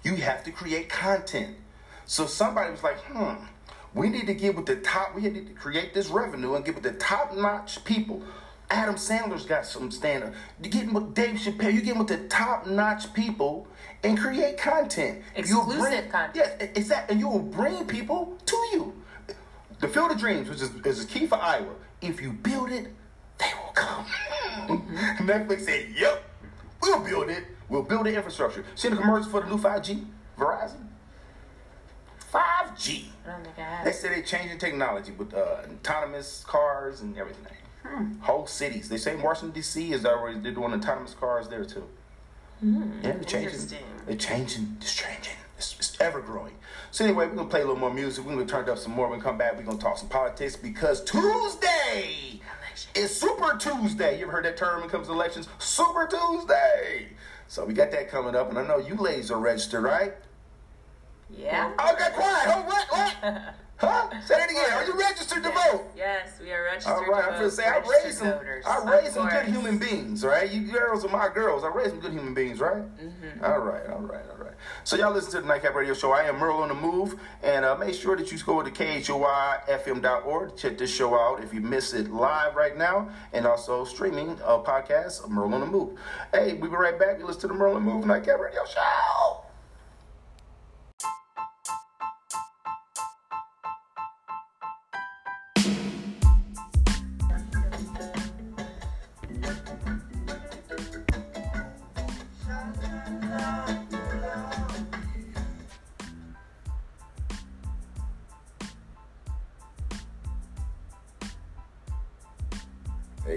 you 0.02 0.16
have 0.16 0.44
to 0.44 0.50
create 0.50 0.90
content. 0.90 1.56
So 2.04 2.26
somebody 2.26 2.70
was 2.70 2.82
like, 2.82 2.98
hmm, 3.04 3.44
we 3.94 4.10
need 4.10 4.26
to 4.26 4.34
get 4.34 4.54
with 4.54 4.66
the 4.66 4.76
top. 4.76 5.14
We 5.14 5.22
need 5.22 5.46
to 5.46 5.54
create 5.54 5.94
this 5.94 6.08
revenue 6.08 6.54
and 6.56 6.64
get 6.64 6.74
with 6.74 6.84
the 6.84 6.92
top 6.92 7.34
notch 7.34 7.82
people. 7.84 8.22
Adam 8.70 8.96
Sandler's 8.96 9.46
got 9.46 9.64
some 9.66 9.90
stand 9.90 10.24
up. 10.24 10.34
You 10.62 10.68
getting 10.70 10.92
with 10.92 11.14
Dave 11.14 11.36
Chappelle. 11.36 11.72
You're 11.72 11.82
getting 11.82 11.98
with 11.98 12.08
the 12.08 12.26
top 12.28 12.66
notch 12.66 13.12
people 13.14 13.66
and 14.02 14.18
create 14.18 14.58
content. 14.58 15.22
Exclusive 15.36 16.08
content. 16.10 16.32
Yes, 16.34 16.56
exactly. 16.74 17.12
And 17.12 17.20
you 17.20 17.28
will 17.28 17.38
bring 17.38 17.86
people 17.86 18.36
to 18.46 18.56
you. 18.72 18.92
The 19.80 19.88
Field 19.88 20.10
of 20.12 20.18
Dreams, 20.18 20.48
which 20.48 20.60
is, 20.60 20.70
is 20.84 21.04
key 21.06 21.26
for 21.26 21.36
Iowa. 21.36 21.74
If 22.00 22.20
you 22.20 22.32
build 22.32 22.70
it, 22.70 22.88
they 23.38 23.50
will 23.62 23.72
come. 23.74 24.06
Netflix 25.18 25.62
said, 25.62 25.88
yep, 25.96 26.22
we'll 26.80 27.00
build 27.00 27.30
it. 27.30 27.44
We'll 27.68 27.82
build 27.82 28.06
the 28.06 28.14
infrastructure. 28.14 28.64
See 28.74 28.88
the 28.88 28.96
commercials 28.96 29.30
for 29.30 29.40
the 29.40 29.48
new 29.48 29.58
5G? 29.58 30.04
Verizon? 30.38 30.86
5G. 32.32 33.04
I 33.26 33.30
don't 33.30 33.44
think 33.44 33.58
I 33.58 33.84
They 33.84 33.92
say 33.92 34.08
they're 34.08 34.22
changing 34.22 34.58
technology 34.58 35.12
with 35.12 35.34
uh, 35.34 35.62
autonomous 35.80 36.44
cars 36.46 37.00
and 37.00 37.16
everything. 37.16 37.52
Whole 38.20 38.46
cities. 38.46 38.88
They 38.88 38.96
say 38.96 39.16
Washington 39.16 39.50
D.C. 39.50 39.92
is 39.92 40.06
already 40.06 40.38
they're 40.38 40.52
doing 40.52 40.72
autonomous 40.72 41.14
cars 41.14 41.48
there 41.48 41.64
too. 41.64 41.84
Hmm, 42.62 42.92
yeah, 43.02 43.12
they're 43.12 43.24
changing. 43.24 43.78
They're 44.06 44.16
changing. 44.16 44.76
It's 44.80 44.94
changing. 44.94 45.34
It's, 45.58 45.74
it's 45.78 46.00
ever 46.00 46.20
growing. 46.20 46.54
So 46.92 47.04
anyway, 47.04 47.26
we're 47.26 47.34
gonna 47.34 47.48
play 47.48 47.60
a 47.60 47.64
little 47.64 47.80
more 47.80 47.92
music. 47.92 48.24
We're 48.24 48.34
gonna 48.34 48.46
turn 48.46 48.68
it 48.68 48.70
up 48.70 48.78
some 48.78 48.92
more. 48.92 49.08
When 49.08 49.18
we 49.18 49.22
come 49.22 49.36
back, 49.36 49.56
we're 49.56 49.64
gonna 49.64 49.78
talk 49.78 49.98
some 49.98 50.08
politics 50.08 50.54
because 50.54 51.02
Tuesday 51.02 52.40
is 52.94 53.18
Super 53.18 53.58
Tuesday. 53.58 54.18
You 54.18 54.24
ever 54.24 54.32
heard 54.32 54.44
that 54.44 54.56
term 54.56 54.80
when 54.80 54.88
it 54.88 54.92
comes 54.92 55.08
to 55.08 55.12
elections? 55.12 55.48
Super 55.58 56.06
Tuesday. 56.06 57.08
So 57.48 57.64
we 57.64 57.74
got 57.74 57.90
that 57.90 58.08
coming 58.08 58.36
up, 58.36 58.48
and 58.48 58.58
I 58.58 58.64
know 58.66 58.78
you 58.78 58.94
ladies 58.94 59.32
are 59.32 59.40
registered, 59.40 59.82
right? 59.82 60.14
Yeah. 61.28 61.72
Oh, 61.78 61.96
got 61.98 62.12
quiet. 62.12 62.44
Oh, 62.46 62.62
what? 62.62 62.86
What? 62.90 63.54
Huh? 63.82 64.08
Say 64.24 64.36
that 64.36 64.48
again. 64.48 64.72
Are 64.72 64.84
you 64.86 64.96
registered 64.96 65.42
to 65.42 65.50
vote? 65.50 65.90
Yes, 65.96 66.38
we 66.40 66.52
are 66.52 66.62
registered. 66.62 66.94
All 66.94 67.04
right, 67.06 67.24
I'm 67.24 67.32
gonna 67.32 67.50
say 67.50 67.64
I 67.66 67.78
raised 67.78 68.18
some. 68.18 68.28
voters. 68.28 68.64
I 68.64 68.84
raised 68.88 69.14
some 69.14 69.28
good 69.28 69.46
human 69.46 69.76
beings, 69.76 70.24
right? 70.24 70.48
You 70.48 70.70
girls 70.70 71.04
are 71.04 71.08
my 71.08 71.28
girls. 71.28 71.64
I 71.64 71.68
raised 71.68 71.90
some 71.90 71.98
good 71.98 72.12
human 72.12 72.32
beings, 72.32 72.60
right? 72.60 72.76
Mm-hmm. 72.76 73.44
All 73.44 73.58
right, 73.58 73.84
all 73.88 73.98
right, 73.98 74.22
all 74.30 74.44
right. 74.44 74.52
So 74.84 74.94
y'all 74.96 75.12
listen 75.12 75.32
to 75.32 75.40
the 75.40 75.48
Nightcap 75.48 75.74
Radio 75.74 75.94
Show. 75.94 76.12
I 76.12 76.22
am 76.22 76.38
Merle 76.38 76.58
on 76.62 76.68
the 76.68 76.74
Move, 76.76 77.18
and 77.42 77.64
uh, 77.64 77.76
make 77.76 77.94
sure 77.94 78.16
that 78.16 78.30
you 78.30 78.38
go 78.38 78.62
to 78.62 78.70
khoifm.org 78.70 80.50
to 80.50 80.56
check 80.56 80.78
this 80.78 80.94
show 80.94 81.18
out 81.18 81.42
if 81.42 81.52
you 81.52 81.60
miss 81.60 81.92
it 81.92 82.08
live 82.08 82.54
right 82.54 82.76
now, 82.78 83.08
and 83.32 83.46
also 83.46 83.84
streaming 83.84 84.30
uh, 84.44 84.58
podcast 84.58 85.28
Merle 85.28 85.54
on 85.54 85.60
the 85.60 85.66
Move. 85.66 85.98
Hey, 86.32 86.52
we'll 86.54 86.70
be 86.70 86.76
right 86.76 86.96
back. 86.96 87.18
You 87.18 87.26
listen 87.26 87.40
to 87.42 87.48
the 87.48 87.54
Merle 87.54 87.74
on 87.74 87.84
the 87.84 87.92
Move 87.92 88.06
Nightcap 88.06 88.38
Radio 88.38 88.64
Show. 88.64 89.40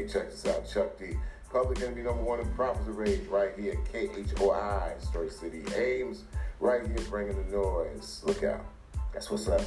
Check 0.08 0.30
this 0.30 0.46
out. 0.46 0.68
Chuck 0.68 0.98
D. 0.98 1.18
Public 1.52 1.82
Enemy 1.82 2.04
number 2.04 2.24
one 2.24 2.40
in 2.40 2.50
Prophets 2.54 2.88
of 2.88 2.98
Rage 2.98 3.26
right 3.28 3.52
here. 3.58 3.76
KHOI, 3.94 5.02
Story 5.02 5.30
City. 5.30 5.64
Ames 5.76 6.24
right 6.60 6.86
here 6.86 6.98
bringing 7.10 7.36
the 7.36 7.58
noise. 7.58 8.22
Look 8.26 8.44
out. 8.44 8.66
That's 9.14 9.32
what's 9.32 9.48
up. 9.48 9.62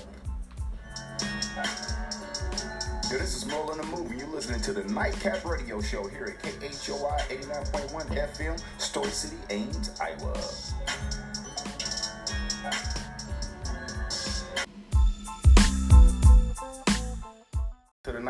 Yo, 3.10 3.16
this 3.16 3.36
is 3.36 3.46
Merle 3.46 3.70
on 3.70 3.78
the 3.78 3.84
Move, 3.84 4.10
and 4.10 4.20
you're 4.20 4.28
listening 4.28 4.60
to 4.60 4.72
the 4.74 4.84
Nightcap 4.92 5.42
Radio 5.46 5.80
Show 5.80 6.06
here 6.08 6.24
at 6.24 6.42
KHOI 6.42 7.20
89.1 7.28 8.34
FM, 8.34 8.62
Story 8.78 9.08
City, 9.08 9.38
Ames, 9.48 9.98
Iowa. 9.98 10.34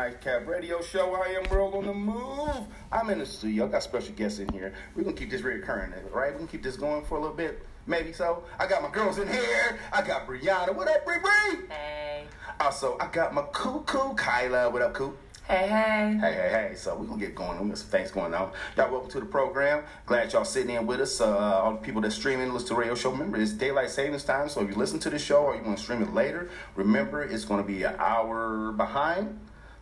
To 0.09 0.15
Nightcap 0.15 0.47
Radio 0.47 0.81
Show, 0.81 1.13
I 1.13 1.39
am 1.39 1.43
Merle 1.51 1.75
on 1.75 1.85
the 1.85 1.93
Move. 1.93 2.65
I'm 2.91 3.11
in 3.11 3.19
the 3.19 3.27
studio. 3.27 3.65
I 3.65 3.67
got 3.67 3.83
special 3.83 4.11
guests 4.15 4.39
in 4.39 4.49
here. 4.49 4.73
We're 4.95 5.03
gonna 5.03 5.15
keep 5.15 5.29
this 5.29 5.41
recurring, 5.41 5.91
right? 6.11 6.31
We're 6.31 6.39
gonna 6.39 6.47
keep 6.47 6.63
this 6.63 6.77
going 6.77 7.05
for 7.05 7.19
a 7.19 7.21
little 7.21 7.35
bit, 7.35 7.63
maybe 7.85 8.11
so. 8.11 8.43
I 8.57 8.65
got 8.65 8.81
my 8.81 8.89
girls 8.89 9.19
in 9.19 9.27
here. 9.27 9.77
I 9.93 10.01
got 10.01 10.25
Brianna. 10.25 10.73
What 10.73 10.87
up, 10.87 11.05
Bri 11.05 11.19
Bri? 11.19 11.67
Hey. 11.69 12.23
Also, 12.59 12.97
I 12.99 13.05
got 13.07 13.35
my 13.35 13.43
cuckoo 13.53 14.15
Kyla. 14.15 14.71
What 14.71 14.81
up, 14.81 14.95
Coop? 14.95 15.15
Hey, 15.47 15.67
hey. 15.67 16.17
Hey, 16.19 16.33
hey, 16.33 16.49
hey. 16.69 16.75
So 16.75 16.95
we're 16.95 17.05
gonna 17.05 17.19
get 17.19 17.35
going. 17.35 17.59
We 17.59 17.69
got 17.69 17.77
some 17.77 17.89
things 17.89 18.09
going 18.09 18.33
on. 18.33 18.51
Y'all 18.77 18.91
welcome 18.91 19.11
to 19.11 19.19
the 19.19 19.27
program. 19.27 19.83
Glad 20.07 20.33
y'all 20.33 20.43
sitting 20.43 20.75
in 20.75 20.87
with 20.87 21.01
us. 21.01 21.21
Uh, 21.21 21.37
all 21.37 21.73
the 21.73 21.77
people 21.77 22.01
that 22.01 22.11
streaming, 22.11 22.51
listen 22.51 22.69
to 22.69 22.73
the 22.73 22.79
radio 22.79 22.95
show. 22.95 23.11
Remember, 23.11 23.39
it's 23.39 23.51
daylight 23.51 23.91
savings 23.91 24.23
time. 24.23 24.49
So 24.49 24.61
if 24.61 24.69
you 24.69 24.75
listen 24.75 24.97
to 25.01 25.11
the 25.11 25.19
show 25.19 25.43
or 25.43 25.55
you 25.55 25.61
want 25.61 25.77
to 25.77 25.83
stream 25.83 26.01
it 26.01 26.15
later, 26.15 26.49
remember 26.75 27.21
it's 27.21 27.45
gonna 27.45 27.61
be 27.61 27.83
an 27.83 27.93
hour 27.99 28.71
behind. 28.71 29.39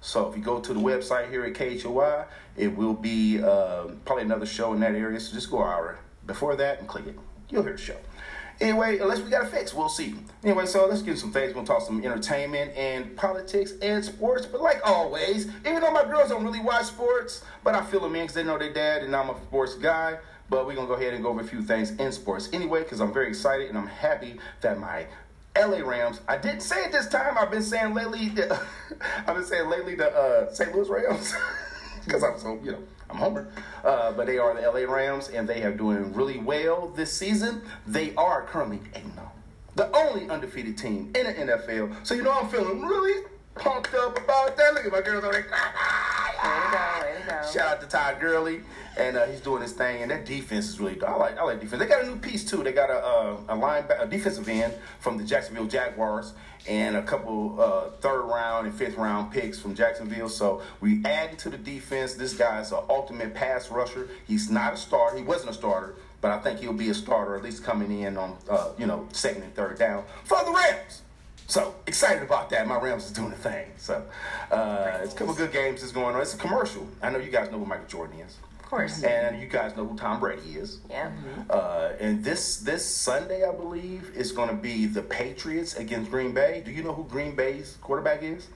So 0.07 0.29
if 0.29 0.37
you 0.37 0.41
go 0.41 0.61
to 0.61 0.73
the 0.73 0.79
website 0.79 1.29
here 1.29 1.43
at 1.43 1.53
KHOI, 1.53 2.25
it 2.55 2.73
will 2.73 2.93
be 2.93 3.43
uh, 3.43 3.87
probably 4.05 4.23
another 4.23 4.45
show 4.45 4.71
in 4.71 4.79
that 4.79 4.95
area. 4.95 5.19
So 5.19 5.33
just 5.33 5.51
go 5.51 5.57
an 5.57 5.67
hour 5.67 5.99
before 6.25 6.55
that 6.55 6.79
and 6.79 6.87
click 6.87 7.07
it. 7.07 7.19
You'll 7.49 7.63
hear 7.63 7.73
the 7.73 7.77
show. 7.77 7.97
Anyway, 8.61 8.99
unless 8.99 9.19
we 9.19 9.29
got 9.29 9.43
a 9.43 9.47
fix, 9.47 9.73
we'll 9.73 9.89
see. 9.89 10.15
Anyway, 10.45 10.65
so 10.65 10.87
let's 10.87 11.01
get 11.01 11.19
some 11.19 11.33
things. 11.33 11.49
We're 11.49 11.55
gonna 11.55 11.67
talk 11.67 11.81
some 11.81 12.01
entertainment 12.05 12.71
and 12.77 13.17
politics 13.17 13.73
and 13.81 14.03
sports. 14.03 14.45
But 14.45 14.61
like 14.61 14.79
always, 14.85 15.47
even 15.65 15.81
though 15.81 15.91
my 15.91 16.05
girls 16.05 16.29
don't 16.29 16.45
really 16.45 16.61
watch 16.61 16.85
sports, 16.85 17.43
but 17.65 17.75
I 17.75 17.83
feel 17.83 17.99
them 17.99 18.15
in 18.15 18.21
because 18.21 18.35
they 18.35 18.45
know 18.45 18.57
their 18.57 18.71
dad 18.71 19.03
and 19.03 19.13
I'm 19.13 19.29
a 19.29 19.35
sports 19.41 19.75
guy. 19.75 20.19
But 20.49 20.65
we're 20.65 20.75
gonna 20.75 20.87
go 20.87 20.93
ahead 20.93 21.15
and 21.15 21.21
go 21.21 21.31
over 21.31 21.41
a 21.41 21.43
few 21.43 21.61
things 21.61 21.91
in 21.91 22.13
sports 22.13 22.47
anyway, 22.53 22.83
because 22.83 23.01
I'm 23.01 23.11
very 23.11 23.27
excited 23.27 23.67
and 23.67 23.77
I'm 23.77 23.87
happy 23.87 24.39
that 24.61 24.79
my 24.79 25.05
LA 25.59 25.79
Rams. 25.79 26.21
I 26.27 26.37
didn't 26.37 26.61
say 26.61 26.85
it 26.85 26.91
this 26.91 27.07
time. 27.07 27.37
I've 27.37 27.51
been 27.51 27.63
saying 27.63 27.93
lately. 27.93 28.31
I've 29.27 29.35
been 29.35 29.45
saying 29.45 29.69
lately 29.69 29.95
the 29.95 30.15
uh, 30.15 30.53
St. 30.53 30.73
Louis 30.73 30.89
Rams 30.89 31.33
because 32.05 32.23
I'm 32.23 32.39
so 32.39 32.59
you 32.63 32.73
know 32.73 32.83
I'm 33.09 33.17
Homer. 33.17 33.47
Uh, 33.83 34.11
but 34.11 34.27
they 34.27 34.37
are 34.37 34.53
the 34.53 34.61
LA 34.61 34.91
Rams, 34.91 35.29
and 35.29 35.47
they 35.47 35.63
are 35.63 35.71
doing 35.71 36.13
really 36.13 36.37
well 36.37 36.89
this 36.95 37.11
season. 37.11 37.61
They 37.85 38.13
are 38.15 38.43
currently 38.43 38.79
eight 38.95 39.03
zero, 39.13 39.31
the 39.75 39.95
only 39.95 40.29
undefeated 40.29 40.77
team 40.77 41.11
in 41.15 41.25
the 41.25 41.33
NFL. 41.33 42.05
So 42.05 42.13
you 42.13 42.23
know 42.23 42.31
I'm 42.31 42.49
feeling 42.49 42.81
really 42.81 43.25
pumped 43.55 43.93
up 43.95 44.17
about 44.17 44.57
that. 44.57 44.73
Look 44.73 44.85
at 44.85 44.91
my 44.91 45.01
girls. 45.01 45.23
Shout 47.53 47.67
out 47.67 47.81
to 47.81 47.87
Todd 47.87 48.19
Gurley, 48.19 48.61
and 48.97 49.17
uh, 49.17 49.25
he's 49.25 49.41
doing 49.41 49.61
his 49.61 49.71
thing. 49.71 50.01
And 50.01 50.11
that 50.11 50.25
defense 50.25 50.67
is 50.67 50.79
really 50.79 50.95
good. 50.95 51.05
I 51.05 51.15
like, 51.15 51.37
I 51.37 51.43
like 51.43 51.59
defense. 51.59 51.81
They 51.81 51.87
got 51.87 52.03
a 52.03 52.07
new 52.07 52.17
piece 52.17 52.43
too. 52.43 52.63
They 52.63 52.71
got 52.71 52.89
a 52.89 53.03
a, 53.05 53.33
a 53.35 53.57
linebacker, 53.57 54.03
a 54.03 54.07
defensive 54.07 54.47
end 54.49 54.73
from 54.99 55.17
the 55.17 55.23
Jacksonville 55.23 55.67
Jaguars, 55.67 56.33
and 56.67 56.97
a 56.97 57.01
couple 57.01 57.59
uh, 57.61 57.91
third 58.01 58.23
round 58.23 58.67
and 58.67 58.75
fifth 58.75 58.97
round 58.97 59.31
picks 59.31 59.59
from 59.59 59.75
Jacksonville. 59.75 60.29
So 60.29 60.61
we 60.81 61.03
add 61.05 61.37
to 61.39 61.49
the 61.49 61.57
defense. 61.57 62.15
This 62.15 62.33
guy's 62.33 62.71
an 62.71 62.79
ultimate 62.89 63.33
pass 63.33 63.69
rusher. 63.71 64.09
He's 64.25 64.49
not 64.49 64.73
a 64.73 64.77
starter. 64.77 65.17
He 65.17 65.23
wasn't 65.23 65.51
a 65.51 65.53
starter, 65.53 65.95
but 66.21 66.31
I 66.31 66.39
think 66.39 66.59
he'll 66.59 66.73
be 66.73 66.89
a 66.89 66.93
starter 66.93 67.35
at 67.35 67.43
least 67.43 67.63
coming 67.63 68.01
in 68.01 68.17
on 68.17 68.37
uh, 68.49 68.71
you 68.77 68.85
know 68.85 69.07
second 69.11 69.43
and 69.43 69.55
third 69.55 69.77
down 69.77 70.03
for 70.23 70.37
the 70.43 70.51
Rams. 70.51 71.01
So 71.49 71.75
excited 71.87 72.23
about 72.23 72.49
that. 72.49 72.67
My 72.67 72.77
Rams 72.79 73.05
is 73.05 73.11
doing 73.11 73.29
the 73.29 73.37
thing. 73.37 73.67
So 73.77 74.03
uh, 74.51 74.99
it's 75.01 75.13
a 75.13 75.17
couple 75.17 75.33
good 75.33 75.51
games 75.53 75.81
is 75.81 75.91
going 75.93 76.13
on. 76.15 76.21
It's 76.21 76.33
a 76.33 76.37
commercial. 76.37 76.85
I 77.01 77.09
know 77.09 77.19
you 77.19 77.31
guys 77.31 77.49
know 77.51 77.57
who 77.59 77.65
Michael 77.65 77.87
Jordan 77.87 78.19
is, 78.19 78.35
Of 78.59 78.65
course. 78.65 79.01
and 79.03 79.39
you 79.41 79.47
guys 79.47 79.75
know 79.77 79.87
who 79.87 79.97
Tom 79.97 80.19
Brady 80.19 80.55
is. 80.57 80.79
Yeah. 80.89 81.09
Uh, 81.49 81.93
and 82.01 82.21
this 82.21 82.57
this 82.57 82.83
Sunday, 82.85 83.45
I 83.47 83.53
believe, 83.53 84.11
is 84.13 84.33
going 84.33 84.49
to 84.49 84.55
be 84.55 84.87
the 84.87 85.01
Patriots 85.01 85.75
against 85.77 86.11
Green 86.11 86.33
Bay. 86.33 86.61
Do 86.65 86.71
you 86.71 86.83
know 86.83 86.93
who 86.93 87.05
Green 87.05 87.33
Bay's 87.33 87.77
quarterback 87.81 88.23
is? 88.23 88.47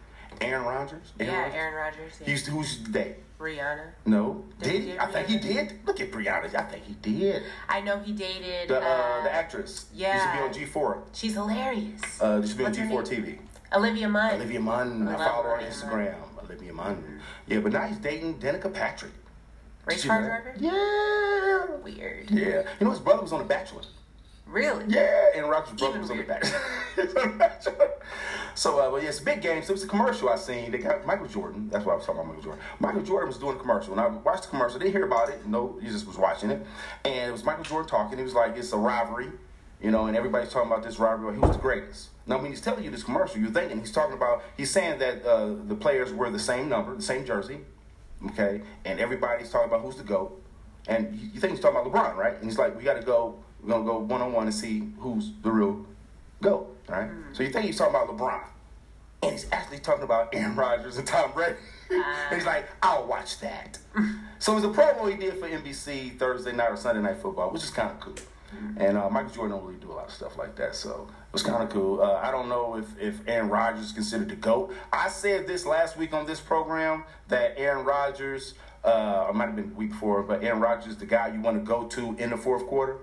Aaron 0.41 0.65
Rodgers. 0.65 1.13
Yeah, 1.19 1.33
Rodgers? 1.43 1.55
Aaron 1.55 1.73
Rodgers. 1.75 2.13
Yeah. 2.19 2.27
He's 2.27 2.45
who's 2.47 2.79
they? 2.89 3.15
Rihanna. 3.41 3.87
No, 4.05 4.45
Did 4.59 4.71
did 4.71 4.81
he 4.83 4.99
I 4.99 5.05
think 5.07 5.27
he 5.27 5.37
did. 5.37 5.79
Look 5.85 5.99
at 5.99 6.11
Brianna. 6.11 6.53
I 6.55 6.61
think 6.63 6.85
he 6.85 6.93
did. 6.93 7.43
I 7.67 7.81
know 7.81 7.99
he 7.99 8.11
dated. 8.13 8.69
The 8.69 8.77
uh, 8.81 8.85
uh, 8.85 9.23
the 9.23 9.33
actress. 9.33 9.85
yeah. 9.93 10.13
Used 10.13 10.25
to 10.25 10.31
be 10.37 10.43
on 10.47 10.53
G 10.53 10.71
four. 10.71 11.03
She's 11.13 11.33
hilarious. 11.33 12.21
Uh, 12.21 12.37
used 12.41 12.51
to 12.53 12.57
be 12.57 12.63
on 12.65 12.69
What's 12.71 12.77
her 12.77 12.85
G 12.85 12.89
four 12.89 13.03
name? 13.03 13.23
TV. 13.23 13.39
Olivia 13.73 14.09
Munn. 14.09 14.35
Olivia 14.35 14.59
Munn. 14.59 15.07
I 15.07 15.15
I 15.15 15.17
follow 15.17 15.43
her 15.43 15.57
on 15.57 15.63
Instagram. 15.63 16.15
Olivia 16.43 16.73
Munn. 16.73 17.19
Yeah, 17.47 17.59
but 17.59 17.71
now 17.71 17.87
he's 17.87 17.97
dating 17.97 18.35
Danica 18.39 18.71
Patrick. 18.73 19.11
Race 19.85 20.05
car 20.05 20.21
driver. 20.21 20.55
Yeah. 20.59 21.65
Weird. 21.83 22.29
Yeah. 22.29 22.63
You 22.79 22.85
know 22.85 22.91
his 22.91 22.99
brother 22.99 23.21
was 23.23 23.31
on 23.33 23.39
The 23.39 23.45
Bachelor. 23.45 23.81
Really? 24.51 24.83
Yeah, 24.89 25.29
and 25.35 25.49
Rodgers' 25.49 25.79
brother 25.79 25.99
Even 25.99 26.01
was 26.01 26.11
on 26.11 26.17
The 26.17 26.23
weirder. 26.23 26.39
Bachelor. 26.41 26.61
He's 26.95 27.15
on 27.15 27.31
The 27.31 27.37
Bachelor. 27.37 27.89
so, 28.53 28.71
uh, 28.85 28.91
well, 28.91 29.01
yeah, 29.01 29.09
it's 29.09 29.19
a 29.21 29.23
big 29.23 29.41
game. 29.41 29.63
So 29.63 29.69
it 29.71 29.75
was 29.75 29.83
a 29.83 29.87
commercial 29.87 30.27
I 30.29 30.35
seen. 30.35 30.71
They 30.71 30.77
got 30.77 31.05
Michael 31.05 31.27
Jordan. 31.27 31.69
That's 31.69 31.85
why 31.85 31.93
I 31.93 31.95
was 31.95 32.05
talking 32.05 32.19
about 32.19 32.27
Michael 32.35 32.43
Jordan. 32.43 32.63
Michael 32.79 33.01
Jordan 33.01 33.27
was 33.29 33.37
doing 33.37 33.55
a 33.55 33.59
commercial, 33.59 33.93
and 33.93 34.01
I 34.01 34.07
watched 34.07 34.43
the 34.43 34.49
commercial. 34.49 34.77
Didn't 34.79 34.91
hear 34.91 35.05
about 35.05 35.29
it. 35.29 35.45
No, 35.47 35.79
you 35.81 35.89
just 35.89 36.05
was 36.05 36.17
watching 36.17 36.49
it, 36.51 36.65
and 37.05 37.29
it 37.29 37.31
was 37.31 37.45
Michael 37.45 37.63
Jordan 37.63 37.89
talking. 37.89 38.17
He 38.17 38.23
was 38.23 38.33
like, 38.33 38.57
"It's 38.57 38.73
a 38.73 38.77
rivalry." 38.77 39.31
You 39.81 39.89
know, 39.89 40.05
and 40.05 40.15
everybody's 40.15 40.51
talking 40.51 40.69
about 40.71 40.83
this 40.83 40.99
rivalry. 40.99 41.33
He 41.33 41.39
was 41.39 41.55
the 41.55 41.61
greatest. 41.61 42.09
Now, 42.27 42.37
when 42.37 42.51
he's 42.51 42.61
telling 42.61 42.83
you 42.83 42.91
this 42.91 43.03
commercial, 43.03 43.39
you're 43.41 43.49
thinking 43.49 43.79
he's 43.79 43.91
talking 43.91 44.13
about. 44.13 44.43
He's 44.57 44.69
saying 44.69 44.99
that 44.99 45.25
uh, 45.25 45.55
the 45.65 45.75
players 45.75 46.11
wear 46.13 46.29
the 46.29 46.37
same 46.37 46.69
number, 46.69 46.93
the 46.95 47.01
same 47.01 47.25
jersey, 47.25 47.61
okay, 48.27 48.61
and 48.85 48.99
everybody's 48.99 49.49
talking 49.49 49.69
about 49.69 49.81
who's 49.81 49.95
the 49.95 50.03
goat. 50.03 50.39
And 50.87 51.15
you 51.33 51.39
think 51.39 51.53
he's 51.53 51.61
talking 51.61 51.79
about 51.79 51.91
LeBron, 51.91 52.15
right? 52.15 52.35
And 52.35 52.43
he's 52.43 52.57
like, 52.57 52.75
we 52.77 52.83
got 52.83 52.95
to 52.95 53.01
go. 53.03 53.37
We're 53.63 53.69
gonna 53.69 53.85
go 53.85 53.97
one 53.99 54.21
on 54.21 54.33
one 54.33 54.45
and 54.47 54.55
see 54.55 54.83
who's 54.99 55.31
the 55.43 55.51
real 55.51 55.85
goat, 56.41 56.75
right? 56.87 57.09
So 57.33 57.43
you 57.43 57.49
think 57.51 57.65
he's 57.65 57.77
talking 57.77 57.95
about 57.95 58.07
LeBron, 58.09 58.41
and 59.23 59.31
he's 59.31 59.47
actually 59.51 59.79
talking 59.79 60.03
about 60.03 60.33
Aaron 60.33 60.55
Rodgers 60.55 60.97
and 60.97 61.07
Tom 61.07 61.31
Brady. 61.33 61.57
and 61.91 62.03
he's 62.35 62.45
like, 62.45 62.67
I'll 62.81 63.05
watch 63.05 63.39
that. 63.39 63.77
so 64.39 64.53
it 64.53 64.55
was 64.55 64.63
a 64.63 64.69
promo 64.69 65.09
he 65.09 65.17
did 65.17 65.37
for 65.39 65.47
NBC 65.47 66.17
Thursday 66.17 66.53
night 66.53 66.71
or 66.71 66.77
Sunday 66.77 67.01
night 67.01 67.17
football, 67.21 67.51
which 67.51 67.63
is 67.63 67.69
kind 67.69 67.91
of 67.91 67.99
cool. 67.99 68.15
And 68.75 68.97
uh, 68.97 69.09
Michael 69.09 69.31
Jordan 69.31 69.57
don't 69.57 69.65
really 69.65 69.79
do 69.79 69.91
a 69.91 69.93
lot 69.93 70.07
of 70.07 70.13
stuff 70.13 70.37
like 70.37 70.57
that, 70.57 70.75
so 70.75 71.07
it 71.09 71.33
was 71.33 71.41
kind 71.41 71.63
of 71.63 71.69
cool. 71.69 72.01
Uh, 72.01 72.15
I 72.15 72.31
don't 72.31 72.49
know 72.49 72.75
if, 72.75 72.85
if 72.99 73.21
Aaron 73.25 73.47
Rodgers 73.47 73.85
is 73.85 73.91
considered 73.93 74.27
the 74.27 74.35
GOAT. 74.35 74.73
I 74.91 75.07
said 75.07 75.47
this 75.47 75.65
last 75.65 75.95
week 75.97 76.13
on 76.13 76.25
this 76.25 76.41
program 76.41 77.05
that 77.29 77.53
Aaron 77.55 77.85
Rodgers, 77.85 78.55
uh, 78.83 79.27
it 79.29 79.35
might 79.35 79.45
have 79.45 79.55
been 79.55 79.69
the 79.69 79.75
week 79.75 79.91
before, 79.91 80.21
but 80.23 80.43
Aaron 80.43 80.59
Rodgers 80.59 80.87
is 80.87 80.97
the 80.97 81.05
guy 81.05 81.29
you 81.33 81.39
want 81.39 81.57
to 81.57 81.63
go 81.63 81.85
to 81.85 82.13
in 82.17 82.31
the 82.31 82.37
fourth 82.37 82.65
quarter. 82.67 82.97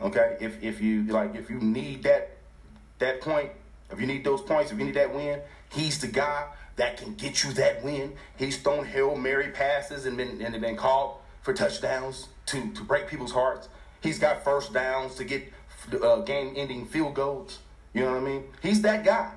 Okay, 0.00 0.36
if 0.40 0.62
if 0.62 0.80
you 0.80 1.04
like, 1.04 1.34
if 1.34 1.50
you 1.50 1.58
need 1.58 2.02
that 2.04 2.36
that 2.98 3.20
point, 3.20 3.50
if 3.90 4.00
you 4.00 4.06
need 4.06 4.24
those 4.24 4.40
points, 4.40 4.70
if 4.70 4.78
you 4.78 4.84
need 4.84 4.94
that 4.94 5.12
win, 5.12 5.40
he's 5.72 5.98
the 6.00 6.06
guy 6.06 6.46
that 6.76 6.96
can 6.96 7.14
get 7.14 7.42
you 7.42 7.52
that 7.54 7.82
win. 7.82 8.12
He's 8.36 8.58
thrown 8.58 8.84
hail 8.86 9.16
mary 9.16 9.50
passes 9.50 10.06
and 10.06 10.16
been 10.16 10.40
and 10.40 10.60
been 10.60 10.76
called 10.76 11.18
for 11.42 11.52
touchdowns 11.52 12.28
to 12.46 12.70
to 12.72 12.84
break 12.84 13.08
people's 13.08 13.32
hearts. 13.32 13.68
He's 14.00 14.18
got 14.18 14.44
first 14.44 14.72
downs 14.72 15.16
to 15.16 15.24
get 15.24 15.52
uh, 16.02 16.20
game-ending 16.20 16.86
field 16.86 17.14
goals. 17.14 17.58
You 17.94 18.02
know 18.02 18.12
what 18.12 18.22
I 18.22 18.24
mean? 18.24 18.44
He's 18.62 18.80
that 18.82 19.04
guy. 19.04 19.32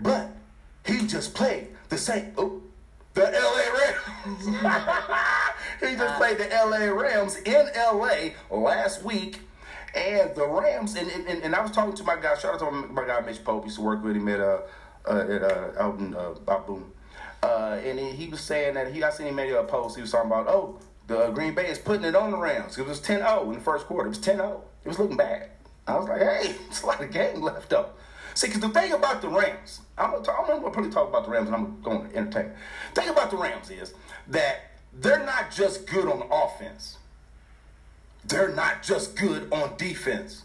But 0.00 0.30
he 0.84 1.06
just 1.06 1.34
played 1.34 1.68
the 1.88 1.96
same. 1.96 2.32
Oh, 2.36 2.60
the 3.14 3.22
LA 3.22 3.78
Rams. 3.78 4.46
he 5.80 5.96
just 5.96 6.16
played 6.16 6.38
the 6.38 6.48
LA 6.48 6.92
Rams 6.92 7.36
in 7.36 7.68
LA 7.76 8.30
last 8.50 9.02
week. 9.02 9.40
And 9.94 10.34
the 10.34 10.46
Rams, 10.46 10.96
and, 10.96 11.08
and, 11.08 11.42
and 11.42 11.54
I 11.54 11.62
was 11.62 11.70
talking 11.70 11.94
to 11.94 12.04
my 12.04 12.16
guy, 12.16 12.36
shout 12.36 12.54
out 12.54 12.60
to 12.60 12.70
my 12.70 13.06
guy 13.06 13.20
Mitch 13.20 13.44
Pope, 13.44 13.64
used 13.64 13.76
to 13.76 13.82
work 13.82 14.02
with 14.02 14.16
him 14.16 14.28
at, 14.28 14.40
uh, 14.40 14.60
uh, 15.06 15.26
at 15.28 15.42
uh, 15.42 15.70
out 15.78 15.98
in 16.00 16.14
uh, 16.14 16.34
Boom. 16.66 16.92
Uh, 17.42 17.78
and 17.84 17.98
he, 17.98 18.26
was 18.26 18.40
saying 18.40 18.74
that 18.74 18.92
he, 18.92 19.04
I 19.04 19.10
seen 19.10 19.28
him 19.28 19.36
made 19.36 19.52
a 19.52 19.62
post, 19.62 19.96
he 19.96 20.02
was 20.02 20.10
talking 20.10 20.30
about, 20.30 20.48
oh, 20.48 20.78
the 21.06 21.28
Green 21.30 21.54
Bay 21.54 21.68
is 21.68 21.78
putting 21.78 22.04
it 22.04 22.16
on 22.16 22.30
the 22.30 22.38
Rams. 22.38 22.78
It 22.78 22.86
was 22.86 23.00
10-0 23.00 23.46
in 23.48 23.52
the 23.52 23.60
first 23.60 23.86
quarter. 23.86 24.06
It 24.06 24.10
was 24.10 24.18
10-0. 24.18 24.60
It 24.84 24.88
was 24.88 24.98
looking 24.98 25.16
bad. 25.16 25.50
I 25.86 25.96
was 25.96 26.08
like, 26.08 26.20
hey, 26.20 26.54
it's 26.68 26.82
a 26.82 26.86
lot 26.86 27.02
of 27.02 27.10
game 27.12 27.42
left 27.42 27.72
up. 27.72 27.98
See, 28.34 28.48
because 28.48 28.62
the 28.62 28.70
thing 28.70 28.92
about 28.92 29.22
the 29.22 29.28
Rams, 29.28 29.82
I'm 29.96 30.10
gonna, 30.10 30.24
talk, 30.24 30.36
I'm 30.40 30.60
gonna 30.60 30.70
probably 30.70 30.90
talk 30.90 31.08
about 31.08 31.24
the 31.24 31.30
Rams 31.30 31.46
and 31.46 31.54
I'm 31.54 31.80
going 31.82 32.10
to 32.10 32.16
entertain. 32.16 32.50
The 32.94 33.02
thing 33.02 33.10
about 33.10 33.30
the 33.30 33.36
Rams 33.36 33.70
is 33.70 33.94
that 34.28 34.72
they're 34.92 35.24
not 35.24 35.52
just 35.52 35.86
good 35.86 36.08
on 36.08 36.26
offense. 36.32 36.98
They're 38.26 38.54
not 38.54 38.82
just 38.82 39.16
good 39.16 39.52
on 39.52 39.76
defense. 39.76 40.44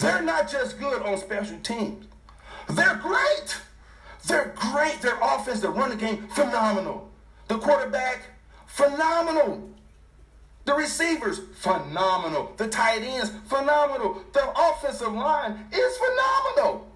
They're 0.00 0.22
not 0.22 0.50
just 0.50 0.78
good 0.78 1.02
on 1.02 1.18
special 1.18 1.58
teams. 1.62 2.06
They're 2.68 2.96
great. 2.96 3.60
They're 4.26 4.54
great. 4.56 5.00
Their 5.00 5.18
offense, 5.20 5.60
their 5.60 5.70
running 5.70 5.98
game, 5.98 6.28
phenomenal. 6.28 7.10
The 7.48 7.58
quarterback, 7.58 8.22
phenomenal. 8.66 9.68
The 10.64 10.74
receivers, 10.74 11.40
phenomenal. 11.56 12.52
The 12.56 12.68
tight 12.68 13.02
ends, 13.02 13.32
phenomenal. 13.46 14.22
The 14.32 14.50
offensive 14.56 15.12
line 15.12 15.66
is 15.72 15.96
phenomenal. 15.96 16.86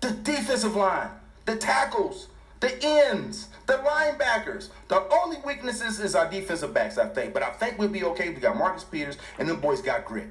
The 0.00 0.10
defensive 0.10 0.74
line, 0.74 1.10
the 1.44 1.56
tackles, 1.56 2.28
the 2.60 2.82
ends, 2.82 3.48
the 3.70 3.78
linebackers. 3.78 4.68
The 4.88 5.02
only 5.12 5.38
weaknesses 5.44 6.00
is 6.00 6.14
our 6.14 6.28
defensive 6.28 6.74
backs, 6.74 6.98
I 6.98 7.08
think. 7.08 7.32
But 7.32 7.42
I 7.42 7.50
think 7.50 7.78
we'll 7.78 7.88
be 7.88 8.04
okay. 8.04 8.28
We 8.28 8.36
got 8.36 8.56
Marcus 8.56 8.84
Peters, 8.84 9.16
and 9.38 9.48
them 9.48 9.60
boys 9.60 9.80
got 9.80 10.04
grit. 10.04 10.28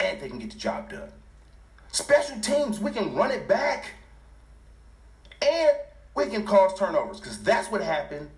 And 0.00 0.20
they 0.20 0.28
can 0.28 0.38
get 0.38 0.50
the 0.50 0.58
job 0.58 0.90
done. 0.90 1.10
Special 1.90 2.38
teams, 2.40 2.78
we 2.78 2.90
can 2.90 3.14
run 3.14 3.30
it 3.30 3.48
back. 3.48 3.92
And 5.40 5.76
we 6.14 6.26
can 6.26 6.44
cause 6.44 6.78
turnovers. 6.78 7.20
Because 7.20 7.42
that's 7.42 7.70
what 7.70 7.80
happened 7.80 8.28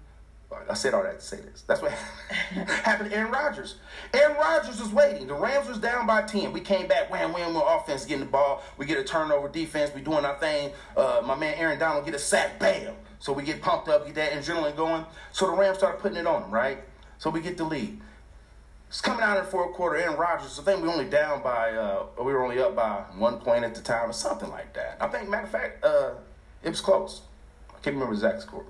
I 0.69 0.75
said 0.75 0.95
all 0.95 1.03
that 1.03 1.21
to 1.21 1.25
say 1.25 1.37
this. 1.37 1.63
That's 1.67 1.83
what 1.83 1.93
happened 2.83 3.11
to 3.11 3.17
Aaron 3.17 3.31
Rodgers. 3.31 3.77
Aaron 4.15 4.37
Rodgers 4.37 4.81
was 4.81 4.91
waiting. 4.93 5.27
The 5.27 5.35
Rams 5.35 5.69
was 5.69 5.79
down 5.79 6.07
by 6.07 6.23
10. 6.23 6.53
We 6.53 6.61
came 6.61 6.87
back, 6.89 7.11
wham, 7.11 7.33
wham, 7.33 7.53
more 7.53 7.77
offense, 7.77 8.05
getting 8.07 8.25
the 8.25 8.31
ball. 8.31 8.63
We 8.79 8.87
get 8.87 8.99
a 8.99 9.05
turnover 9.05 9.49
defense. 9.49 9.91
We 9.95 10.01
doing 10.01 10.25
our 10.25 10.39
thing. 10.39 10.73
Uh, 10.97 11.23
my 11.25 11.35
man 11.35 11.55
Aaron 11.59 11.79
Donald 11.79 12.07
get 12.07 12.15
a 12.15 12.19
sack, 12.19 12.59
bam. 12.59 12.95
So 13.21 13.33
we 13.33 13.43
get 13.43 13.61
pumped 13.61 13.89
up, 13.89 14.07
get 14.07 14.15
that 14.15 14.33
adrenaline 14.33 14.77
going. 14.77 15.05
So 15.33 15.47
the 15.47 15.53
Rams 15.53 15.79
started 15.79 16.01
putting 16.01 16.19
it 16.19 16.27
on 16.27 16.43
them, 16.43 16.51
right? 16.51 16.79
So 17.19 17.31
we 17.31 17.41
get 17.41 17.57
the 17.57 17.65
lead. 17.65 18.01
It's 18.89 19.01
coming 19.01 19.23
out 19.23 19.37
in 19.37 19.45
the 19.45 19.51
fourth 19.51 19.75
quarter. 19.75 19.97
Aaron 19.97 20.17
Rodgers, 20.17 20.59
I 20.59 20.63
think 20.63 20.83
we 20.83 20.89
only 20.89 21.05
down 21.05 21.43
by, 21.43 21.73
uh, 21.73 22.07
we 22.19 22.33
were 22.33 22.43
only 22.43 22.59
up 22.59 22.75
by 22.75 23.05
one 23.17 23.39
point 23.39 23.65
at 23.65 23.75
the 23.75 23.83
time 23.83 24.09
or 24.09 24.13
something 24.13 24.49
like 24.49 24.73
that. 24.75 24.97
I 25.01 25.09
think, 25.09 25.29
matter 25.29 25.45
of 25.45 25.51
fact, 25.51 25.85
uh, 25.85 26.13
it 26.63 26.71
was 26.71 26.81
close. 26.81 27.21
I 27.71 27.81
can't 27.81 27.97
remember 27.97 28.15
the 28.15 28.27
exact 28.27 28.43
score. 28.43 28.65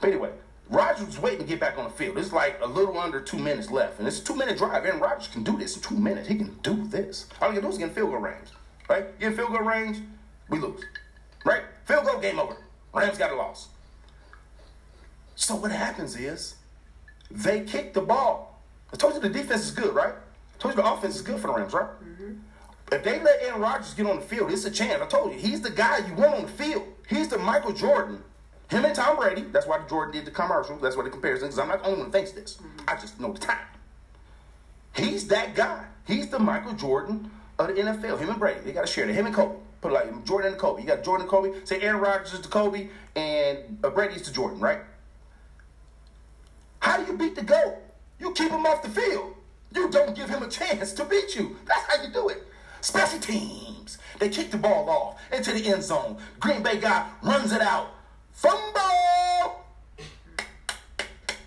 But 0.00 0.10
anyway, 0.10 0.30
Rodgers 0.70 1.06
was 1.06 1.18
waiting 1.18 1.40
to 1.40 1.44
get 1.44 1.58
back 1.58 1.76
on 1.76 1.84
the 1.84 1.90
field. 1.90 2.16
It's 2.18 2.32
like 2.32 2.58
a 2.62 2.66
little 2.66 2.98
under 2.98 3.20
two 3.20 3.38
minutes 3.38 3.70
left. 3.70 3.98
And 3.98 4.06
it's 4.06 4.20
a 4.20 4.24
two 4.24 4.36
minute 4.36 4.58
drive. 4.58 4.84
Aaron 4.84 5.00
Rodgers 5.00 5.28
can 5.28 5.42
do 5.42 5.56
this 5.56 5.76
in 5.76 5.82
two 5.82 5.96
minutes. 5.96 6.28
He 6.28 6.36
can 6.36 6.56
do 6.62 6.86
this. 6.86 7.26
All 7.40 7.50
he 7.50 7.54
can 7.54 7.64
do 7.64 7.70
is 7.70 7.78
get 7.78 7.88
in 7.88 7.94
field 7.94 8.10
goal 8.10 8.20
range. 8.20 8.48
Right? 8.88 9.18
Get 9.18 9.32
in 9.32 9.36
field 9.36 9.50
goal 9.50 9.62
range, 9.62 9.98
we 10.48 10.60
lose. 10.60 10.82
Right? 11.44 11.62
Field 11.84 12.04
goal, 12.04 12.20
game 12.20 12.38
over. 12.38 12.56
Rams 12.94 13.18
got 13.18 13.32
a 13.32 13.34
loss. 13.34 13.68
So 15.36 15.56
what 15.56 15.70
happens 15.70 16.16
is 16.16 16.56
they 17.30 17.62
kick 17.62 17.94
the 17.94 18.00
ball. 18.00 18.60
I 18.92 18.96
told 18.96 19.14
you 19.14 19.20
the 19.20 19.28
defense 19.28 19.62
is 19.62 19.70
good, 19.70 19.94
right? 19.94 20.14
I 20.14 20.58
told 20.58 20.76
you 20.76 20.82
the 20.82 20.92
offense 20.92 21.16
is 21.16 21.22
good 21.22 21.40
for 21.40 21.48
the 21.48 21.54
Rams, 21.54 21.72
right? 21.72 21.86
Mm-hmm. 21.86 22.32
If 22.92 23.02
they 23.02 23.20
let 23.20 23.42
Aaron 23.42 23.60
Rodgers 23.60 23.94
get 23.94 24.06
on 24.06 24.16
the 24.16 24.22
field, 24.22 24.52
it's 24.52 24.64
a 24.64 24.70
chance. 24.70 25.02
I 25.02 25.06
told 25.06 25.32
you, 25.32 25.38
he's 25.38 25.60
the 25.60 25.70
guy 25.70 25.98
you 26.06 26.14
want 26.14 26.34
on 26.34 26.42
the 26.42 26.48
field. 26.48 26.84
He's 27.08 27.28
the 27.28 27.38
Michael 27.38 27.72
Jordan 27.72 28.22
him 28.70 28.84
and 28.84 28.94
Tom 28.94 29.16
Brady, 29.16 29.42
that's 29.42 29.66
why 29.66 29.80
Jordan 29.88 30.14
did 30.14 30.24
the 30.24 30.30
commercial. 30.30 30.76
That's 30.78 30.96
why 30.96 31.04
the 31.04 31.10
comparison, 31.10 31.48
because 31.48 31.58
I'm 31.58 31.68
not 31.68 31.82
the 31.82 31.86
only 31.86 31.98
one 31.98 32.06
who 32.06 32.12
thinks 32.12 32.32
this. 32.32 32.56
Mm-hmm. 32.56 32.88
I 32.88 32.96
just 32.96 33.20
know 33.20 33.32
the 33.32 33.38
time. 33.38 33.58
He's 34.94 35.28
that 35.28 35.54
guy. 35.54 35.84
He's 36.06 36.28
the 36.28 36.38
Michael 36.38 36.72
Jordan 36.72 37.30
of 37.58 37.68
the 37.68 37.74
NFL. 37.74 38.18
Him 38.18 38.30
and 38.30 38.38
Brady. 38.38 38.60
They 38.60 38.72
got 38.72 38.86
to 38.86 38.92
share 38.92 39.08
it. 39.08 39.14
Him 39.14 39.26
and 39.26 39.34
Kobe. 39.34 39.56
Put 39.80 39.92
it 39.92 39.94
like 39.94 40.24
Jordan 40.24 40.52
and 40.52 40.60
Kobe. 40.60 40.80
You 40.80 40.88
got 40.88 41.04
Jordan 41.04 41.22
and 41.22 41.30
Kobe. 41.30 41.52
Say 41.64 41.80
Aaron 41.82 42.00
Rodgers 42.00 42.32
is 42.32 42.40
to 42.40 42.48
Kobe 42.48 42.88
and 43.16 43.78
uh, 43.84 43.90
Brady's 43.90 44.22
to 44.22 44.32
Jordan, 44.32 44.58
right? 44.58 44.80
How 46.84 46.98
do 46.98 47.10
you 47.10 47.16
beat 47.16 47.34
the 47.34 47.42
GOAT? 47.42 47.78
You 48.20 48.32
keep 48.32 48.50
him 48.50 48.66
off 48.66 48.82
the 48.82 48.90
field. 48.90 49.34
You 49.74 49.88
don't 49.88 50.14
give 50.14 50.28
him 50.28 50.42
a 50.42 50.48
chance 50.50 50.92
to 50.92 51.04
beat 51.06 51.34
you. 51.34 51.56
That's 51.64 51.82
how 51.84 52.04
you 52.04 52.12
do 52.12 52.28
it. 52.28 52.42
Special 52.82 53.18
teams. 53.18 53.96
They 54.18 54.28
kick 54.28 54.50
the 54.50 54.58
ball 54.58 54.90
off 54.90 55.18
into 55.32 55.52
the 55.52 55.66
end 55.66 55.82
zone. 55.82 56.18
Green 56.40 56.62
Bay 56.62 56.78
guy 56.78 57.08
runs 57.22 57.52
it 57.52 57.62
out. 57.62 57.94
Fumble! 58.32 59.64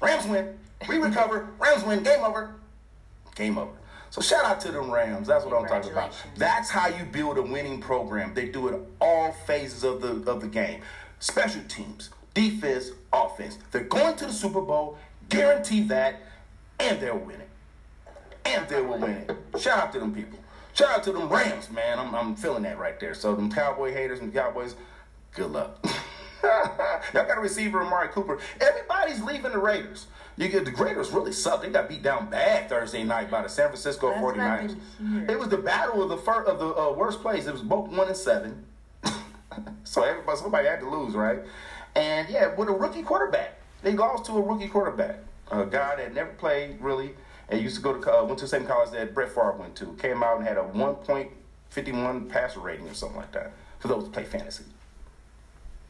Rams 0.01 0.25
win. 0.25 0.57
We 0.89 0.97
recover. 0.97 1.49
Rams 1.59 1.83
win. 1.83 2.01
Game 2.01 2.23
over. 2.23 2.55
Game 3.35 3.59
over. 3.59 3.73
So 4.09 4.21
shout 4.21 4.43
out 4.43 4.59
to 4.61 4.71
the 4.71 4.81
Rams. 4.81 5.27
That's 5.27 5.45
what 5.45 5.53
I'm 5.53 5.67
talking 5.67 5.91
about. 5.91 6.15
That's 6.35 6.71
how 6.71 6.87
you 6.87 7.03
build 7.05 7.37
a 7.37 7.43
winning 7.43 7.79
program. 7.79 8.33
They 8.33 8.47
do 8.47 8.69
it 8.69 8.81
all 8.99 9.33
phases 9.45 9.83
of 9.83 10.01
the 10.01 10.31
of 10.31 10.41
the 10.41 10.47
game. 10.47 10.81
Special 11.19 11.61
teams, 11.67 12.09
defense, 12.33 12.89
offense. 13.13 13.59
They're 13.71 13.83
going 13.83 14.15
to 14.15 14.25
the 14.25 14.33
Super 14.33 14.61
Bowl. 14.61 14.97
Guarantee 15.29 15.83
that, 15.83 16.21
and 16.79 16.99
they'll 16.99 17.17
win 17.17 17.41
it. 17.41 17.49
And 18.45 18.67
they 18.69 18.81
will 18.81 18.99
win 18.99 19.11
it. 19.11 19.59
Shout 19.59 19.79
out 19.79 19.93
to 19.93 19.99
them 19.99 20.13
people. 20.13 20.39
Shout 20.73 20.89
out 20.89 21.03
to 21.03 21.11
them 21.11 21.27
Rams, 21.27 21.69
man. 21.69 21.99
I'm, 21.99 22.13
I'm 22.13 22.35
feeling 22.35 22.63
that 22.63 22.77
right 22.77 22.99
there. 22.99 23.13
So 23.13 23.35
them 23.35 23.51
Cowboy 23.51 23.93
haters 23.93 24.19
and 24.19 24.33
Cowboys, 24.33 24.75
good 25.33 25.51
luck. 25.51 25.83
Y'all 26.43 27.25
got 27.25 27.37
a 27.37 27.41
receiver, 27.41 27.81
Amari 27.81 28.09
Cooper. 28.09 28.39
Everybody's 28.61 29.21
leaving 29.21 29.51
the 29.51 29.57
Raiders. 29.57 30.07
You 30.37 30.47
get 30.49 30.65
the 30.65 30.71
Raiders 30.71 31.11
really 31.11 31.31
suck. 31.31 31.63
They 31.63 31.69
got 31.69 31.89
beat 31.89 32.03
down 32.03 32.29
bad 32.29 32.69
Thursday 32.69 33.03
night 33.03 33.31
by 33.31 33.41
the 33.41 33.49
San 33.49 33.67
Francisco 33.69 34.09
That's 34.09 34.21
49ers. 34.21 35.29
It 35.29 35.39
was 35.39 35.49
the 35.49 35.57
battle 35.57 36.03
of 36.03 36.09
the 36.09 36.17
first, 36.17 36.47
of 36.47 36.59
the 36.59 36.67
uh, 36.67 36.93
worst 36.93 37.21
place. 37.21 37.47
It 37.47 37.53
was 37.53 37.63
both 37.63 37.89
one 37.89 38.07
and 38.07 38.15
seven. 38.15 38.63
so 39.83 40.03
everybody, 40.03 40.37
somebody 40.37 40.67
had 40.67 40.79
to 40.81 40.89
lose, 40.89 41.15
right? 41.15 41.39
And 41.95 42.29
yeah, 42.29 42.53
with 42.53 42.69
a 42.69 42.71
rookie 42.71 43.01
quarterback, 43.01 43.59
they 43.81 43.93
lost 43.93 44.25
to 44.25 44.33
a 44.33 44.41
rookie 44.41 44.67
quarterback, 44.67 45.17
a 45.51 45.65
guy 45.65 45.95
that 45.95 46.13
never 46.13 46.31
played 46.31 46.77
really, 46.81 47.11
and 47.49 47.61
used 47.61 47.77
to 47.77 47.81
go 47.81 47.99
to 47.99 48.13
uh, 48.13 48.23
went 48.23 48.39
to 48.39 48.45
the 48.45 48.49
same 48.49 48.65
college 48.65 48.91
that 48.91 49.13
Brett 49.13 49.29
Favre 49.29 49.55
went 49.57 49.75
to. 49.77 49.93
Came 49.93 50.23
out 50.23 50.37
and 50.37 50.47
had 50.47 50.57
a 50.57 50.63
1.51 50.63 52.29
passer 52.29 52.59
rating 52.59 52.87
or 52.87 52.93
something 52.93 53.17
like 53.17 53.31
that 53.31 53.53
for 53.79 53.87
those 53.87 54.03
who 54.03 54.09
play 54.09 54.23
fantasy. 54.23 54.63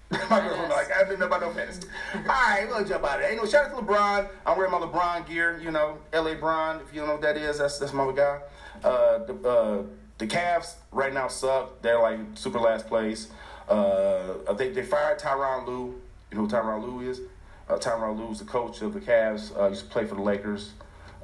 my 0.09 0.39
girls 0.39 0.57
were 0.57 0.67
like, 0.69 0.89
I 0.91 1.03
didn't 1.03 1.19
know 1.19 1.25
about 1.25 1.41
no 1.41 1.51
fantasy. 1.51 1.81
All 2.15 2.21
right, 2.23 2.65
we'll 2.67 2.85
jump 2.85 3.03
out 3.03 3.19
of 3.19 3.25
it. 3.25 3.31
You 3.31 3.37
know, 3.37 3.45
shout 3.45 3.65
out 3.65 3.77
to 3.77 3.83
LeBron. 3.83 4.29
I'm 4.45 4.57
wearing 4.57 4.71
my 4.71 4.79
LeBron 4.79 5.27
gear. 5.27 5.59
You 5.61 5.71
know, 5.71 5.97
LA 6.13 6.35
Bron. 6.35 6.79
If 6.79 6.93
you 6.93 7.01
don't 7.01 7.07
know 7.07 7.13
what 7.15 7.21
that 7.23 7.35
is, 7.37 7.57
that's 7.57 7.77
that's 7.79 7.93
my 7.93 8.11
guy. 8.13 8.39
Uh, 8.83 9.17
the 9.25 9.49
uh, 9.49 9.83
the 10.17 10.27
Cavs 10.27 10.75
right 10.91 11.13
now 11.13 11.27
suck. 11.27 11.81
They're 11.81 11.99
like 11.99 12.19
super 12.35 12.59
last 12.59 12.87
place. 12.87 13.29
Uh, 13.67 14.53
they 14.53 14.69
they 14.69 14.83
fired 14.83 15.19
Tyronn 15.19 15.67
Lue. 15.67 16.01
You 16.31 16.37
know 16.37 16.43
who 16.43 16.47
Tyronn 16.47 16.83
Lue 16.83 17.09
is? 17.09 17.21
Uh, 17.69 17.77
Tyronn 17.77 18.17
Lue 18.17 18.31
is 18.31 18.39
the 18.39 18.45
coach 18.45 18.81
of 18.81 18.93
the 18.93 18.99
Cavs. 18.99 19.57
Uh, 19.57 19.69
used 19.69 19.83
to 19.83 19.89
play 19.89 20.05
for 20.05 20.15
the 20.15 20.21
Lakers. 20.21 20.71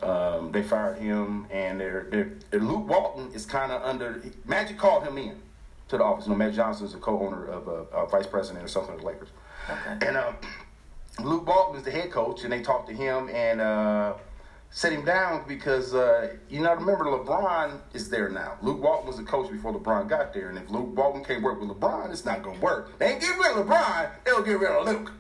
Um, 0.02 0.52
they 0.52 0.64
fired 0.64 0.98
him, 0.98 1.48
and 1.50 1.80
they're, 1.80 2.08
they're, 2.10 2.32
they're 2.50 2.60
Luke 2.60 2.88
Walton 2.88 3.32
is 3.34 3.46
kind 3.46 3.72
of 3.72 3.82
under. 3.84 4.22
Magic 4.46 4.78
called 4.78 5.04
him 5.04 5.18
in 5.18 5.38
to 5.88 5.98
the 5.98 6.04
office. 6.04 6.26
You 6.26 6.32
know, 6.32 6.38
Matt 6.38 6.54
Johnson 6.54 6.86
is 6.86 6.94
a 6.94 6.98
co-owner 6.98 7.46
of, 7.46 7.68
a, 7.68 7.72
uh, 7.96 8.06
vice 8.08 8.28
president 8.28 8.66
or 8.66 8.68
something 8.68 8.96
of 8.96 9.02
the 9.02 9.08
Lakers. 9.08 9.30
Okay. 9.70 10.08
And 10.08 10.18
um, 10.18 10.36
Luke 11.24 11.48
Walton 11.48 11.78
is 11.78 11.84
the 11.84 11.92
head 11.92 12.12
coach, 12.12 12.44
and 12.44 12.52
they 12.52 12.62
talked 12.62 12.90
to 12.90 12.94
him 12.94 13.30
and 13.30 13.62
uh, 13.62 14.16
set 14.74 14.92
him 14.92 15.06
down 15.06 15.46
because 15.48 15.94
uh, 15.94 16.36
you 16.50 16.60
know 16.60 16.74
remember 16.74 17.06
LeBron 17.06 17.80
is 17.94 18.10
there 18.10 18.30
now. 18.30 18.58
Luke 18.62 18.82
Walton 18.82 19.08
was 19.08 19.18
the 19.18 19.24
coach 19.24 19.50
before 19.52 19.74
LeBron 19.74 20.10
got 20.10 20.34
there, 20.34 20.50
and 20.50 20.58
if 20.58 20.70
Luke 20.70 20.96
Walton 20.98 21.24
can't 21.24 21.44
work 21.44 21.62
with 21.62 21.70
LeBron, 21.70 22.12
it's 22.12 22.26
not 22.26 22.42
gonna 22.42 22.60
work. 22.60 22.98
They 23.00 23.14
ain't 23.14 23.22
get 23.22 23.38
rid 23.38 23.56
of 23.56 23.68
LeBron, 23.68 24.10
they'll 24.26 24.44
get 24.44 24.60
rid 24.60 24.72
of 24.72 24.86
Luke. 24.86 25.12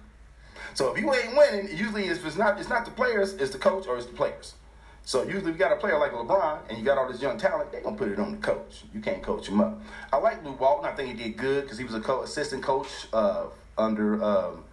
So 0.73 0.93
if 0.93 0.99
you 0.99 1.13
ain't 1.13 1.35
winning, 1.35 1.77
usually 1.77 2.07
if 2.07 2.25
it's 2.25 2.37
not 2.37 2.59
it's 2.59 2.69
not 2.69 2.85
the 2.85 2.91
players, 2.91 3.33
it's 3.33 3.51
the 3.51 3.59
coach 3.59 3.87
or 3.87 3.97
it's 3.97 4.07
the 4.07 4.13
players. 4.13 4.55
So 5.05 5.23
usually 5.23 5.51
you 5.51 5.57
got 5.57 5.73
a 5.73 5.75
player 5.75 5.99
like 5.99 6.13
LeBron 6.13 6.69
and 6.69 6.77
you 6.77 6.83
got 6.83 6.97
all 6.97 7.11
this 7.11 7.21
young 7.21 7.37
talent, 7.37 7.71
they 7.71 7.81
gonna 7.81 7.97
put 7.97 8.09
it 8.09 8.19
on 8.19 8.31
the 8.31 8.37
coach. 8.37 8.83
You 8.93 9.01
can't 9.01 9.21
coach 9.21 9.47
him 9.47 9.59
up. 9.59 9.81
I 10.11 10.17
like 10.17 10.43
Luke 10.45 10.59
Walton. 10.59 10.85
I 10.85 10.95
think 10.95 11.17
he 11.17 11.23
did 11.23 11.37
good 11.37 11.63
because 11.63 11.77
he 11.77 11.83
was 11.83 11.93
a 11.93 11.99
co- 11.99 12.23
assistant 12.23 12.63
coach 12.63 12.87
uh, 13.11 13.45
under 13.77 14.23
um, 14.23 14.63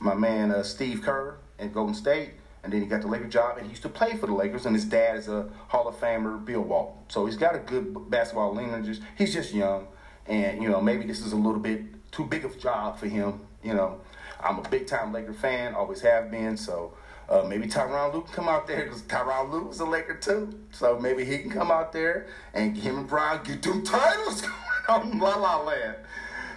my 0.00 0.14
man 0.14 0.50
uh, 0.50 0.62
Steve 0.62 1.02
Kerr 1.02 1.36
in 1.58 1.72
Golden 1.72 1.94
State, 1.94 2.30
and 2.64 2.72
then 2.72 2.82
he 2.82 2.86
got 2.86 3.00
the 3.00 3.06
Lakers 3.06 3.32
job 3.32 3.58
and 3.58 3.66
he 3.66 3.70
used 3.70 3.82
to 3.82 3.88
play 3.88 4.16
for 4.16 4.26
the 4.26 4.34
Lakers. 4.34 4.66
And 4.66 4.74
his 4.74 4.84
dad 4.84 5.16
is 5.16 5.28
a 5.28 5.48
Hall 5.68 5.86
of 5.86 5.94
Famer, 6.00 6.44
Bill 6.44 6.62
Walton. 6.62 6.98
So 7.08 7.24
he's 7.24 7.36
got 7.36 7.54
a 7.54 7.60
good 7.60 8.10
basketball 8.10 8.54
lineage. 8.54 9.00
He's 9.16 9.32
just 9.32 9.54
young, 9.54 9.86
and 10.26 10.60
you 10.60 10.68
know 10.68 10.80
maybe 10.80 11.06
this 11.06 11.20
is 11.20 11.32
a 11.32 11.36
little 11.36 11.60
bit 11.60 12.10
too 12.10 12.24
big 12.24 12.44
of 12.44 12.56
a 12.56 12.58
job 12.58 12.98
for 12.98 13.06
him. 13.06 13.40
You 13.62 13.74
know, 13.74 14.00
I'm 14.46 14.58
a 14.58 14.68
big 14.68 14.86
time 14.86 15.12
Laker 15.12 15.32
fan, 15.32 15.74
always 15.74 16.00
have 16.02 16.30
been. 16.30 16.56
So. 16.56 16.92
Uh, 17.28 17.42
maybe 17.42 17.66
Tyronn 17.66 18.14
Lue 18.14 18.22
can 18.22 18.32
come 18.32 18.48
out 18.48 18.68
there 18.68 18.84
because 18.84 19.02
Tyronn 19.02 19.50
Lue 19.50 19.68
is 19.68 19.80
a 19.80 19.84
Laker 19.84 20.14
too. 20.14 20.60
So 20.70 20.96
maybe 20.96 21.24
he 21.24 21.38
can 21.38 21.50
come 21.50 21.72
out 21.72 21.92
there 21.92 22.28
and 22.54 22.76
him 22.76 22.98
and 22.98 23.08
Brian 23.08 23.42
get 23.42 23.64
them 23.64 23.82
titles 23.82 24.42
going 24.88 25.12
on 25.12 25.18
La 25.18 25.34
La 25.34 25.60
Land. 25.60 25.96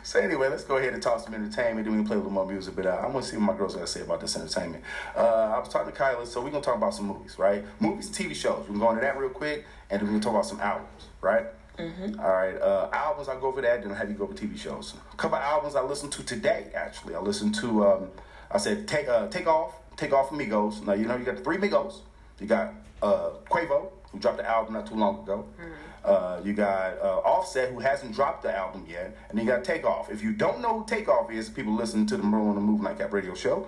So 0.03 0.19
anyway, 0.19 0.47
let's 0.47 0.63
go 0.63 0.77
ahead 0.77 0.93
and 0.93 1.03
talk 1.03 1.23
some 1.23 1.33
entertainment. 1.33 1.85
Then 1.85 1.93
we 1.93 1.99
can 1.99 2.07
play 2.07 2.15
a 2.15 2.19
little 2.19 2.31
more 2.31 2.45
music. 2.45 2.75
But 2.75 2.85
uh, 2.85 3.01
I 3.01 3.07
want 3.07 3.25
to 3.25 3.31
see 3.31 3.37
what 3.37 3.45
my 3.45 3.57
girls 3.57 3.75
got 3.75 3.81
to 3.81 3.87
say 3.87 4.01
about 4.01 4.21
this 4.21 4.35
entertainment. 4.35 4.83
Uh, 5.15 5.53
I 5.55 5.59
was 5.59 5.69
talking 5.69 5.91
to 5.91 5.97
Kyla, 5.97 6.25
so 6.25 6.41
we're 6.41 6.49
gonna 6.51 6.63
talk 6.63 6.77
about 6.77 6.93
some 6.93 7.05
movies, 7.07 7.37
right? 7.37 7.63
Movies, 7.79 8.09
TV 8.09 8.33
shows. 8.33 8.65
We're 8.67 8.77
gonna 8.77 8.79
go 8.79 8.89
into 8.91 9.01
that 9.01 9.17
real 9.17 9.29
quick, 9.29 9.65
and 9.89 9.99
then 9.99 10.07
we're 10.07 10.19
gonna 10.19 10.23
talk 10.23 10.33
about 10.33 10.45
some 10.45 10.61
albums, 10.61 11.07
right? 11.21 11.45
Mm-hmm. 11.79 12.19
All 12.19 12.31
right, 12.31 12.55
uh, 12.61 12.89
albums. 12.91 13.29
I 13.29 13.39
go 13.39 13.47
over 13.47 13.61
that, 13.61 13.83
then 13.83 13.91
I 13.91 13.95
have 13.95 14.09
you 14.09 14.15
go 14.15 14.25
over 14.25 14.33
TV 14.33 14.57
shows. 14.57 14.93
A 15.13 15.15
couple 15.15 15.37
albums 15.37 15.75
I 15.75 15.81
listened 15.81 16.11
to 16.13 16.23
today. 16.23 16.67
Actually, 16.73 17.15
I 17.15 17.19
listened 17.19 17.55
to. 17.55 17.87
Um, 17.87 18.07
I 18.51 18.57
said 18.57 18.87
take 18.87 19.07
uh, 19.07 19.27
take 19.27 19.47
off, 19.47 19.75
take 19.95 20.13
off 20.13 20.29
Migos. 20.29 20.85
Now 20.85 20.93
you 20.93 21.05
know 21.05 21.15
you 21.15 21.25
got 21.25 21.37
the 21.37 21.43
three 21.43 21.57
Migos. 21.57 22.01
You 22.39 22.47
got 22.47 22.73
uh, 23.01 23.31
Quavo, 23.49 23.89
who 24.11 24.19
dropped 24.19 24.37
the 24.37 24.49
album 24.49 24.73
not 24.73 24.87
too 24.87 24.95
long 24.95 25.23
ago. 25.23 25.45
Uh, 26.03 26.39
you 26.43 26.53
got 26.53 26.97
uh, 27.01 27.19
Offset, 27.19 27.71
who 27.71 27.79
hasn't 27.79 28.13
dropped 28.15 28.43
the 28.43 28.55
album 28.55 28.85
yet, 28.89 29.17
and 29.29 29.37
you 29.37 29.45
got 29.45 29.63
Takeoff. 29.63 30.09
If 30.09 30.23
you 30.23 30.31
don't 30.31 30.61
know 30.61 30.79
who 30.79 30.85
Takeoff 30.85 31.29
is, 31.31 31.49
people 31.49 31.73
listen 31.73 32.05
to 32.07 32.17
the 32.17 32.23
on 32.23 32.55
the 32.55 32.61
Move 32.61 32.81
Nightcap 32.81 33.11
Radio 33.11 33.35
Show. 33.35 33.67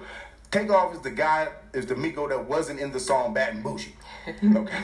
Takeoff 0.49 0.93
is 0.93 1.01
the 1.01 1.11
guy, 1.11 1.49
is 1.73 1.85
the 1.85 1.95
Migo 1.95 2.27
that 2.29 2.45
wasn't 2.45 2.79
in 2.79 2.91
the 2.91 2.99
song 2.99 3.33
Bad 3.33 3.55
and 3.55 3.63
Bougie. 3.63 3.93
Okay, 4.43 4.83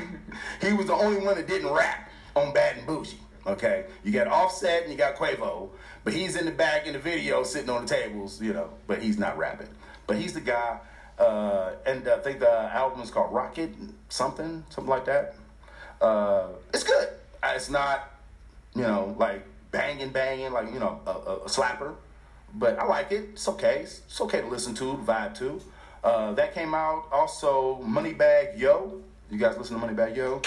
he 0.62 0.74
was 0.74 0.88
the 0.88 0.94
only 0.94 1.24
one 1.24 1.36
that 1.36 1.48
didn't 1.48 1.72
rap 1.72 2.07
on 2.38 2.54
Bad 2.54 2.78
and 2.78 2.88
Bougie. 2.88 3.18
Okay, 3.46 3.86
you 4.04 4.12
got 4.12 4.28
Offset 4.28 4.84
and 4.84 4.92
you 4.92 4.98
got 4.98 5.16
Quavo, 5.16 5.70
but 6.04 6.14
he's 6.14 6.36
in 6.36 6.46
the 6.46 6.52
back 6.52 6.86
in 6.86 6.94
the 6.94 7.00
video 7.00 7.44
sitting 7.44 7.70
on 7.70 7.86
the 7.86 7.88
tables, 7.88 8.42
you 8.42 8.52
know, 8.52 8.70
but 8.88 9.02
he's 9.02 9.18
not 9.18 9.38
rapping. 9.38 9.70
But 10.06 10.18
he's 10.18 10.34
the 10.34 10.42
guy, 10.42 10.80
uh, 11.18 11.72
and 11.86 12.08
I 12.08 12.18
think 12.20 12.40
the 12.40 12.52
album 12.52 13.02
is 13.02 13.10
called 13.10 13.34
Rocket 13.34 13.72
something, 14.10 14.66
something 14.70 14.90
like 14.90 15.06
that. 15.06 15.36
Uh, 16.02 16.48
it's 16.74 16.84
good. 16.84 17.08
Uh, 17.42 17.54
It's 17.56 17.70
not, 17.70 18.12
you 18.76 18.82
know, 18.82 19.16
like 19.18 19.46
banging, 19.72 20.10
banging, 20.10 20.52
like 20.52 20.74
you 20.74 20.80
know, 20.80 21.00
a, 21.08 21.12
a, 21.12 21.36
a 21.38 21.50
slapper. 21.50 21.96
But 22.54 22.80
I 22.80 22.86
like 22.86 23.12
it. 23.12 23.30
It's 23.34 23.48
okay. 23.50 23.82
It's, 23.82 24.22
okay 24.22 24.42
to 24.42 24.48
listen 24.48 24.74
to, 24.76 24.94
vibe 25.06 25.38
to. 25.40 25.62
Uh, 26.04 26.34
that 26.34 26.54
came 26.54 26.74
out. 26.74 27.08
Also, 27.12 27.82
Moneybagg 27.84 28.58
Yo. 28.58 29.02
You 29.30 29.38
guys 29.38 29.58
listen 29.58 29.80
to 29.80 29.86
Moneybagg 29.86 30.16
Yo? 30.16 30.42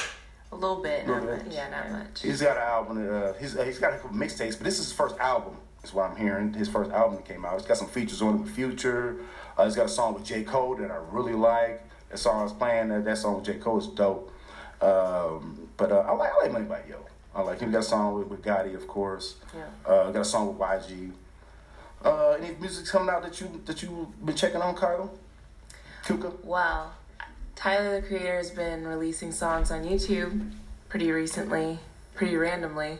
A 0.53 0.57
little 0.57 0.83
bit, 0.83 1.07
not 1.07 1.23
Little 1.23 1.37
bit. 1.37 1.47
much. 1.47 1.55
Yeah, 1.55 1.69
not 1.71 1.91
much. 1.91 2.23
He's 2.23 2.41
got 2.43 2.57
an 2.57 2.63
album. 2.65 3.09
Uh, 3.15 3.33
he's 3.35 3.57
uh, 3.57 3.63
he's 3.63 3.79
got 3.79 3.93
a 3.95 3.99
couple 3.99 4.17
mixtapes, 4.17 4.57
but 4.57 4.65
this 4.65 4.79
is 4.79 4.87
his 4.87 4.93
first 4.93 5.17
album. 5.19 5.57
Is 5.85 5.95
what 5.95 6.11
I'm 6.11 6.17
hearing. 6.17 6.53
His 6.53 6.69
first 6.69 6.91
album 6.91 7.17
that 7.17 7.25
came 7.25 7.45
out. 7.45 7.55
He's 7.59 7.67
got 7.67 7.77
some 7.79 7.89
features 7.89 8.21
on 8.21 8.35
it 8.35 8.39
with 8.43 8.51
Future. 8.55 9.17
Uh, 9.57 9.65
he's 9.65 9.77
got 9.77 9.87
a 9.87 9.89
song 9.89 10.15
with 10.15 10.25
J 10.25 10.43
Cole 10.43 10.77
that 10.77 10.91
I 10.91 10.99
really 11.11 11.33
like. 11.33 11.83
That 12.11 12.19
song 12.19 12.41
I 12.41 12.43
was 12.43 12.53
playing. 12.53 12.89
That, 12.89 13.05
that 13.05 13.17
song 13.19 13.37
with 13.37 13.45
J 13.45 13.55
Cole 13.55 13.79
is 13.79 13.87
dope. 13.87 14.31
Um, 14.83 15.69
but 15.77 15.93
uh, 15.93 15.99
I 16.01 16.13
like 16.13 16.33
I 16.33 16.47
like 16.49 16.53
Moneybagg 16.69 16.89
Yo. 16.89 16.97
I 17.35 17.43
like 17.43 17.61
him. 17.61 17.69
He 17.69 17.73
got 17.73 17.79
a 17.79 17.83
song 17.83 18.19
with, 18.19 18.27
with 18.29 18.43
Gotti, 18.43 18.75
of 18.75 18.87
course. 18.89 19.37
Yeah. 19.55 19.65
Uh, 19.91 20.11
got 20.11 20.21
a 20.23 20.25
song 20.25 20.49
with 20.49 20.59
YG. 20.59 21.13
Uh, 22.05 22.31
any 22.41 22.55
music 22.57 22.87
coming 22.87 23.09
out 23.09 23.23
that 23.23 23.41
you 23.41 23.61
that 23.67 23.83
you 23.83 24.13
been 24.25 24.35
checking 24.35 24.61
on, 24.61 24.75
Kyle? 24.75 25.11
Kuka? 26.05 26.33
Well, 26.43 26.93
Tyler 27.61 28.01
the 28.01 28.07
Creator 28.07 28.37
has 28.39 28.51
been 28.51 28.87
releasing 28.89 29.31
songs 29.31 29.71
on 29.71 29.85
YouTube 29.85 30.51
pretty 30.89 31.13
recently, 31.13 31.79
pretty 32.15 32.35
randomly, 32.35 32.99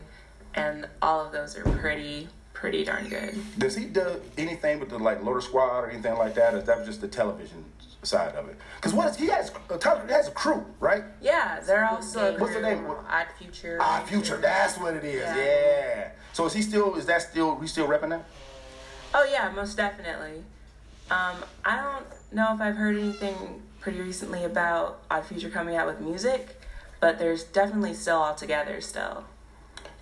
and 0.55 0.87
all 1.01 1.25
of 1.25 1.33
those 1.33 1.57
are 1.57 1.63
pretty, 1.79 2.29
pretty 2.53 2.85
darn 2.85 3.09
good. 3.09 3.43
Does 3.59 3.75
he 3.75 3.87
do 3.87 4.21
anything 4.37 4.79
with 4.79 4.91
the 4.91 4.99
like 4.99 5.25
Loiter 5.25 5.41
Squad 5.41 5.79
or 5.79 5.91
anything 5.91 6.15
like 6.19 6.35
that? 6.35 6.53
Or 6.53 6.59
is 6.59 6.65
that 6.65 6.85
just 6.85 7.01
the 7.01 7.09
television 7.09 7.65
side 8.03 8.35
of 8.35 8.51
it? 8.51 8.59
Because 8.77 8.93
what 8.93 9.09
is, 9.09 9.17
he 9.17 9.29
has 9.29 9.51
uh, 9.71 9.79
Tyler 9.79 10.07
has 10.09 10.29
a 10.29 10.33
crew, 10.33 10.63
right? 10.79 11.05
Yeah, 11.23 11.61
they're 11.61 11.87
also. 11.87 12.39
What's 12.39 12.53
the 12.53 12.61
name? 12.61 12.85
Odd 12.87 13.29
Future. 13.39 13.79
Ah, 13.81 14.05
Future. 14.07 14.37
That's 14.37 14.77
what 14.77 14.93
it 14.93 15.05
is. 15.05 15.23
Yeah. 15.23 15.37
Yeah. 15.39 16.11
So 16.35 16.45
is 16.45 16.53
he 16.53 16.61
still? 16.61 16.97
Is 16.97 17.07
that 17.07 17.23
still? 17.23 17.55
We 17.55 17.67
still 17.67 17.89
repping 17.89 18.11
that? 18.11 18.25
Oh 19.15 19.27
yeah, 19.33 19.51
most 19.57 19.79
definitely. 19.79 20.45
Um, 21.11 21.37
I 21.65 21.77
don't 21.77 22.05
know 22.31 22.55
if 22.55 22.61
I've 22.61 22.77
heard 22.77 22.99
anything 22.99 23.63
pretty 23.81 24.01
recently 24.01 24.45
about 24.45 25.03
Odd 25.11 25.27
Future 25.27 25.51
coming 25.51 25.77
out 25.77 25.87
with 25.87 26.01
music, 26.01 26.61
but 27.01 27.19
there's 27.19 27.45
definitely 27.45 27.95
still 27.95 28.19
all 28.19 28.35
together 28.35 28.81
still. 28.81 29.25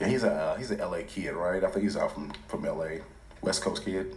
Yeah, 0.01 0.09
he's 0.09 0.25
a 0.25 0.33
uh, 0.33 0.57
he's 0.57 0.71
an 0.71 0.79
LA 0.79 1.01
kid, 1.07 1.33
right? 1.33 1.63
I 1.63 1.71
think 1.71 1.85
he's 1.85 1.97
out 1.97 2.13
from 2.13 2.33
from 2.47 2.63
LA, 2.63 2.99
West 3.43 3.63
Coast 3.63 3.85
kid. 3.85 4.15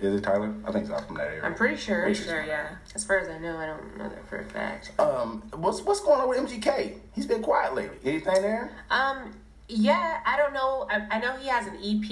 Is 0.00 0.14
it 0.14 0.24
Tyler? 0.24 0.52
I 0.66 0.72
think 0.72 0.86
he's 0.86 0.92
out 0.92 1.06
from 1.06 1.16
that 1.16 1.28
area. 1.28 1.44
I'm 1.44 1.54
pretty 1.54 1.76
sure. 1.76 2.12
Sure, 2.14 2.44
yeah. 2.44 2.76
As 2.94 3.04
far 3.04 3.18
as 3.18 3.28
I 3.28 3.38
know, 3.38 3.56
I 3.56 3.66
don't 3.66 3.96
know 3.96 4.08
that 4.08 4.28
for 4.28 4.38
a 4.38 4.44
fact. 4.44 4.92
Um, 4.98 5.42
what's 5.54 5.82
what's 5.82 6.00
going 6.00 6.20
on 6.20 6.28
with 6.28 6.38
MGK? 6.38 6.98
He's 7.14 7.26
been 7.26 7.42
quiet 7.42 7.74
lately. 7.74 7.96
Anything 8.04 8.42
there? 8.42 8.72
Um, 8.90 9.32
yeah, 9.68 10.20
I 10.26 10.36
don't 10.36 10.52
know. 10.52 10.86
I, 10.90 11.16
I 11.16 11.20
know 11.20 11.36
he 11.36 11.48
has 11.48 11.66
an 11.66 11.76
EP. 11.76 12.10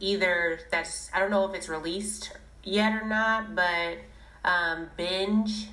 Either 0.00 0.60
that's 0.70 1.10
I 1.12 1.18
don't 1.18 1.30
know 1.30 1.46
if 1.46 1.54
it's 1.54 1.68
released 1.68 2.32
yet 2.64 3.00
or 3.00 3.06
not, 3.06 3.54
but 3.54 3.98
um, 4.44 4.88
binge. 4.96 5.68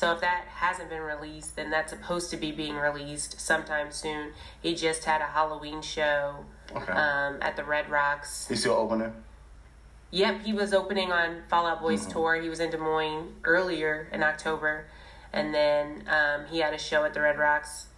So 0.00 0.12
if 0.12 0.22
that 0.22 0.46
hasn't 0.48 0.88
been 0.88 1.02
released, 1.02 1.56
then 1.56 1.68
that's 1.68 1.92
supposed 1.92 2.30
to 2.30 2.38
be 2.38 2.52
being 2.52 2.76
released 2.76 3.38
sometime 3.38 3.92
soon. 3.92 4.32
He 4.62 4.74
just 4.74 5.04
had 5.04 5.20
a 5.20 5.26
Halloween 5.26 5.82
show 5.82 6.36
Okay. 6.74 6.90
um, 6.90 7.36
at 7.42 7.54
the 7.56 7.64
Red 7.64 7.90
Rocks. 7.90 8.48
He's 8.48 8.60
still 8.60 8.72
opening. 8.72 9.12
Yep, 10.10 10.40
he 10.40 10.54
was 10.54 10.72
opening 10.72 11.12
on 11.12 11.42
Fall 11.50 11.66
Out 11.66 11.82
Boy's 11.82 12.06
tour. 12.06 12.40
He 12.40 12.48
was 12.48 12.60
in 12.60 12.70
Des 12.70 12.78
Moines 12.78 13.34
earlier 13.44 14.08
in 14.10 14.22
October, 14.22 14.86
and 15.34 15.52
then 15.52 16.04
um, 16.08 16.46
he 16.46 16.60
had 16.60 16.72
a 16.72 16.78
show 16.78 17.04
at 17.04 17.12
the 17.12 17.20
Red 17.20 17.36
Rocks 17.38 17.88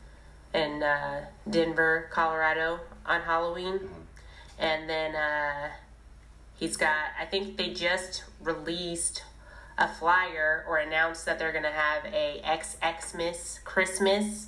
in 0.53 0.83
uh, 0.83 1.27
Denver, 1.49 2.09
Colorado 2.11 2.81
on 3.07 3.21
Halloween, 3.21 3.79
and 4.59 4.91
then 4.91 5.15
uh, 5.15 5.69
he's 6.57 6.77
got. 6.77 6.97
I 7.17 7.27
think 7.27 7.57
they 7.59 7.73
just 7.73 8.25
released 8.41 9.23
a 9.83 9.89
flyer 9.89 10.65
or 10.69 10.79
announce 10.79 11.25
that 11.25 11.39
they're 11.41 11.53
gonna 11.53 11.71
have 11.73 12.05
a 12.07 12.41
Xmas 13.01 13.59
Christmas 13.65 14.47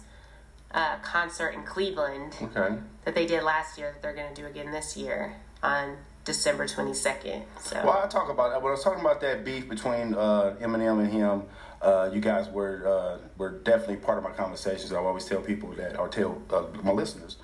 uh, 0.71 0.97
concert 1.03 1.51
in 1.51 1.65
Cleveland 1.65 2.37
Okay. 2.41 2.77
that 3.05 3.15
they 3.17 3.27
did 3.27 3.43
last 3.43 3.77
year 3.77 3.91
that 3.93 4.01
they're 4.01 4.15
gonna 4.15 4.35
do 4.35 4.47
again 4.47 4.71
this 4.71 4.97
year 4.97 5.35
on 5.63 5.97
December 6.25 6.67
twenty 6.69 6.95
second. 6.95 7.43
So. 7.61 7.77
Well, 7.85 8.01
I 8.05 8.07
talk 8.07 8.31
about 8.31 8.63
when 8.63 8.71
I 8.71 8.75
was 8.75 8.85
talking 8.85 9.01
about 9.01 9.21
that 9.23 9.45
beef 9.45 9.69
between 9.69 10.15
uh, 10.15 10.57
Eminem 10.61 11.01
and 11.01 11.13
him. 11.13 11.43
Uh, 11.83 12.09
you 12.15 12.21
guys 12.21 12.49
were 12.49 12.87
uh, 12.87 13.19
were 13.37 13.59
definitely 13.59 13.97
part 13.97 14.17
of 14.19 14.25
my 14.25 14.31
conversations. 14.31 14.93
I 14.93 14.97
always 14.99 15.25
tell 15.27 15.41
people 15.41 15.71
that, 15.73 15.99
or 15.99 16.09
tell 16.09 16.41
uh, 16.51 16.63
my 16.83 16.93
listeners, 16.93 17.37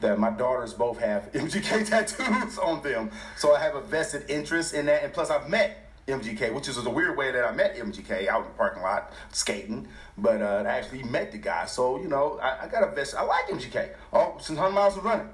that 0.00 0.18
my 0.18 0.30
daughters 0.30 0.74
both 0.74 0.98
have 0.98 1.32
MGK 1.32 1.88
tattoos 1.88 2.58
on 2.58 2.82
them. 2.82 3.10
So 3.36 3.54
I 3.54 3.60
have 3.60 3.74
a 3.76 3.80
vested 3.80 4.28
interest 4.28 4.74
in 4.74 4.86
that, 4.86 5.02
and 5.04 5.12
plus 5.14 5.30
I've 5.30 5.48
met 5.48 5.85
MGK, 6.06 6.54
which 6.54 6.68
is 6.68 6.76
a 6.78 6.90
weird 6.90 7.16
way 7.16 7.32
that 7.32 7.44
I 7.44 7.52
met 7.52 7.76
MGK 7.76 8.28
out 8.28 8.42
in 8.42 8.48
the 8.48 8.54
parking 8.56 8.82
lot 8.82 9.12
skating. 9.32 9.88
But 10.16 10.40
uh, 10.40 10.64
I 10.66 10.78
actually 10.78 11.02
met 11.02 11.32
the 11.32 11.38
guy, 11.38 11.66
so 11.66 12.00
you 12.00 12.08
know 12.08 12.38
I, 12.40 12.64
I 12.64 12.68
got 12.68 12.86
a 12.86 12.94
vested. 12.94 13.18
I 13.18 13.22
like 13.22 13.48
MGK. 13.48 13.90
Oh, 14.12 14.36
since 14.38 14.58
100 14.58 14.74
miles 14.74 14.94
was 14.94 15.04
running. 15.04 15.28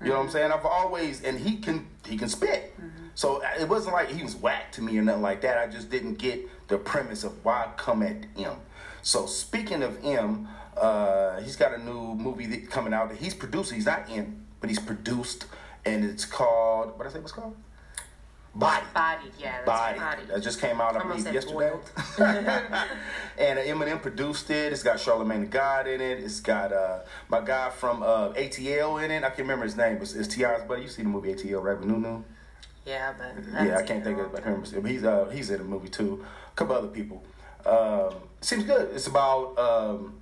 You 0.00 0.10
know 0.10 0.18
what 0.18 0.26
I'm 0.26 0.30
saying? 0.30 0.52
I've 0.52 0.64
always 0.64 1.22
and 1.24 1.38
he 1.38 1.56
can 1.56 1.86
he 2.06 2.16
can 2.16 2.28
spit. 2.28 2.74
So 3.14 3.42
uh, 3.42 3.48
it 3.60 3.68
wasn't 3.68 3.94
like 3.94 4.10
he 4.10 4.22
was 4.22 4.36
whack 4.36 4.70
to 4.72 4.82
me 4.82 4.96
or 4.96 5.02
nothing 5.02 5.22
like 5.22 5.40
that. 5.40 5.58
I 5.58 5.66
just 5.66 5.90
didn't 5.90 6.18
get 6.18 6.40
the 6.68 6.78
premise 6.78 7.24
of 7.24 7.44
why 7.44 7.68
come 7.76 8.02
at 8.02 8.26
him. 8.36 8.52
So 9.02 9.26
speaking 9.26 9.82
of 9.82 9.98
him, 10.00 10.46
uh, 10.76 11.40
he's 11.40 11.56
got 11.56 11.74
a 11.74 11.82
new 11.82 12.14
movie 12.14 12.46
that 12.46 12.70
coming 12.70 12.94
out 12.94 13.08
that 13.08 13.18
he's 13.18 13.34
producing. 13.34 13.76
He's 13.76 13.86
not 13.86 14.08
in, 14.08 14.44
but 14.60 14.70
he's 14.70 14.78
produced, 14.78 15.46
and 15.84 16.04
it's 16.04 16.24
called 16.24 16.96
what 16.96 17.08
I 17.08 17.10
say? 17.10 17.18
What's 17.18 17.32
it 17.32 17.36
called? 17.36 17.56
Bodied. 18.58 18.92
Bodied, 18.92 19.32
yeah, 19.38 19.52
that's 19.64 19.66
Bodied. 19.66 20.00
bodied. 20.00 20.28
That 20.28 20.42
just 20.42 20.60
came 20.60 20.80
out, 20.80 20.96
I 20.96 21.00
Almost 21.00 21.26
believe, 21.26 21.34
yesterday. 21.34 21.72
and 23.38 23.58
Eminem 23.60 24.02
produced 24.02 24.50
it. 24.50 24.72
It's 24.72 24.82
got 24.82 24.96
Charlamagne 24.96 25.42
the 25.42 25.46
God 25.46 25.86
in 25.86 26.00
it. 26.00 26.18
It's 26.18 26.40
got 26.40 26.72
uh, 26.72 27.00
my 27.28 27.40
guy 27.40 27.70
from 27.70 28.02
uh, 28.02 28.30
ATL 28.30 29.04
in 29.04 29.12
it. 29.12 29.18
I 29.18 29.28
can't 29.28 29.38
remember 29.40 29.64
his 29.64 29.76
name. 29.76 29.98
It's, 30.02 30.14
it's 30.14 30.34
T.I.'s 30.34 30.62
buddy. 30.64 30.82
You 30.82 30.88
see 30.88 31.02
the 31.02 31.08
movie 31.08 31.32
ATL, 31.32 31.62
right? 31.62 31.78
With 31.78 31.86
Nunu? 31.88 32.24
Yeah, 32.84 33.14
but 33.16 33.64
Yeah, 33.64 33.76
I 33.78 33.82
can't 33.82 34.02
think 34.02 34.18
of 34.18 34.30
I 34.34 34.40
can't 34.40 34.56
remember. 34.56 34.80
But 34.80 34.90
he's 34.90 35.04
uh, 35.04 35.26
he's 35.32 35.50
in 35.50 35.58
the 35.58 35.64
movie 35.64 35.88
too. 35.88 36.24
A 36.52 36.56
couple 36.56 36.74
other 36.74 36.88
people. 36.88 37.22
Um, 37.64 38.14
seems 38.40 38.64
good. 38.64 38.90
It's 38.92 39.06
about 39.06 39.56
um, 39.58 40.14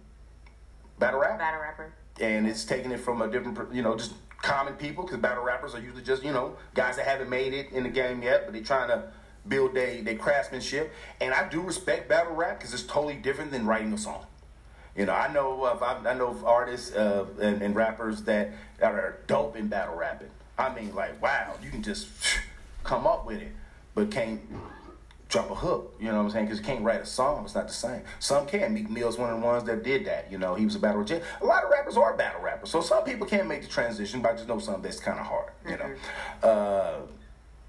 battle 0.98 1.20
rap 1.20 1.38
battle 1.38 1.60
rapper. 1.60 1.92
and 2.20 2.46
it's 2.46 2.64
taking 2.64 2.90
it 2.90 3.00
from 3.00 3.22
a 3.22 3.28
different, 3.30 3.72
you 3.72 3.82
know, 3.82 3.96
just 3.96 4.12
common 4.42 4.74
people 4.74 5.04
because 5.04 5.18
battle 5.18 5.44
rappers 5.44 5.74
are 5.74 5.80
usually 5.80 6.02
just, 6.02 6.22
you 6.22 6.32
know, 6.32 6.56
guys 6.74 6.96
that 6.96 7.06
haven't 7.06 7.28
made 7.28 7.54
it 7.54 7.72
in 7.72 7.82
the 7.82 7.88
game 7.88 8.22
yet, 8.22 8.44
but 8.44 8.52
they're 8.52 8.62
trying 8.62 8.88
to 8.88 9.10
build 9.48 9.74
their 9.74 10.02
their 10.02 10.16
craftsmanship. 10.16 10.92
And 11.20 11.32
I 11.34 11.48
do 11.48 11.60
respect 11.60 12.08
battle 12.08 12.34
rap 12.34 12.58
because 12.58 12.74
it's 12.74 12.82
totally 12.82 13.14
different 13.14 13.50
than 13.50 13.66
writing 13.66 13.92
a 13.92 13.98
song. 13.98 14.26
You 14.96 15.06
know, 15.06 15.12
I 15.12 15.30
know 15.32 15.64
of 15.64 15.82
I, 15.82 16.14
know 16.14 16.28
of 16.28 16.44
artists 16.44 16.94
uh, 16.94 17.26
and, 17.40 17.60
and 17.60 17.76
rappers 17.76 18.22
that, 18.22 18.52
that 18.78 18.92
are 18.92 19.18
dope 19.26 19.56
in 19.56 19.68
battle 19.68 19.94
rapping. 19.94 20.30
I 20.58 20.74
mean, 20.74 20.94
like, 20.94 21.20
wow, 21.20 21.54
you 21.62 21.70
can 21.70 21.82
just 21.82 22.08
come 22.82 23.06
up 23.06 23.26
with 23.26 23.42
it, 23.42 23.52
but 23.94 24.10
can't 24.10 24.40
drop 25.28 25.50
a 25.50 25.54
hook. 25.54 25.94
You 25.98 26.06
know 26.06 26.18
what 26.18 26.24
I'm 26.24 26.30
saying? 26.30 26.44
Because 26.46 26.60
you 26.60 26.64
can't 26.64 26.82
write 26.82 27.00
a 27.00 27.06
song. 27.06 27.44
It's 27.44 27.54
not 27.54 27.68
the 27.68 27.74
same. 27.74 28.02
Some 28.20 28.46
can. 28.46 28.74
Meek 28.74 28.88
Mill's 28.90 29.18
one 29.18 29.30
of 29.30 29.40
the 29.40 29.46
ones 29.46 29.64
that 29.64 29.82
did 29.82 30.04
that. 30.06 30.30
You 30.30 30.38
know, 30.38 30.54
he 30.54 30.64
was 30.64 30.74
a 30.74 30.78
battle 30.78 31.00
rapper. 31.02 31.22
A 31.40 31.44
lot 31.44 31.64
of 31.64 31.70
rappers 31.70 31.96
are 31.96 32.16
battle 32.16 32.42
rappers. 32.42 32.70
So 32.70 32.80
some 32.80 33.04
people 33.04 33.26
can't 33.26 33.48
make 33.48 33.62
the 33.62 33.68
transition, 33.68 34.22
but 34.22 34.32
I 34.32 34.34
just 34.36 34.48
know 34.48 34.58
something 34.58 34.82
that's 34.82 35.00
kind 35.00 35.18
of 35.18 35.26
hard. 35.26 35.52
You 35.68 35.76
know. 35.76 36.48
Uh, 36.48 36.96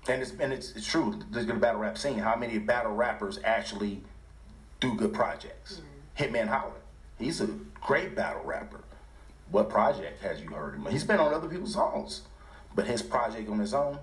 and 0.09 0.21
it's 0.21 0.31
and 0.39 0.53
it's, 0.53 0.71
it's 0.71 0.85
true. 0.85 1.19
There's 1.31 1.45
the 1.45 1.53
battle 1.53 1.81
rap 1.81 1.97
scene. 1.97 2.19
How 2.19 2.35
many 2.35 2.57
battle 2.59 2.93
rappers 2.93 3.39
actually 3.43 4.01
do 4.79 4.93
good 4.95 5.13
projects? 5.13 5.81
Hitman 6.17 6.47
Holla. 6.47 6.71
He's 7.19 7.41
a 7.41 7.47
great 7.81 8.15
battle 8.15 8.43
rapper. 8.43 8.81
What 9.49 9.69
project 9.69 10.21
has 10.21 10.41
you 10.41 10.49
heard 10.49 10.75
him? 10.75 10.85
He's 10.89 11.03
been 11.03 11.19
on 11.19 11.33
other 11.33 11.47
people's 11.47 11.73
songs, 11.73 12.21
but 12.75 12.85
his 12.85 13.01
project 13.01 13.49
on 13.49 13.59
his 13.59 13.73
own. 13.73 13.97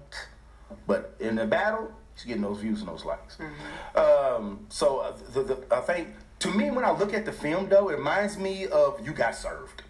But 0.86 1.14
in 1.20 1.36
the 1.36 1.46
battle, 1.46 1.92
he's 2.14 2.24
getting 2.24 2.42
those 2.42 2.58
views 2.58 2.80
and 2.80 2.88
those 2.88 3.04
likes. 3.04 3.38
Um, 3.94 4.66
so 4.68 4.98
uh, 4.98 5.12
the, 5.32 5.42
the, 5.42 5.58
I 5.70 5.80
think 5.80 6.08
to 6.40 6.50
me, 6.50 6.70
when 6.70 6.84
I 6.84 6.90
look 6.90 7.14
at 7.14 7.24
the 7.24 7.32
film, 7.32 7.68
though, 7.68 7.88
it 7.90 7.96
reminds 7.96 8.36
me 8.38 8.66
of 8.66 9.04
You 9.04 9.12
Got 9.12 9.34
Served. 9.34 9.82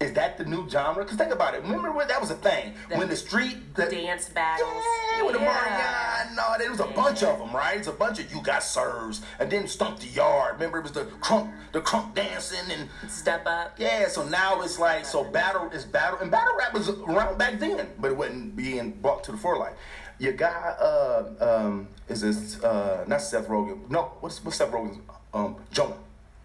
Is 0.00 0.12
that 0.14 0.36
the 0.36 0.44
new 0.44 0.68
genre? 0.68 1.04
Because 1.04 1.16
think 1.16 1.32
about 1.32 1.54
it. 1.54 1.62
Remember 1.62 1.92
when 1.92 2.08
that 2.08 2.20
was 2.20 2.32
a 2.32 2.34
thing 2.34 2.74
The 2.88 2.96
when 2.98 3.08
the 3.08 3.14
street 3.14 3.72
the, 3.76 3.86
Dance 3.86 4.28
battles. 4.30 4.82
yeah, 5.16 5.22
with 5.22 5.34
the 5.36 5.40
Yeah. 5.40 6.28
No, 6.34 6.54
there 6.58 6.70
was 6.70 6.80
a 6.80 6.86
bunch 6.88 7.22
of 7.22 7.38
them, 7.38 7.54
right? 7.54 7.78
It's 7.78 7.86
a 7.86 7.92
bunch 7.92 8.18
of 8.18 8.32
you 8.34 8.42
got 8.42 8.64
serves, 8.64 9.22
and 9.38 9.48
then 9.48 9.68
stomp 9.68 10.00
the 10.00 10.08
yard. 10.08 10.54
Remember, 10.54 10.78
it 10.78 10.82
was 10.82 10.90
the 10.90 11.04
crunk, 11.04 11.52
the 11.70 11.80
crunk 11.80 12.16
dancing, 12.16 12.68
and 12.72 12.88
Step 13.08 13.46
up. 13.46 13.76
yeah. 13.78 14.08
So 14.08 14.24
now 14.26 14.60
it's 14.62 14.76
like 14.80 15.04
so 15.04 15.22
battle 15.22 15.70
is 15.70 15.84
battle, 15.84 16.18
and 16.18 16.32
battle 16.32 16.56
rap 16.58 16.74
was 16.74 16.88
around 16.88 17.38
back 17.38 17.60
then, 17.60 17.86
but 18.00 18.10
it 18.10 18.16
wasn't 18.16 18.56
being 18.56 18.90
brought 19.00 19.22
to 19.24 19.30
the 19.32 19.38
forelight. 19.38 19.74
Your 20.22 20.34
guy, 20.34 20.76
uh, 20.78 21.24
um, 21.40 21.88
is 22.08 22.20
this 22.20 22.62
uh, 22.62 23.04
not 23.08 23.20
Seth 23.20 23.48
Rogen? 23.48 23.90
No, 23.90 24.12
what's 24.20 24.44
what's 24.44 24.56
Seth 24.56 24.70
Rogen's? 24.70 25.00
Um, 25.34 25.56
Jonah. 25.72 25.96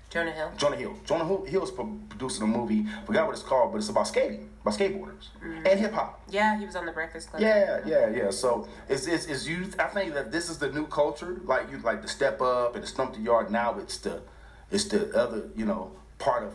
Jonah 0.10 0.32
Hill. 0.32 0.52
Jonah 0.58 0.76
Hill. 0.76 0.96
Jonah 1.06 1.26
Hill, 1.26 1.46
Hill's 1.46 1.70
producing 1.70 2.42
a 2.42 2.48
movie. 2.48 2.88
Forgot 3.06 3.28
what 3.28 3.34
it's 3.34 3.44
called, 3.44 3.74
but 3.74 3.78
it's 3.78 3.90
about 3.90 4.08
skating, 4.08 4.50
about 4.64 4.74
skateboarders 4.74 5.28
and 5.64 5.80
hip 5.80 5.94
hop. 5.94 6.20
Yeah, 6.28 6.58
he 6.58 6.66
was 6.66 6.76
on 6.76 6.88
the 6.88 6.92
Breakfast 6.92 7.30
Club. 7.30 7.40
Yeah, 7.40 7.82
yeah, 7.86 8.10
yeah. 8.10 8.32
So 8.32 8.68
it's 8.90 9.06
it's, 9.06 9.28
it's 9.28 9.48
youth. 9.48 9.76
I 9.78 9.86
think 9.90 10.16
that 10.16 10.32
this 10.32 10.50
is 10.50 10.58
the 10.58 10.72
new 10.72 10.88
culture. 10.88 11.40
Like 11.44 11.70
you 11.70 11.78
like 11.78 12.02
the 12.02 12.08
step 12.08 12.42
up 12.42 12.74
and 12.74 12.84
the 12.84 12.88
stomp 12.88 13.14
the 13.14 13.20
yard. 13.20 13.52
Now 13.52 13.78
it's 13.78 14.00
the 14.00 14.24
it's 14.72 14.86
the 14.86 15.16
other 15.16 15.50
you 15.56 15.68
know 15.68 15.92
part 16.18 16.42
of. 16.42 16.54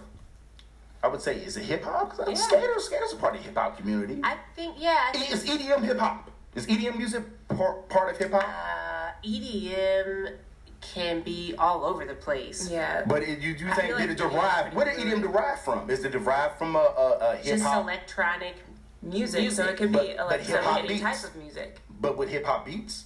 I 1.04 1.06
would 1.06 1.22
say 1.22 1.36
is 1.36 1.56
it 1.56 1.66
hip 1.66 1.84
hop? 1.84 2.16
Yeah. 2.18 2.34
Skaters, 2.34 2.82
skaters 2.86 3.12
are 3.12 3.16
part 3.16 3.36
of 3.36 3.42
the 3.42 3.46
hip 3.46 3.56
hop 3.56 3.78
community. 3.78 4.20
I 4.24 4.38
think 4.56 4.74
yeah. 4.76 5.04
I 5.06 5.12
think 5.12 5.30
Is 5.30 5.44
EDM 5.44 5.84
hip 5.84 6.00
hop? 6.00 6.31
Is 6.54 6.66
EDM 6.66 6.96
music 6.98 7.22
part, 7.48 7.88
part 7.88 8.10
of 8.12 8.18
hip 8.18 8.32
hop? 8.32 8.42
uh, 8.44 9.12
EDM 9.26 10.36
can 10.80 11.20
be 11.22 11.54
all 11.58 11.84
over 11.84 12.04
the 12.04 12.14
place. 12.14 12.68
Yeah. 12.70 13.04
But 13.06 13.22
it, 13.22 13.38
you 13.40 13.56
do 13.56 13.64
think 13.66 13.76
feel 13.88 13.98
did 13.98 14.08
like 14.08 14.10
it 14.10 14.18
EDM 14.18 14.30
derive? 14.30 14.74
Where 14.74 14.84
did 14.84 14.96
EDM 14.98 15.22
derive 15.22 15.60
from? 15.62 15.88
Is 15.88 16.04
it 16.04 16.12
derived 16.12 16.58
from 16.58 16.76
a, 16.76 16.78
a, 16.80 17.18
a 17.32 17.36
hip 17.36 17.58
Just 17.58 17.64
electronic. 17.64 18.56
music, 19.02 19.40
Music. 19.40 19.64
so 19.64 19.70
it 19.70 19.76
could 19.76 19.92
But- 19.92 20.02
be 20.02 20.12
electronic 20.14 20.78
any 20.84 20.88
beats. 20.88 21.02
type 21.02 21.24
of 21.24 21.36
music. 21.36 21.80
But 22.00 22.18
with 22.18 22.28
hip 22.28 22.44
hop 22.44 22.66
beats? 22.66 23.04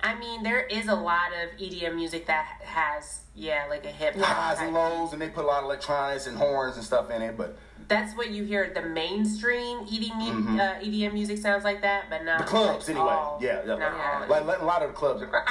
I 0.00 0.14
mean, 0.16 0.44
there 0.44 0.60
is 0.60 0.86
a 0.86 0.94
lot 0.94 1.30
of 1.42 1.58
EDM 1.58 1.96
music 1.96 2.26
that 2.26 2.60
has 2.62 3.22
yeah, 3.34 3.64
like 3.68 3.84
a 3.84 3.90
hip 3.90 4.14
hop. 4.16 4.26
Highs 4.26 4.58
and 4.60 4.72
type. 4.72 4.90
lows, 4.90 5.12
and 5.12 5.20
they 5.20 5.28
put 5.28 5.44
a 5.44 5.48
lot 5.48 5.58
of 5.58 5.64
electronics 5.64 6.26
and 6.28 6.36
horns 6.36 6.76
and 6.76 6.84
stuff 6.84 7.10
in 7.10 7.20
it. 7.22 7.36
But 7.36 7.58
That's 7.88 8.14
what 8.16 8.30
you 8.30 8.44
hear. 8.44 8.70
The 8.74 8.82
mainstream 8.82 9.78
EDM, 9.86 10.60
uh, 10.60 10.74
EDM 10.84 11.14
music 11.14 11.38
sounds 11.38 11.64
like 11.64 11.80
that, 11.82 12.10
but 12.10 12.22
not 12.24 12.40
Mm-hmm. 12.40 12.44
the 12.44 12.50
clubs 12.50 12.88
like 12.88 12.96
anyway. 12.96 13.12
all- 13.12 13.38
yeah, 13.40 13.60
yeah. 13.66 13.74
not 13.76 13.92
all. 13.94 14.28
Like, 14.28 14.44
like 14.44 14.60
a 14.60 14.64
lot 14.64 14.82
of 14.82 14.90
the 14.90 14.94
clubs. 14.94 15.22
are- 15.22 15.44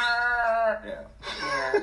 yeah. 0.85 1.01
Yeah. 1.41 1.79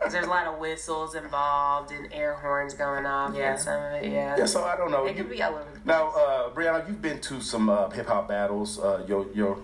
'Cause 0.00 0.12
there's 0.12 0.26
a 0.26 0.30
lot 0.30 0.46
of 0.48 0.58
whistles 0.58 1.14
involved 1.14 1.92
and 1.92 2.12
air 2.12 2.34
horns 2.34 2.74
going 2.74 3.06
off 3.06 3.34
Yeah. 3.36 3.52
and 3.52 3.60
some 3.60 3.80
of 3.82 3.92
it. 4.02 4.10
Yeah. 4.10 4.36
Yeah, 4.36 4.46
so 4.46 4.64
I 4.64 4.76
don't 4.76 4.90
know. 4.90 5.04
It 5.06 5.16
could 5.16 5.30
be 5.30 5.40
all 5.42 5.54
over. 5.54 5.64
the 5.72 5.80
Now, 5.84 6.08
uh, 6.10 6.50
Brianna, 6.50 6.86
you've 6.88 7.00
been 7.02 7.20
to 7.20 7.40
some 7.40 7.68
uh, 7.68 7.88
hip 7.90 8.06
hop 8.08 8.26
battles. 8.28 8.78
Uh, 8.80 9.04
your 9.06 9.26
your 9.32 9.58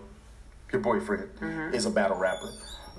your 0.73 0.81
boyfriend 0.81 1.29
Mm-hmm. 1.41 1.75
is 1.75 1.87
a 1.87 1.91
battle 1.91 2.17
rapper, 2.17 2.51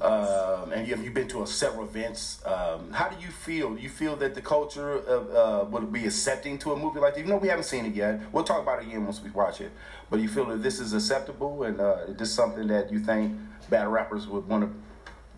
um, 0.02 0.72
and 0.74 0.88
you've, 0.88 1.04
you've 1.04 1.14
been 1.14 1.28
to 1.30 1.43
a 1.43 1.47
several 1.47 1.84
events. 1.84 2.43
Um, 2.45 2.91
how 2.91 3.08
do 3.08 3.16
you 3.24 3.32
feel? 3.32 3.76
Do 3.76 3.82
you 3.82 3.89
feel 3.89 4.16
that 4.18 4.34
the 4.34 4.41
culture 4.41 4.93
of, 4.93 5.36
uh, 5.36 5.66
would 5.70 5.93
be 5.93 6.06
accepting 6.06 6.58
to 6.60 6.74
a 6.74 6.76
movie 6.76 6.99
like 6.99 7.14
that? 7.14 7.20
Even 7.20 7.32
though 7.32 7.38
we 7.38 7.47
haven't 7.47 7.66
seen 7.66 7.86
it 7.86 7.93
yet, 7.93 8.20
we'll 8.32 8.43
talk 8.43 8.62
about 8.62 8.82
it 8.82 8.88
again 8.88 9.06
once 9.06 9.22
we 9.22 9.30
watch 9.30 9.62
it. 9.62 9.72
But 10.10 10.20
you 10.20 10.28
feel 10.28 10.45
that 10.45 10.64
this 10.64 10.80
is 10.80 10.93
acceptable, 10.93 11.64
and 11.64 11.80
uh, 11.80 11.97
is 12.08 12.16
this 12.18 12.34
something 12.34 12.68
that 12.68 12.91
you 12.91 12.99
think 12.99 13.38
bad 13.70 13.88
rappers 13.88 14.28
would 14.28 14.47
want 14.47 14.64
to 14.64 14.76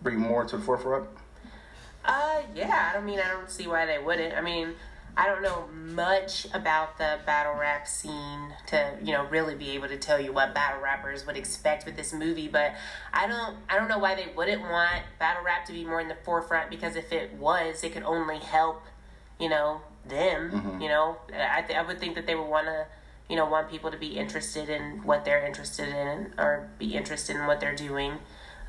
bring 0.02 0.18
more 0.18 0.44
to 0.44 0.56
the 0.56 0.62
forefront? 0.62 1.08
Uh, 2.04 2.42
yeah. 2.54 2.90
I 2.90 2.94
don't 2.94 3.06
mean 3.06 3.20
I 3.20 3.28
don't 3.28 3.50
see 3.50 3.66
why 3.66 3.86
they 3.86 3.98
wouldn't. 3.98 4.34
I 4.34 4.40
mean, 4.40 4.74
I 5.16 5.26
don't 5.26 5.42
know 5.42 5.68
much 5.72 6.46
about 6.52 6.98
the 6.98 7.18
battle 7.24 7.54
rap 7.54 7.86
scene 7.86 8.52
to 8.66 8.98
you 9.02 9.12
know 9.12 9.24
really 9.26 9.54
be 9.54 9.70
able 9.70 9.88
to 9.88 9.96
tell 9.96 10.20
you 10.20 10.32
what 10.32 10.54
battle 10.54 10.80
rappers 10.82 11.26
would 11.26 11.36
expect 11.36 11.86
with 11.86 11.96
this 11.96 12.12
movie. 12.12 12.48
But 12.48 12.74
I 13.12 13.26
don't 13.26 13.56
I 13.68 13.76
don't 13.76 13.88
know 13.88 13.98
why 13.98 14.14
they 14.14 14.26
wouldn't 14.34 14.62
want 14.62 15.02
battle 15.18 15.44
rap 15.44 15.64
to 15.66 15.72
be 15.72 15.84
more 15.84 16.00
in 16.00 16.08
the 16.08 16.16
forefront 16.24 16.70
because 16.70 16.96
if 16.96 17.12
it 17.12 17.32
was, 17.34 17.84
it 17.84 17.92
could 17.92 18.02
only 18.02 18.38
help 18.38 18.82
you 19.38 19.48
know 19.48 19.80
them. 20.08 20.50
You 20.82 20.88
know, 20.88 21.16
I 21.32 21.62
th- 21.62 21.78
I 21.78 21.82
would 21.82 21.98
think 22.00 22.14
that 22.16 22.26
they 22.26 22.34
would 22.34 22.48
want 22.48 22.66
to. 22.66 22.86
You 23.26 23.36
know, 23.36 23.46
want 23.46 23.70
people 23.70 23.90
to 23.90 23.96
be 23.96 24.18
interested 24.18 24.68
in 24.68 25.02
what 25.02 25.24
they're 25.24 25.46
interested 25.46 25.88
in, 25.88 26.34
or 26.36 26.68
be 26.78 26.94
interested 26.94 27.36
in 27.36 27.46
what 27.46 27.58
they're 27.58 27.74
doing 27.74 28.18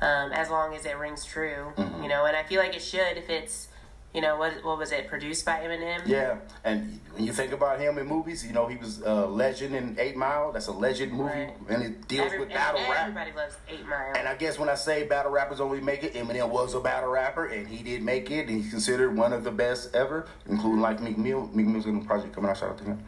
um, 0.00 0.32
as 0.32 0.50
long 0.50 0.74
as 0.74 0.84
it 0.84 0.96
rings 0.96 1.24
true, 1.24 1.72
you 2.02 2.08
know. 2.08 2.24
And 2.24 2.36
I 2.36 2.42
feel 2.42 2.60
like 2.60 2.74
it 2.74 2.82
should 2.82 3.16
if 3.16 3.30
it's, 3.30 3.68
you 4.16 4.22
know, 4.22 4.38
what 4.38 4.64
what 4.64 4.78
was 4.78 4.92
it 4.92 5.08
produced 5.08 5.44
by 5.44 5.58
Eminem? 5.60 6.00
Yeah, 6.06 6.38
and 6.64 6.98
when 7.12 7.24
you 7.26 7.32
think 7.34 7.52
about 7.52 7.78
him 7.78 7.98
in 7.98 8.06
movies, 8.06 8.46
you 8.46 8.54
know 8.54 8.66
he 8.66 8.76
was 8.78 9.00
a 9.02 9.26
legend 9.26 9.74
in 9.76 9.94
Eight 10.00 10.16
Mile. 10.16 10.52
That's 10.52 10.68
a 10.68 10.72
legend 10.72 11.12
movie, 11.12 11.28
Right. 11.34 11.54
and 11.68 11.82
it 11.82 12.08
deals 12.08 12.28
Every- 12.28 12.38
with 12.40 12.48
battle 12.48 12.80
rap. 12.90 13.08
Everybody 13.08 13.32
loves 13.36 13.56
Eight 13.68 13.86
Mile. 13.86 14.14
And 14.16 14.26
I 14.26 14.34
guess 14.34 14.58
when 14.58 14.70
I 14.70 14.74
say 14.74 15.04
battle 15.04 15.30
rappers 15.30 15.60
only 15.60 15.82
make 15.82 16.02
it, 16.02 16.14
Eminem 16.14 16.48
was 16.48 16.72
a 16.72 16.80
battle 16.80 17.10
rapper, 17.10 17.44
and 17.44 17.68
he 17.68 17.82
did 17.82 18.02
make 18.02 18.30
it, 18.30 18.48
and 18.48 18.56
he's 18.62 18.70
considered 18.70 19.14
one 19.14 19.34
of 19.34 19.44
the 19.44 19.50
best 19.52 19.94
ever, 19.94 20.26
including 20.48 20.80
like 20.80 20.98
Meek 21.02 21.18
Mill. 21.18 21.50
Meek 21.52 21.66
Mill's 21.66 21.84
in 21.84 22.00
the 22.00 22.06
project 22.06 22.34
coming 22.34 22.48
out. 22.50 22.56
Shout 22.56 22.70
out 22.70 22.78
to 22.78 22.84
him. 22.84 23.04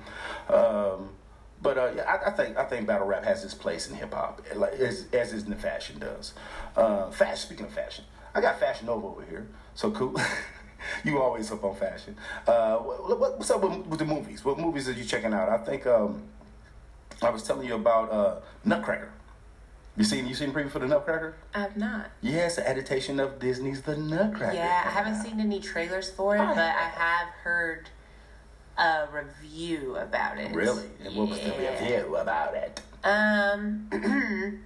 Um, 0.51 1.09
but 1.63 1.79
uh, 1.79 1.91
yeah, 1.97 2.03
I, 2.03 2.29
I 2.29 2.31
think 2.33 2.57
I 2.59 2.65
think 2.65 2.87
battle 2.87 3.07
rap 3.07 3.25
has 3.25 3.43
its 3.45 3.55
place 3.55 3.89
in 3.89 3.97
hip 3.97 4.13
hop, 4.13 4.43
like 4.55 4.75
as 4.75 5.07
as 5.15 5.33
is 5.33 5.47
the 5.47 5.57
fashion 5.57 5.99
does. 6.01 6.35
Uh, 6.77 7.11
fashion. 7.11 7.37
Speaking 7.39 7.65
of 7.67 7.73
fashion, 7.73 8.05
I 8.35 8.43
got 8.43 8.61
Fashion 8.61 8.87
Nova 8.87 9.07
over 9.07 9.25
here. 9.25 9.47
So 9.75 9.91
cool. 9.91 10.15
you 11.05 11.21
always 11.21 11.51
up 11.51 11.65
on 11.65 11.75
fashion. 11.77 12.17
Uh, 12.47 12.77
what, 12.79 13.19
what, 13.21 13.39
what's 13.39 13.51
up 13.51 13.63
with, 13.63 13.87
with 13.87 13.99
the 13.99 14.05
movies? 14.05 14.45
What 14.45 14.59
movies 14.59 14.89
are 14.89 14.93
you 14.93 15.05
checking 15.05 15.33
out? 15.33 15.49
I 15.49 15.59
think 15.59 15.87
um, 15.87 16.23
I 17.23 17.31
was 17.31 17.43
telling 17.43 17.67
you 17.67 17.75
about 17.75 18.11
uh, 18.13 18.37
Nutcracker. 18.65 19.11
You 19.97 20.05
seen 20.05 20.29
you 20.29 20.35
seen 20.35 20.53
preview 20.53 20.71
for 20.71 20.79
the 20.79 20.87
Nutcracker? 20.87 21.35
I 21.55 21.61
have 21.61 21.77
not. 21.77 22.07
Yeah, 22.21 22.47
it's 22.47 22.59
an 22.59 22.67
adaptation 22.67 23.19
of 23.19 23.41
Disney's 23.41 23.83
The 23.83 23.97
Nutcracker. 23.97 24.55
yeah, 24.55 24.85
I 24.87 24.91
haven't 24.91 25.21
seen 25.23 25.41
any 25.41 25.59
trailers 25.61 26.09
for 26.11 26.37
it, 26.37 26.41
Oh. 26.41 26.55
but 26.55 26.59
I 26.59 26.89
have 26.95 27.29
heard 27.43 27.89
a 28.79 29.07
review 29.13 29.97
about 29.97 30.39
it. 30.39 30.55
Really? 30.55 30.85
And 31.05 31.17
what 31.17 31.29
was 31.31 31.41
the 31.41 31.49
Yeah. 31.49 31.81
review 31.81 32.15
about 32.17 32.55
it? 32.55 32.81
Um, 33.03 33.89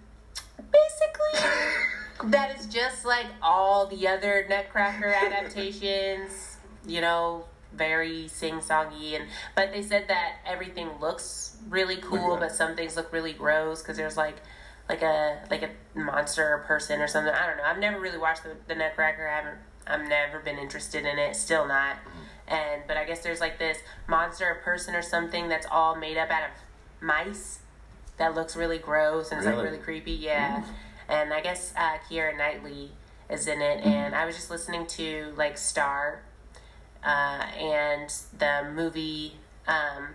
basically, 0.70 1.50
that 2.24 2.58
is 2.58 2.66
just 2.66 3.04
like 3.04 3.26
all 3.42 3.86
the 3.86 4.08
other 4.08 4.46
Nutcracker 4.48 5.06
adaptations. 5.26 6.56
You 6.86 7.00
know, 7.00 7.44
very 7.74 8.28
sing 8.28 8.54
songy, 8.56 9.14
and 9.14 9.26
but 9.54 9.72
they 9.72 9.82
said 9.82 10.08
that 10.08 10.38
everything 10.46 10.90
looks 11.00 11.56
really 11.68 11.96
cool, 11.96 12.36
but 12.36 12.52
some 12.52 12.74
things 12.76 12.96
look 12.96 13.12
really 13.12 13.32
gross 13.32 13.82
because 13.82 13.96
there's 13.96 14.16
like 14.16 14.36
like 14.88 15.02
a 15.02 15.40
like 15.50 15.62
a 15.62 15.70
monster 15.98 16.54
or 16.54 16.58
person 16.58 17.00
or 17.00 17.06
something. 17.06 17.32
I 17.32 17.46
don't 17.46 17.56
know. 17.56 17.64
I've 17.64 17.78
never 17.78 18.00
really 18.00 18.18
watched 18.18 18.42
the, 18.42 18.56
the 18.68 18.74
Nutcracker. 18.74 19.26
I 19.26 19.36
haven't. 19.36 19.58
I've 19.86 20.08
never 20.08 20.38
been 20.40 20.58
interested 20.58 21.04
in 21.04 21.18
it. 21.18 21.34
Still 21.36 21.66
not. 21.66 21.96
Mm-hmm. 21.96 22.54
And 22.54 22.82
but 22.86 22.96
I 22.96 23.04
guess 23.04 23.20
there's 23.22 23.40
like 23.40 23.58
this 23.58 23.78
monster 24.08 24.44
or 24.46 24.54
person 24.56 24.94
or 24.94 25.02
something 25.02 25.48
that's 25.48 25.66
all 25.70 25.94
made 25.96 26.18
up 26.18 26.30
out 26.30 26.44
of 26.44 26.50
mice 27.00 27.60
that 28.18 28.34
looks 28.34 28.54
really 28.56 28.78
gross 28.78 29.30
and 29.30 29.38
it's 29.38 29.46
like 29.46 29.54
Really? 29.54 29.68
really 29.68 29.82
creepy. 29.82 30.12
Yeah. 30.12 30.60
Mm. 30.60 30.64
And 31.12 31.32
I 31.32 31.42
guess 31.42 31.74
uh, 31.76 31.98
Keira 32.08 32.36
Knightley 32.36 32.90
is 33.30 33.46
in 33.46 33.60
it. 33.60 33.84
And 33.84 34.14
I 34.14 34.24
was 34.24 34.34
just 34.34 34.50
listening 34.50 34.86
to 34.88 35.32
like 35.36 35.58
Star 35.58 36.22
uh, 37.04 37.46
and 37.58 38.12
the 38.38 38.70
movie 38.74 39.34
um, 39.68 40.08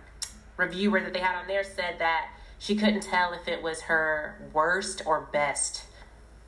reviewer 0.56 1.00
that 1.00 1.14
they 1.14 1.20
had 1.20 1.36
on 1.36 1.46
there 1.46 1.62
said 1.62 2.00
that 2.00 2.30
she 2.58 2.74
couldn't 2.74 3.02
tell 3.02 3.32
if 3.32 3.46
it 3.46 3.62
was 3.62 3.82
her 3.82 4.50
worst 4.52 5.02
or 5.06 5.28
best 5.32 5.84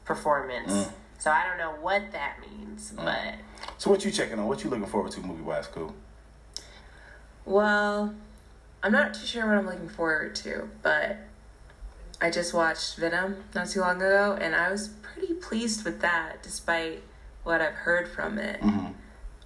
performance. 0.04 0.90
So 1.18 1.30
I 1.30 1.46
don't 1.46 1.58
know 1.58 1.80
what 1.80 2.10
that 2.12 2.38
means, 2.40 2.92
but 2.96 3.34
So 3.78 3.90
what 3.90 4.04
you 4.04 4.10
checking 4.10 4.38
on? 4.38 4.46
What 4.46 4.64
you 4.64 4.70
looking 4.70 4.86
forward 4.86 5.12
to 5.12 5.20
movie 5.20 5.42
wise, 5.42 5.68
cool? 5.68 5.94
Well, 7.44 8.14
I'm 8.82 8.90
not 8.90 9.14
too 9.14 9.26
sure 9.26 9.46
what 9.46 9.56
I'm 9.56 9.66
looking 9.66 9.88
forward 9.88 10.34
to, 10.36 10.68
but 10.82 11.18
I 12.20 12.30
just 12.30 12.52
watched 12.52 12.96
Venom 12.96 13.44
not 13.54 13.68
too 13.68 13.80
long 13.80 13.96
ago, 13.96 14.36
and 14.40 14.54
I 14.54 14.70
was 14.70 14.88
pretty 14.88 15.34
pleased 15.34 15.84
with 15.84 16.00
that, 16.00 16.42
despite 16.42 17.02
what 17.44 17.60
I've 17.62 17.74
heard 17.74 18.08
from 18.08 18.38
it. 18.38 18.60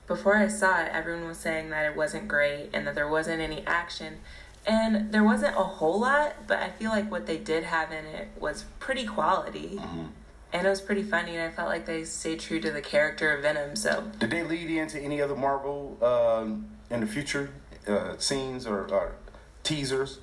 Before 0.06 0.36
I 0.36 0.48
saw 0.48 0.82
it, 0.82 0.90
everyone 0.92 1.26
was 1.26 1.38
saying 1.38 1.70
that 1.70 1.86
it 1.86 1.96
wasn't 1.96 2.28
great 2.28 2.70
and 2.74 2.86
that 2.86 2.94
there 2.94 3.08
wasn't 3.08 3.40
any 3.40 3.64
action. 3.66 4.18
And 4.66 5.12
there 5.12 5.22
wasn't 5.24 5.56
a 5.56 5.62
whole 5.62 6.00
lot, 6.00 6.46
but 6.46 6.58
I 6.58 6.70
feel 6.70 6.90
like 6.90 7.10
what 7.10 7.26
they 7.26 7.38
did 7.38 7.64
have 7.64 7.92
in 7.92 8.04
it 8.06 8.28
was 8.38 8.64
pretty 8.80 9.06
quality. 9.06 9.80
And 10.52 10.66
it 10.66 10.70
was 10.70 10.80
pretty 10.80 11.02
funny, 11.02 11.36
and 11.36 11.42
I 11.42 11.50
felt 11.50 11.68
like 11.68 11.86
they 11.86 12.04
stayed 12.04 12.40
true 12.40 12.60
to 12.60 12.70
the 12.70 12.80
character 12.80 13.34
of 13.34 13.42
Venom, 13.42 13.76
so 13.76 14.10
Did 14.18 14.30
they 14.30 14.42
lead 14.42 14.70
into 14.70 15.00
any 15.00 15.22
other 15.22 15.36
Marvel 15.36 15.96
um, 16.02 16.66
in 16.90 17.00
the 17.00 17.06
future 17.06 17.50
uh, 17.86 18.16
scenes 18.18 18.66
or, 18.66 18.88
or 18.92 19.16
teasers 19.62 20.18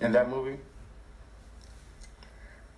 in 0.00 0.12
that 0.12 0.28
movie? 0.28 0.58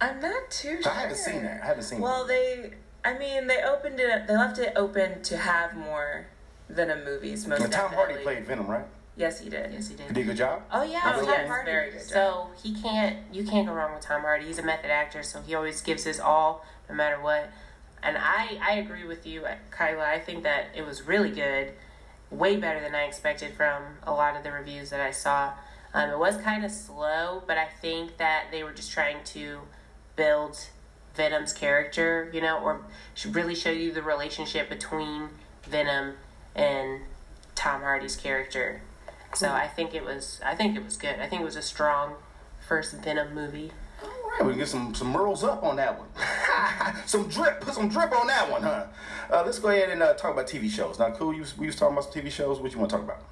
I'm 0.01 0.21
not 0.21 0.51
too 0.51 0.83
sure. 0.83 0.93
I 0.93 1.01
haven't 1.01 1.17
seen 1.17 1.43
that. 1.43 1.63
I 1.63 1.67
haven't 1.67 1.85
seen. 1.85 1.99
It. 1.99 2.03
Well, 2.03 2.25
it. 2.25 2.29
they, 2.29 2.71
I 3.05 3.19
mean, 3.19 3.47
they 3.47 3.63
opened 3.63 3.99
it. 4.01 4.27
They 4.27 4.37
left 4.37 4.59
it 4.59 4.73
open 4.77 5.23
to 5.23 5.37
have 5.37 5.75
more 5.77 6.27
Venom 6.69 7.05
movies. 7.05 7.47
Most 7.47 7.63
And 7.63 7.73
Tom 7.73 7.93
Hardy 7.93 8.17
played 8.23 8.45
Venom, 8.47 8.67
right? 8.67 8.85
Yes, 9.17 9.41
he 9.41 9.49
did. 9.49 9.73
yes, 9.73 9.89
he 9.89 9.95
He 9.95 10.03
did. 10.03 10.13
did 10.13 10.21
a 10.21 10.25
good 10.25 10.37
job. 10.37 10.63
Oh 10.71 10.83
yeah, 10.83 11.01
Oh, 11.07 11.19
it's 11.21 11.27
yes, 11.29 11.39
Tom 11.39 11.47
Hardy. 11.49 11.71
very 11.71 11.91
good 11.93 12.01
job. 12.01 12.09
So 12.09 12.49
he 12.63 12.75
can't, 12.75 13.17
you 13.33 13.45
can't 13.45 13.67
go 13.67 13.73
wrong 13.73 13.95
with 13.95 14.03
Tom 14.03 14.21
Hardy. 14.21 14.45
He's 14.45 14.59
a 14.59 14.63
method 14.63 14.91
actor, 14.91 15.23
so 15.23 15.41
he 15.41 15.55
always 15.55 15.81
gives 15.81 16.05
his 16.05 16.21
all, 16.21 16.67
no 16.91 16.95
matter 16.95 17.19
what. 17.23 17.51
And 18.03 18.19
I, 18.19 18.59
I 18.63 18.75
agree 18.75 19.07
with 19.07 19.27
you, 19.27 19.47
Kyla. 19.71 20.05
I 20.05 20.19
think 20.19 20.43
that 20.43 20.67
it 20.75 20.85
was 20.85 21.03
really 21.07 21.31
good, 21.31 21.73
way 22.31 22.57
better 22.59 22.79
than 22.81 22.95
I 22.95 23.05
expected 23.05 23.55
from 23.55 23.83
a 24.03 24.13
lot 24.13 24.37
of 24.37 24.43
the 24.45 24.53
reviews 24.53 24.91
that 24.91 25.01
I 25.01 25.13
saw. 25.13 25.53
Um, 25.95 26.11
it 26.11 26.19
was 26.19 26.37
kind 26.37 26.63
of 26.63 26.71
slow, 26.71 27.43
but 27.47 27.57
I 27.57 27.65
think 27.81 28.19
that 28.19 28.49
they 28.51 28.63
were 28.65 28.73
just 28.73 28.91
trying 28.93 29.25
to 29.25 29.61
build 30.17 30.69
Venom's 31.15 31.53
character, 31.53 32.31
you 32.33 32.41
know, 32.41 32.59
or 32.59 32.83
should 33.15 33.35
really 33.35 33.55
show 33.55 33.71
you 33.71 33.93
the 33.93 34.03
relationship 34.03 34.69
between 34.69 35.31
Venom 35.65 36.15
and 36.55 37.03
Tom 37.55 37.83
Hardy's 37.83 38.17
character. 38.17 38.83
So 39.35 39.51
I 39.51 39.67
think 39.67 39.95
it 39.95 40.05
was 40.05 40.41
I 40.45 40.55
think 40.55 40.77
it 40.77 40.85
was 40.85 40.97
good. 40.97 41.19
I 41.21 41.27
think 41.27 41.43
it 41.43 41.45
was 41.45 41.57
a 41.57 41.63
strong 41.63 42.15
first 42.67 42.95
Venom 43.03 43.35
movie. 43.35 43.73
All 44.03 44.09
right, 44.31 44.45
we 44.45 44.53
can 44.53 44.59
get 44.61 44.69
some 44.69 44.95
some 44.95 45.13
Merles 45.13 45.43
up 45.43 45.63
on 45.63 45.77
that 45.77 45.99
one. 45.99 46.09
some 47.07 47.29
drip, 47.29 47.61
put 47.61 47.75
some 47.75 47.89
drip 47.89 48.13
on 48.13 48.27
that 48.27 48.51
one, 48.51 48.63
huh? 48.63 48.87
Uh, 49.31 49.43
let's 49.45 49.59
go 49.59 49.69
ahead 49.69 49.91
and 49.91 50.03
uh, 50.03 50.15
talk 50.15 50.33
about 50.33 50.47
TV 50.47 50.71
shows. 50.71 50.99
Now, 50.99 51.11
cool. 51.11 51.35
You, 51.35 51.45
we 51.59 51.67
was 51.67 51.77
talking 51.77 51.97
about 51.97 52.13
some 52.13 52.23
TV 52.23 52.31
shows. 52.31 52.61
What 52.61 52.73
you 52.73 52.79
want 52.79 52.91
to 52.91 52.97
talk 52.97 53.05
about? 53.05 53.23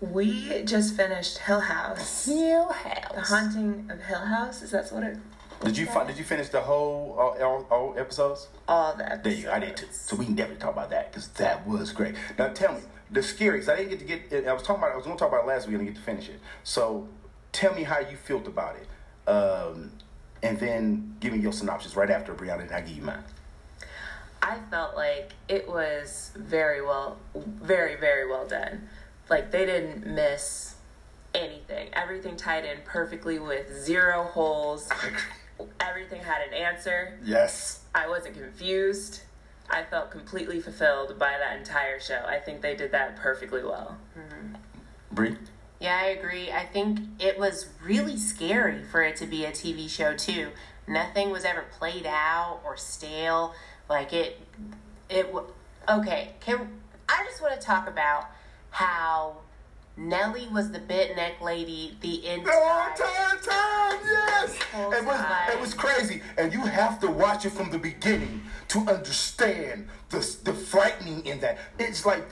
We 0.00 0.64
just 0.64 0.96
finished 0.96 1.38
Hill 1.38 1.60
House. 1.60 2.24
Hill 2.24 2.68
House. 2.68 3.14
The 3.14 3.20
Haunting 3.20 3.90
of 3.90 4.00
Hill 4.02 4.18
House. 4.18 4.62
Is 4.62 4.70
that 4.70 4.90
what 4.92 5.02
it? 5.02 5.18
Did 5.64 5.76
you 5.76 5.86
fin- 5.86 6.06
Did 6.06 6.16
you 6.16 6.24
finish 6.24 6.48
the 6.48 6.60
whole 6.60 7.16
all, 7.18 7.42
all, 7.42 7.66
all 7.70 7.94
episodes? 7.98 8.48
All 8.66 8.94
that. 8.96 9.22
There 9.22 9.32
you 9.32 9.44
go. 9.44 9.52
I 9.52 9.58
did 9.58 9.76
too. 9.76 9.86
So 9.92 10.16
we 10.16 10.24
can 10.24 10.34
definitely 10.34 10.60
talk 10.60 10.72
about 10.72 10.90
that 10.90 11.12
because 11.12 11.28
that 11.28 11.66
was 11.66 11.92
great. 11.92 12.14
Now 12.38 12.48
tell 12.48 12.72
me 12.72 12.80
the 13.10 13.22
scariest. 13.22 13.68
I 13.68 13.76
didn't 13.76 13.90
get 13.90 13.98
to 13.98 14.04
get. 14.04 14.32
It, 14.32 14.48
I 14.48 14.52
was 14.52 14.62
talking 14.62 14.82
about. 14.82 14.92
I 14.92 14.96
was 14.96 15.04
going 15.04 15.16
to 15.16 15.20
talk 15.20 15.30
about 15.32 15.44
it 15.44 15.48
last 15.48 15.66
week. 15.66 15.76
I 15.76 15.78
didn't 15.78 15.94
get 15.94 16.00
to 16.00 16.06
finish 16.06 16.28
it. 16.28 16.40
So 16.64 17.08
tell 17.52 17.74
me 17.74 17.82
how 17.82 17.98
you 17.98 18.16
felt 18.16 18.46
about 18.46 18.76
it, 18.76 19.30
um, 19.30 19.92
and 20.42 20.58
then 20.58 21.16
give 21.20 21.32
me 21.32 21.38
your 21.40 21.52
synopsis 21.52 21.94
right 21.94 22.10
after 22.10 22.34
Brianna, 22.34 22.62
and 22.62 22.72
I 22.72 22.80
give 22.80 22.96
you 22.96 23.02
mine. 23.02 23.24
I 24.42 24.58
felt 24.70 24.96
like 24.96 25.32
it 25.48 25.68
was 25.68 26.30
very 26.34 26.80
well, 26.80 27.18
very, 27.34 27.96
very 27.96 28.26
well 28.26 28.46
done. 28.46 28.88
Like 29.28 29.50
they 29.50 29.66
didn't 29.66 30.06
miss 30.06 30.76
anything. 31.34 31.90
Everything 31.92 32.36
tied 32.36 32.64
in 32.64 32.78
perfectly 32.84 33.38
with 33.38 33.72
zero 33.84 34.24
holes. 34.24 34.88
Everything 35.80 36.22
had 36.22 36.46
an 36.46 36.54
answer. 36.54 37.18
Yes. 37.24 37.84
I 37.94 38.08
wasn't 38.08 38.34
confused. 38.34 39.22
I 39.68 39.84
felt 39.84 40.10
completely 40.10 40.60
fulfilled 40.60 41.18
by 41.18 41.36
that 41.38 41.58
entire 41.58 42.00
show. 42.00 42.24
I 42.26 42.38
think 42.38 42.60
they 42.60 42.74
did 42.74 42.92
that 42.92 43.16
perfectly 43.16 43.62
well. 43.62 43.96
Mm-hmm. 44.18 44.54
Bree. 45.12 45.36
Yeah, 45.80 45.98
I 46.02 46.06
agree. 46.08 46.50
I 46.52 46.66
think 46.66 47.00
it 47.18 47.38
was 47.38 47.68
really 47.82 48.16
scary 48.16 48.82
for 48.84 49.02
it 49.02 49.16
to 49.16 49.26
be 49.26 49.44
a 49.44 49.50
TV 49.50 49.88
show 49.88 50.14
too. 50.14 50.50
Nothing 50.86 51.30
was 51.30 51.44
ever 51.44 51.64
played 51.78 52.06
out 52.06 52.60
or 52.64 52.76
stale. 52.76 53.54
Like 53.88 54.12
it, 54.12 54.38
it. 55.08 55.34
Okay, 55.88 56.34
can 56.40 56.68
I 57.08 57.24
just 57.24 57.40
want 57.40 57.58
to 57.58 57.66
talk 57.66 57.88
about 57.88 58.26
how 58.70 59.38
Nellie 59.96 60.48
was 60.50 60.70
the 60.70 60.78
bent 60.78 61.16
neck 61.16 61.40
lady 61.42 61.96
the 62.00 62.26
entire. 62.26 62.94
Time, 62.96 63.38
time, 63.42 63.98
yes. 64.04 64.58
Whole 64.72 64.92
It 64.92 65.04
was, 65.04 65.16
time. 65.20 65.50
it 65.52 65.60
was 65.60 65.74
crazy, 65.74 66.22
and 66.38 66.52
you 66.52 66.60
have 66.60 67.00
to 67.00 67.08
watch 67.08 67.44
it 67.44 67.50
from 67.50 67.70
the 67.70 67.78
beginning 67.78 68.42
to 68.68 68.78
understand 68.80 69.88
the 70.08 70.18
the 70.44 70.52
frightening 70.54 71.24
in 71.26 71.40
that. 71.40 71.58
It's 71.78 72.06
like, 72.06 72.24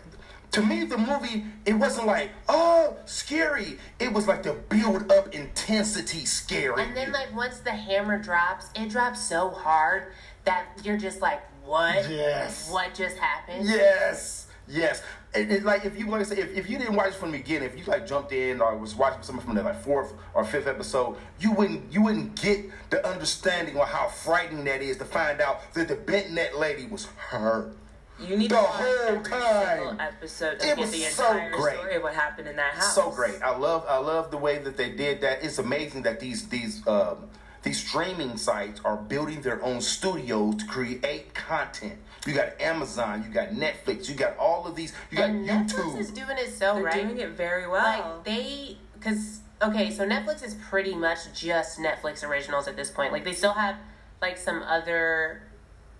to 0.52 0.62
me, 0.62 0.84
the 0.84 0.96
movie 0.96 1.44
it 1.66 1.74
wasn't 1.74 2.06
like 2.06 2.30
oh 2.48 2.96
scary. 3.04 3.78
It 3.98 4.12
was 4.12 4.26
like 4.26 4.42
the 4.44 4.54
build 4.54 5.12
up 5.12 5.34
intensity 5.34 6.24
scary. 6.24 6.82
And 6.82 6.96
then, 6.96 7.12
like, 7.12 7.34
once 7.36 7.58
the 7.58 7.72
hammer 7.72 8.18
drops, 8.18 8.70
it 8.74 8.88
drops 8.88 9.20
so 9.20 9.50
hard 9.50 10.12
that 10.44 10.68
you're 10.84 10.96
just 10.96 11.20
like, 11.20 11.42
what? 11.66 12.08
Yes. 12.08 12.70
What 12.70 12.94
just 12.94 13.18
happened? 13.18 13.68
Yes, 13.68 14.46
yes. 14.66 15.02
And 15.34 15.52
it's 15.52 15.64
like 15.64 15.84
if 15.84 15.98
you 15.98 16.08
like 16.08 16.22
I 16.22 16.24
say, 16.24 16.38
if, 16.38 16.56
if 16.56 16.70
you 16.70 16.78
didn't 16.78 16.94
watch 16.96 17.08
it 17.08 17.14
from 17.14 17.32
the 17.32 17.38
beginning, 17.38 17.68
if 17.68 17.78
you 17.78 17.84
like 17.84 18.06
jumped 18.06 18.32
in 18.32 18.60
or 18.62 18.76
was 18.76 18.94
watching 18.94 19.22
something 19.22 19.44
from 19.44 19.56
the 19.56 19.62
like 19.62 19.82
fourth 19.82 20.12
or 20.34 20.42
fifth 20.44 20.66
episode, 20.66 21.16
you 21.38 21.52
wouldn't 21.52 21.92
you 21.92 22.02
wouldn't 22.02 22.40
get 22.40 22.64
the 22.90 23.06
understanding 23.06 23.76
of 23.76 23.86
how 23.88 24.08
frightening 24.08 24.64
that 24.64 24.80
is 24.80 24.96
to 24.96 25.04
find 25.04 25.40
out 25.42 25.72
that 25.74 25.88
the 25.88 25.96
bent 25.96 26.30
neck 26.32 26.56
lady 26.58 26.86
was 26.86 27.06
her. 27.30 27.72
You 28.18 28.36
need 28.36 28.50
The 28.50 28.56
to 28.56 28.62
watch 28.62 28.72
whole 28.72 29.08
every 29.16 29.30
time. 29.30 30.00
episode 30.00 30.58
to 30.60 30.66
It 30.66 30.76
get 30.76 30.78
was 30.78 30.90
the 30.90 31.02
so 31.02 31.30
entire 31.30 31.50
great. 31.52 31.76
story 31.76 31.94
of 31.96 32.02
what 32.02 32.14
happened 32.14 32.48
in 32.48 32.56
that 32.56 32.74
house. 32.74 32.94
So 32.94 33.10
great. 33.10 33.40
I 33.42 33.54
love 33.56 33.84
I 33.86 33.98
love 33.98 34.30
the 34.30 34.38
way 34.38 34.58
that 34.58 34.76
they 34.78 34.90
did 34.90 35.20
that. 35.20 35.44
It's 35.44 35.58
amazing 35.58 36.02
that 36.02 36.20
these 36.20 36.48
these 36.48 36.84
um, 36.88 37.28
these 37.62 37.86
streaming 37.86 38.36
sites 38.38 38.80
are 38.84 38.96
building 38.96 39.42
their 39.42 39.62
own 39.62 39.80
studios 39.82 40.56
to 40.56 40.64
create 40.66 41.34
content. 41.34 41.98
You 42.26 42.34
got 42.34 42.60
Amazon, 42.60 43.22
you 43.26 43.32
got 43.32 43.50
Netflix, 43.50 44.08
you 44.08 44.14
got 44.14 44.36
all 44.38 44.66
of 44.66 44.74
these. 44.76 44.92
You 45.10 45.18
got 45.18 45.30
And 45.30 45.48
YouTube. 45.48 45.68
Netflix 45.94 45.98
is 46.00 46.10
doing 46.10 46.36
it 46.38 46.50
so 46.52 46.74
They're 46.74 46.84
right. 46.84 47.02
doing 47.02 47.18
it 47.18 47.30
very 47.30 47.66
well. 47.68 47.82
like 48.16 48.24
they 48.24 48.76
because 48.94 49.40
okay 49.62 49.90
so 49.90 50.06
netflix 50.06 50.42
is 50.44 50.54
pretty 50.68 50.94
much 50.94 51.18
just 51.34 51.78
netflix 51.80 52.24
originals 52.24 52.66
at 52.68 52.76
this 52.76 52.90
point 52.92 53.12
like 53.12 53.24
they 53.24 53.32
still 53.32 53.52
have 53.52 53.74
like 54.20 54.36
some 54.36 54.62
other 54.62 55.42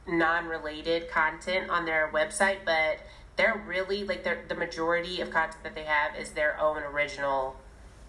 non-related 0.07 1.09
content 1.11 1.69
on 1.71 1.85
their 1.85 2.11
website 2.14 2.59
but 2.64 2.99
they're 3.37 3.61
really 3.66 4.05
like 4.05 4.25
they're, 4.25 4.43
the 4.49 4.55
majority 4.55 5.21
of 5.21 5.31
content 5.31 5.62
that 5.62 5.75
they 5.75 5.85
have 5.85 6.16
is 6.16 6.31
their 6.31 6.59
own 6.61 6.79
original 6.83 7.57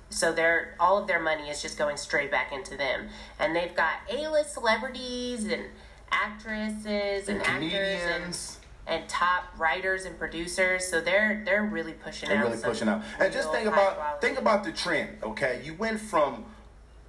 so 0.09 0.31
they're 0.31 0.75
all 0.79 0.97
of 0.97 1.07
their 1.07 1.19
money 1.19 1.49
is 1.49 1.61
just 1.61 1.77
going 1.77 1.97
straight 1.97 2.31
back 2.31 2.51
into 2.51 2.75
them 2.77 3.09
and 3.39 3.55
they've 3.55 3.75
got 3.75 3.95
a-list 4.11 4.53
celebrities 4.53 5.45
and 5.45 5.65
actresses 6.11 7.29
and, 7.29 7.41
and 7.41 7.47
actors 7.47 8.01
and 8.03 8.59
and 8.89 9.07
top 9.07 9.43
writers 9.57 10.05
and 10.05 10.17
producers. 10.17 10.87
So 10.87 10.99
they're 10.99 11.43
they're 11.45 11.63
really 11.63 11.93
pushing 11.93 12.29
They're 12.29 12.39
out. 12.39 12.49
really 12.49 12.61
pushing 12.61 12.89
out. 12.89 13.03
And 13.19 13.31
just 13.31 13.51
think 13.51 13.67
about 13.67 13.95
quality. 13.95 14.27
think 14.27 14.39
about 14.39 14.63
the 14.63 14.71
trend. 14.71 15.17
Okay, 15.23 15.61
you 15.63 15.75
went 15.75 15.99
from 15.99 16.45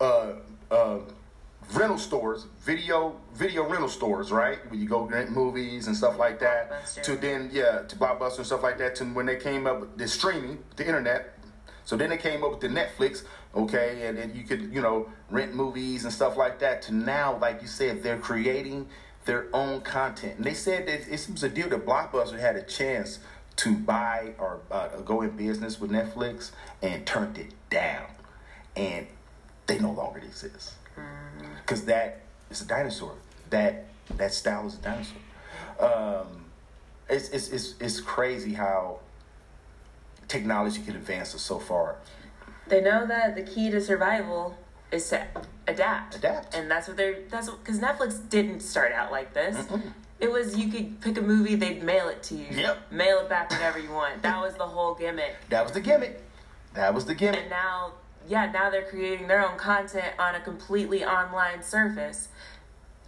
uh, 0.01 0.35
uh, 0.71 0.99
rental 1.73 1.99
stores, 1.99 2.47
video 2.61 3.17
video 3.35 3.67
rental 3.69 3.89
stores, 3.89 4.31
right? 4.31 4.59
Where 4.71 4.79
you 4.79 4.89
go 4.89 5.03
rent 5.03 5.31
movies 5.31 5.87
and 5.87 5.97
stuff 5.97 6.19
like 6.19 6.39
that. 6.41 6.87
To 7.03 7.17
then 7.17 7.51
yeah, 7.53 7.83
to 7.89 7.97
Blockbuster 7.97 8.39
and 8.39 8.47
stuff 8.47 8.63
like 8.63 8.79
that. 8.79 8.95
To 8.97 9.05
when 9.07 9.27
they 9.27 9.37
came 9.37 9.67
up 9.67 9.81
with 9.81 9.97
the 9.97 10.07
streaming, 10.07 10.63
the 10.77 10.87
internet. 10.87 11.37
So 11.85 11.97
then 11.97 12.11
they 12.11 12.19
came 12.19 12.45
up 12.45 12.51
with 12.53 12.61
the 12.61 12.69
Netflix, 12.69 13.25
okay, 13.55 14.07
and 14.07 14.17
then 14.17 14.33
you 14.35 14.45
could 14.45 14.73
you 14.73 14.81
know 14.81 15.09
rent 15.31 15.55
movies 15.55 16.05
and 16.05 16.13
stuff 16.13 16.37
like 16.37 16.59
that. 16.61 16.83
To 16.83 16.95
now, 16.95 17.39
like 17.39 17.63
you 17.63 17.69
said, 17.69 18.03
they're 18.03 18.19
creating 18.19 18.89
their 19.25 19.47
own 19.53 19.81
content. 19.83 20.37
And 20.37 20.45
they 20.45 20.55
said 20.55 20.87
that 20.89 21.09
it 21.09 21.29
was 21.31 21.43
a 21.43 21.49
deal 21.49 21.69
that 21.69 21.85
Blockbuster 21.87 22.39
had 22.39 22.57
a 22.57 22.63
chance 22.63 23.19
to 23.57 23.75
buy 23.75 24.33
or 24.39 24.61
uh, 24.71 24.89
go 25.05 25.23
in 25.23 25.31
business 25.31 25.81
with 25.81 25.91
Netflix 25.91 26.53
and 26.83 27.07
turned 27.07 27.37
it 27.37 27.53
down, 27.69 28.07
and 28.77 29.07
they 29.67 29.79
no 29.79 29.93
longer 29.93 30.21
exist 30.21 30.75
because 31.63 31.85
that 31.85 32.23
is 32.51 32.63
a 32.63 32.67
dinosaur. 32.67 33.15
That 33.51 33.87
that 34.17 34.33
style 34.33 34.67
is 34.67 34.75
a 34.75 34.79
dinosaur. 34.79 35.19
Um, 35.79 36.47
it's, 37.09 37.29
it's 37.31 37.49
it's 37.51 37.75
it's 37.81 38.01
crazy 38.01 38.55
how 38.55 39.01
technology 40.29 40.81
can 40.83 40.97
advance 40.97 41.35
us 41.35 41.43
so 41.43 41.59
far. 41.59 41.97
They 42.71 42.81
know 42.81 43.05
that 43.07 43.35
the 43.35 43.43
key 43.43 43.71
to 43.71 43.81
survival 43.81 44.57
is 44.93 45.09
to 45.11 45.27
adapt. 45.66 46.16
Adapt. 46.16 46.55
And 46.55 46.71
that's 46.71 46.89
what 46.89 46.97
they're 46.97 47.18
that's 47.29 47.51
because 47.51 47.81
Netflix 47.81 48.29
didn't 48.29 48.61
start 48.61 48.93
out 48.93 49.11
like 49.11 49.35
this. 49.35 49.66
It 50.21 50.31
was 50.31 50.57
you 50.57 50.71
could 50.71 51.01
pick 51.01 51.18
a 51.18 51.23
movie, 51.23 51.55
they'd 51.55 51.83
mail 51.83 52.09
it 52.09 52.23
to 52.25 52.35
you. 52.35 52.47
Yep. 52.51 52.93
Mail 52.93 53.21
it 53.21 53.29
back 53.29 53.51
whenever 53.51 53.79
you 53.79 53.91
want. 53.91 54.23
That 54.23 54.41
was 54.41 54.55
the 54.55 54.66
whole 54.66 54.95
gimmick. 54.95 55.35
That 55.49 55.64
was 55.64 55.73
the 55.73 55.81
gimmick. 55.81 56.23
That 56.75 56.95
was 56.95 57.07
the 57.07 57.14
gimmick. 57.14 57.41
And 57.41 57.51
now, 57.51 57.93
yeah, 58.29 58.51
now 58.53 58.71
they're 58.71 58.85
creating 58.85 59.29
their 59.29 59.45
own 59.45 59.57
content 59.57 60.12
on 60.18 60.35
a 60.35 60.41
completely 60.41 61.05
online 61.05 61.62
surface 61.62 62.29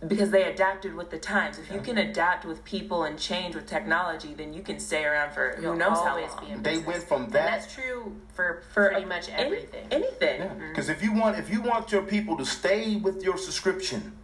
because 0.07 0.31
they 0.31 0.45
adapted 0.45 0.95
with 0.95 1.11
the 1.11 1.19
times. 1.19 1.59
If 1.59 1.71
you 1.73 1.81
can 1.81 1.99
adapt 1.99 2.45
with 2.45 2.65
people 2.65 3.05
and 3.05 3.19
change 3.19 3.55
with 3.55 3.67
technology, 3.67 4.35
then 4.35 4.53
you 4.53 4.63
can 4.63 4.81
stay 4.81 5.05
around 5.05 5.33
for 5.33 5.53
who 5.57 5.63
You'll 5.63 5.77
knows 5.77 5.99
how 5.99 6.11
always 6.11 6.31
long. 6.31 6.45
be 6.47 6.51
in 6.53 6.63
They 6.63 6.79
went 6.79 7.05
from 7.05 7.25
And 7.25 7.33
that- 7.33 7.61
that's 7.63 7.75
true 7.75 8.17
for, 8.35 8.63
for 8.73 8.91
pretty 8.91 9.05
much 9.07 9.29
any- 9.29 9.45
everything. 9.45 9.87
anything. 9.91 10.51
Because 10.71 10.89
if 10.89 11.03
you 11.03 11.13
want 11.13 11.39
if 11.39 11.51
you 11.51 11.61
want 11.63 11.93
your 11.93 12.03
people 12.03 12.37
to 12.37 12.45
stay 12.45 12.97
with 12.97 13.23
your 13.23 13.37
subscription, 13.39 14.17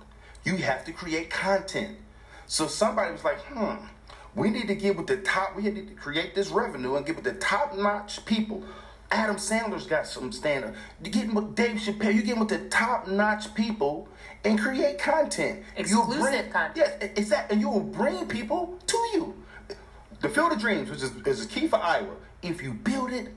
you 0.44 0.56
have 0.56 0.84
to 0.84 0.92
create 0.92 1.30
content. 1.30 1.96
So 2.46 2.66
somebody 2.66 3.12
was 3.12 3.24
like, 3.24 3.38
hmm, 3.42 3.76
we 4.34 4.50
need 4.50 4.66
to 4.68 4.74
get 4.74 4.96
with 4.96 5.06
the 5.06 5.18
top. 5.18 5.54
We 5.54 5.62
need 5.62 5.88
to 5.88 5.94
create 5.94 6.34
this 6.34 6.48
revenue 6.48 6.96
and 6.96 7.06
get 7.06 7.14
with 7.16 7.24
the 7.24 7.34
top 7.34 7.76
notch 7.76 8.24
people. 8.24 8.62
Adam 9.10 9.36
Sandler's 9.36 9.86
got 9.86 10.06
some 10.06 10.30
stand 10.32 10.64
up. 10.66 10.74
You 11.02 11.10
getting 11.10 11.34
with 11.34 11.54
Dave 11.54 11.76
Chappelle. 11.76 12.14
You 12.14 12.22
getting 12.22 12.40
with 12.40 12.50
the 12.50 12.68
top 12.68 13.08
notch 13.08 13.54
people 13.54 14.08
and 14.44 14.58
create 14.58 14.98
content. 14.98 15.64
Exclusive 15.76 16.20
bring- 16.20 16.50
content. 16.50 16.76
Yes, 16.76 17.10
exactly. 17.16 17.54
And 17.54 17.60
you 17.60 17.70
will 17.70 17.80
bring 17.80 18.26
people 18.26 18.78
to 18.86 18.96
you. 19.14 19.34
The 20.20 20.28
Field 20.28 20.52
of 20.52 20.58
Dreams, 20.58 20.90
which 20.90 21.02
is, 21.02 21.12
is 21.26 21.46
key 21.46 21.68
for 21.68 21.76
Iowa. 21.76 22.16
If 22.42 22.62
you 22.62 22.74
build 22.74 23.12
it, 23.12 23.28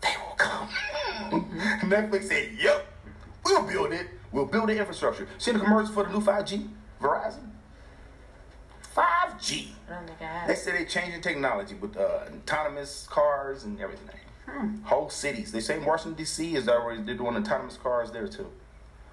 they 0.00 0.14
will 0.18 0.34
come. 0.36 0.68
Netflix 1.82 2.24
said, 2.24 2.50
"Yep, 2.58 2.86
we'll 3.44 3.62
build 3.62 3.92
it. 3.92 4.08
We'll 4.32 4.46
build 4.46 4.70
the 4.70 4.78
infrastructure." 4.78 5.28
See 5.38 5.52
the 5.52 5.58
commercials 5.58 5.94
for 5.94 6.04
the 6.04 6.10
new 6.10 6.20
5G, 6.20 6.66
Verizon. 7.00 7.50
5G. 8.96 9.68
I 9.88 9.94
don't 9.94 10.06
think 10.06 10.22
I 10.22 10.46
They 10.46 10.54
said 10.54 10.74
they're 10.74 10.84
changing 10.84 11.20
technology 11.20 11.74
with 11.74 11.96
uh, 11.96 12.24
autonomous 12.42 13.06
cars 13.08 13.64
and 13.64 13.80
everything. 13.80 14.19
Whole 14.84 15.10
cities. 15.10 15.52
They 15.52 15.60
say 15.60 15.78
Washington 15.78 16.14
D.C. 16.14 16.54
is 16.56 16.68
already 16.68 17.02
they're 17.02 17.14
doing 17.14 17.36
autonomous 17.36 17.76
cars 17.76 18.10
there 18.10 18.28
too. 18.28 18.46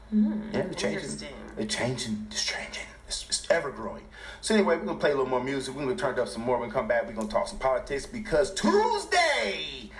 Hmm, 0.09 0.41
yeah, 0.53 0.61
they're 0.63 0.73
changing. 0.73 1.27
They're 1.55 1.65
changing. 1.65 2.27
It's 2.31 2.45
changing. 2.45 2.83
It's, 3.07 3.25
it's 3.27 3.47
ever 3.49 3.71
growing. 3.71 4.03
So 4.41 4.55
anyway, 4.55 4.77
we're 4.77 4.85
gonna 4.85 4.99
play 4.99 5.11
a 5.11 5.15
little 5.15 5.29
more 5.29 5.43
music. 5.43 5.75
We're 5.75 5.83
gonna 5.83 5.95
turn 5.95 6.19
up 6.19 6.27
some 6.27 6.43
more. 6.43 6.59
We're 6.59 6.69
come 6.69 6.87
back. 6.87 7.07
We're 7.07 7.13
gonna 7.13 7.27
talk 7.27 7.47
some 7.47 7.59
politics 7.59 8.05
because 8.05 8.53
Tuesday 8.53 9.91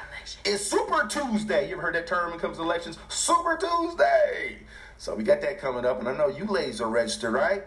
is 0.45 0.65
Super 0.65 1.07
Tuesday. 1.07 1.67
You 1.67 1.73
ever 1.73 1.81
heard 1.81 1.95
that 1.95 2.07
term 2.07 2.29
when 2.29 2.39
it 2.39 2.41
comes 2.41 2.57
to 2.57 2.63
elections? 2.63 2.97
Super 3.09 3.57
Tuesday. 3.57 4.59
So 4.97 5.13
we 5.15 5.23
got 5.23 5.41
that 5.41 5.59
coming 5.59 5.85
up, 5.85 5.99
and 5.99 6.09
I 6.09 6.17
know 6.17 6.27
you 6.27 6.45
ladies 6.45 6.81
are 6.81 6.89
registered, 6.89 7.33
right? 7.33 7.63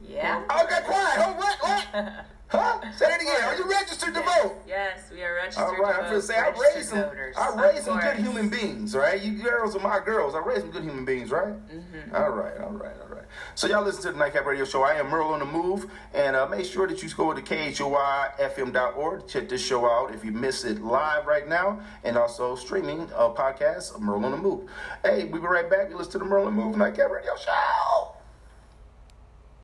Yeah. 0.00 0.42
Oh, 0.50 0.66
got 0.68 0.84
quiet. 0.84 1.18
Oh, 1.18 1.32
what? 1.34 1.58
What? 1.60 2.26
Huh? 2.48 2.80
Say 2.96 3.06
that 3.06 3.20
again. 3.20 3.42
Are 3.44 3.56
you 3.56 3.68
registered 3.70 4.14
to 4.14 4.20
vote? 4.22 4.56
Yes, 4.66 5.00
we 5.12 5.22
are 5.22 5.34
registered. 5.34 5.64
All 5.64 5.76
right, 5.76 5.92
to 5.92 5.98
I'm 5.98 6.04
gonna 6.10 6.22
say 6.22 6.34
I 6.36 6.48
raised 6.48 6.88
some. 6.88 7.02
voters. 7.02 7.36
I 7.36 7.54
raised 7.62 7.84
some 7.84 8.00
good 8.00 8.16
human 8.16 8.48
beings, 8.48 8.94
right? 8.96 9.20
You 9.20 9.32
girls 9.42 9.76
are 9.76 9.80
my 9.80 10.00
girls. 10.02 10.34
I 10.34 10.38
raised 10.38 10.62
some 10.62 10.70
good 10.70 10.82
human 10.82 11.04
beings, 11.04 11.30
right? 11.30 11.48
Mm-hmm. 11.48 12.14
All 12.16 12.30
right, 12.30 12.58
all 12.58 12.70
right, 12.70 12.96
all 13.02 13.08
right. 13.14 13.24
So 13.54 13.66
y'all 13.66 13.84
listen 13.84 14.02
to 14.04 14.12
the 14.12 14.18
Nightcap 14.18 14.46
Radio 14.46 14.64
Show. 14.64 14.82
I 14.82 14.94
am 14.94 15.08
Merle 15.10 15.34
on 15.34 15.40
the 15.40 15.44
Move, 15.44 15.90
and 16.14 16.34
uh, 16.34 16.46
make 16.48 16.64
sure 16.64 16.86
that 16.86 17.02
you 17.02 17.10
go 17.10 17.34
to 17.34 17.42
khoifm.org 17.42 19.20
to 19.20 19.26
check 19.26 19.48
this 19.50 19.64
show 19.64 19.84
out 19.84 20.14
if 20.14 20.24
you 20.24 20.32
miss 20.32 20.64
it 20.64 20.80
live 20.82 21.26
right 21.26 21.46
now, 21.46 21.80
and 22.04 22.16
also 22.16 22.54
streaming 22.56 23.00
uh, 23.14 23.28
podcast 23.28 23.98
Merle 24.00 24.24
on 24.24 24.30
the 24.30 24.38
Move. 24.38 24.70
Hey, 25.04 25.24
we'll 25.24 25.42
be 25.42 25.46
right 25.48 25.68
back. 25.68 25.90
You 25.90 25.96
listen 25.98 26.12
to 26.12 26.18
the 26.20 26.24
Merle 26.24 26.46
on 26.46 26.56
the 26.56 26.62
Move 26.62 26.76
Nightcap 26.78 27.10
Radio 27.10 27.36
Show. 27.36 28.14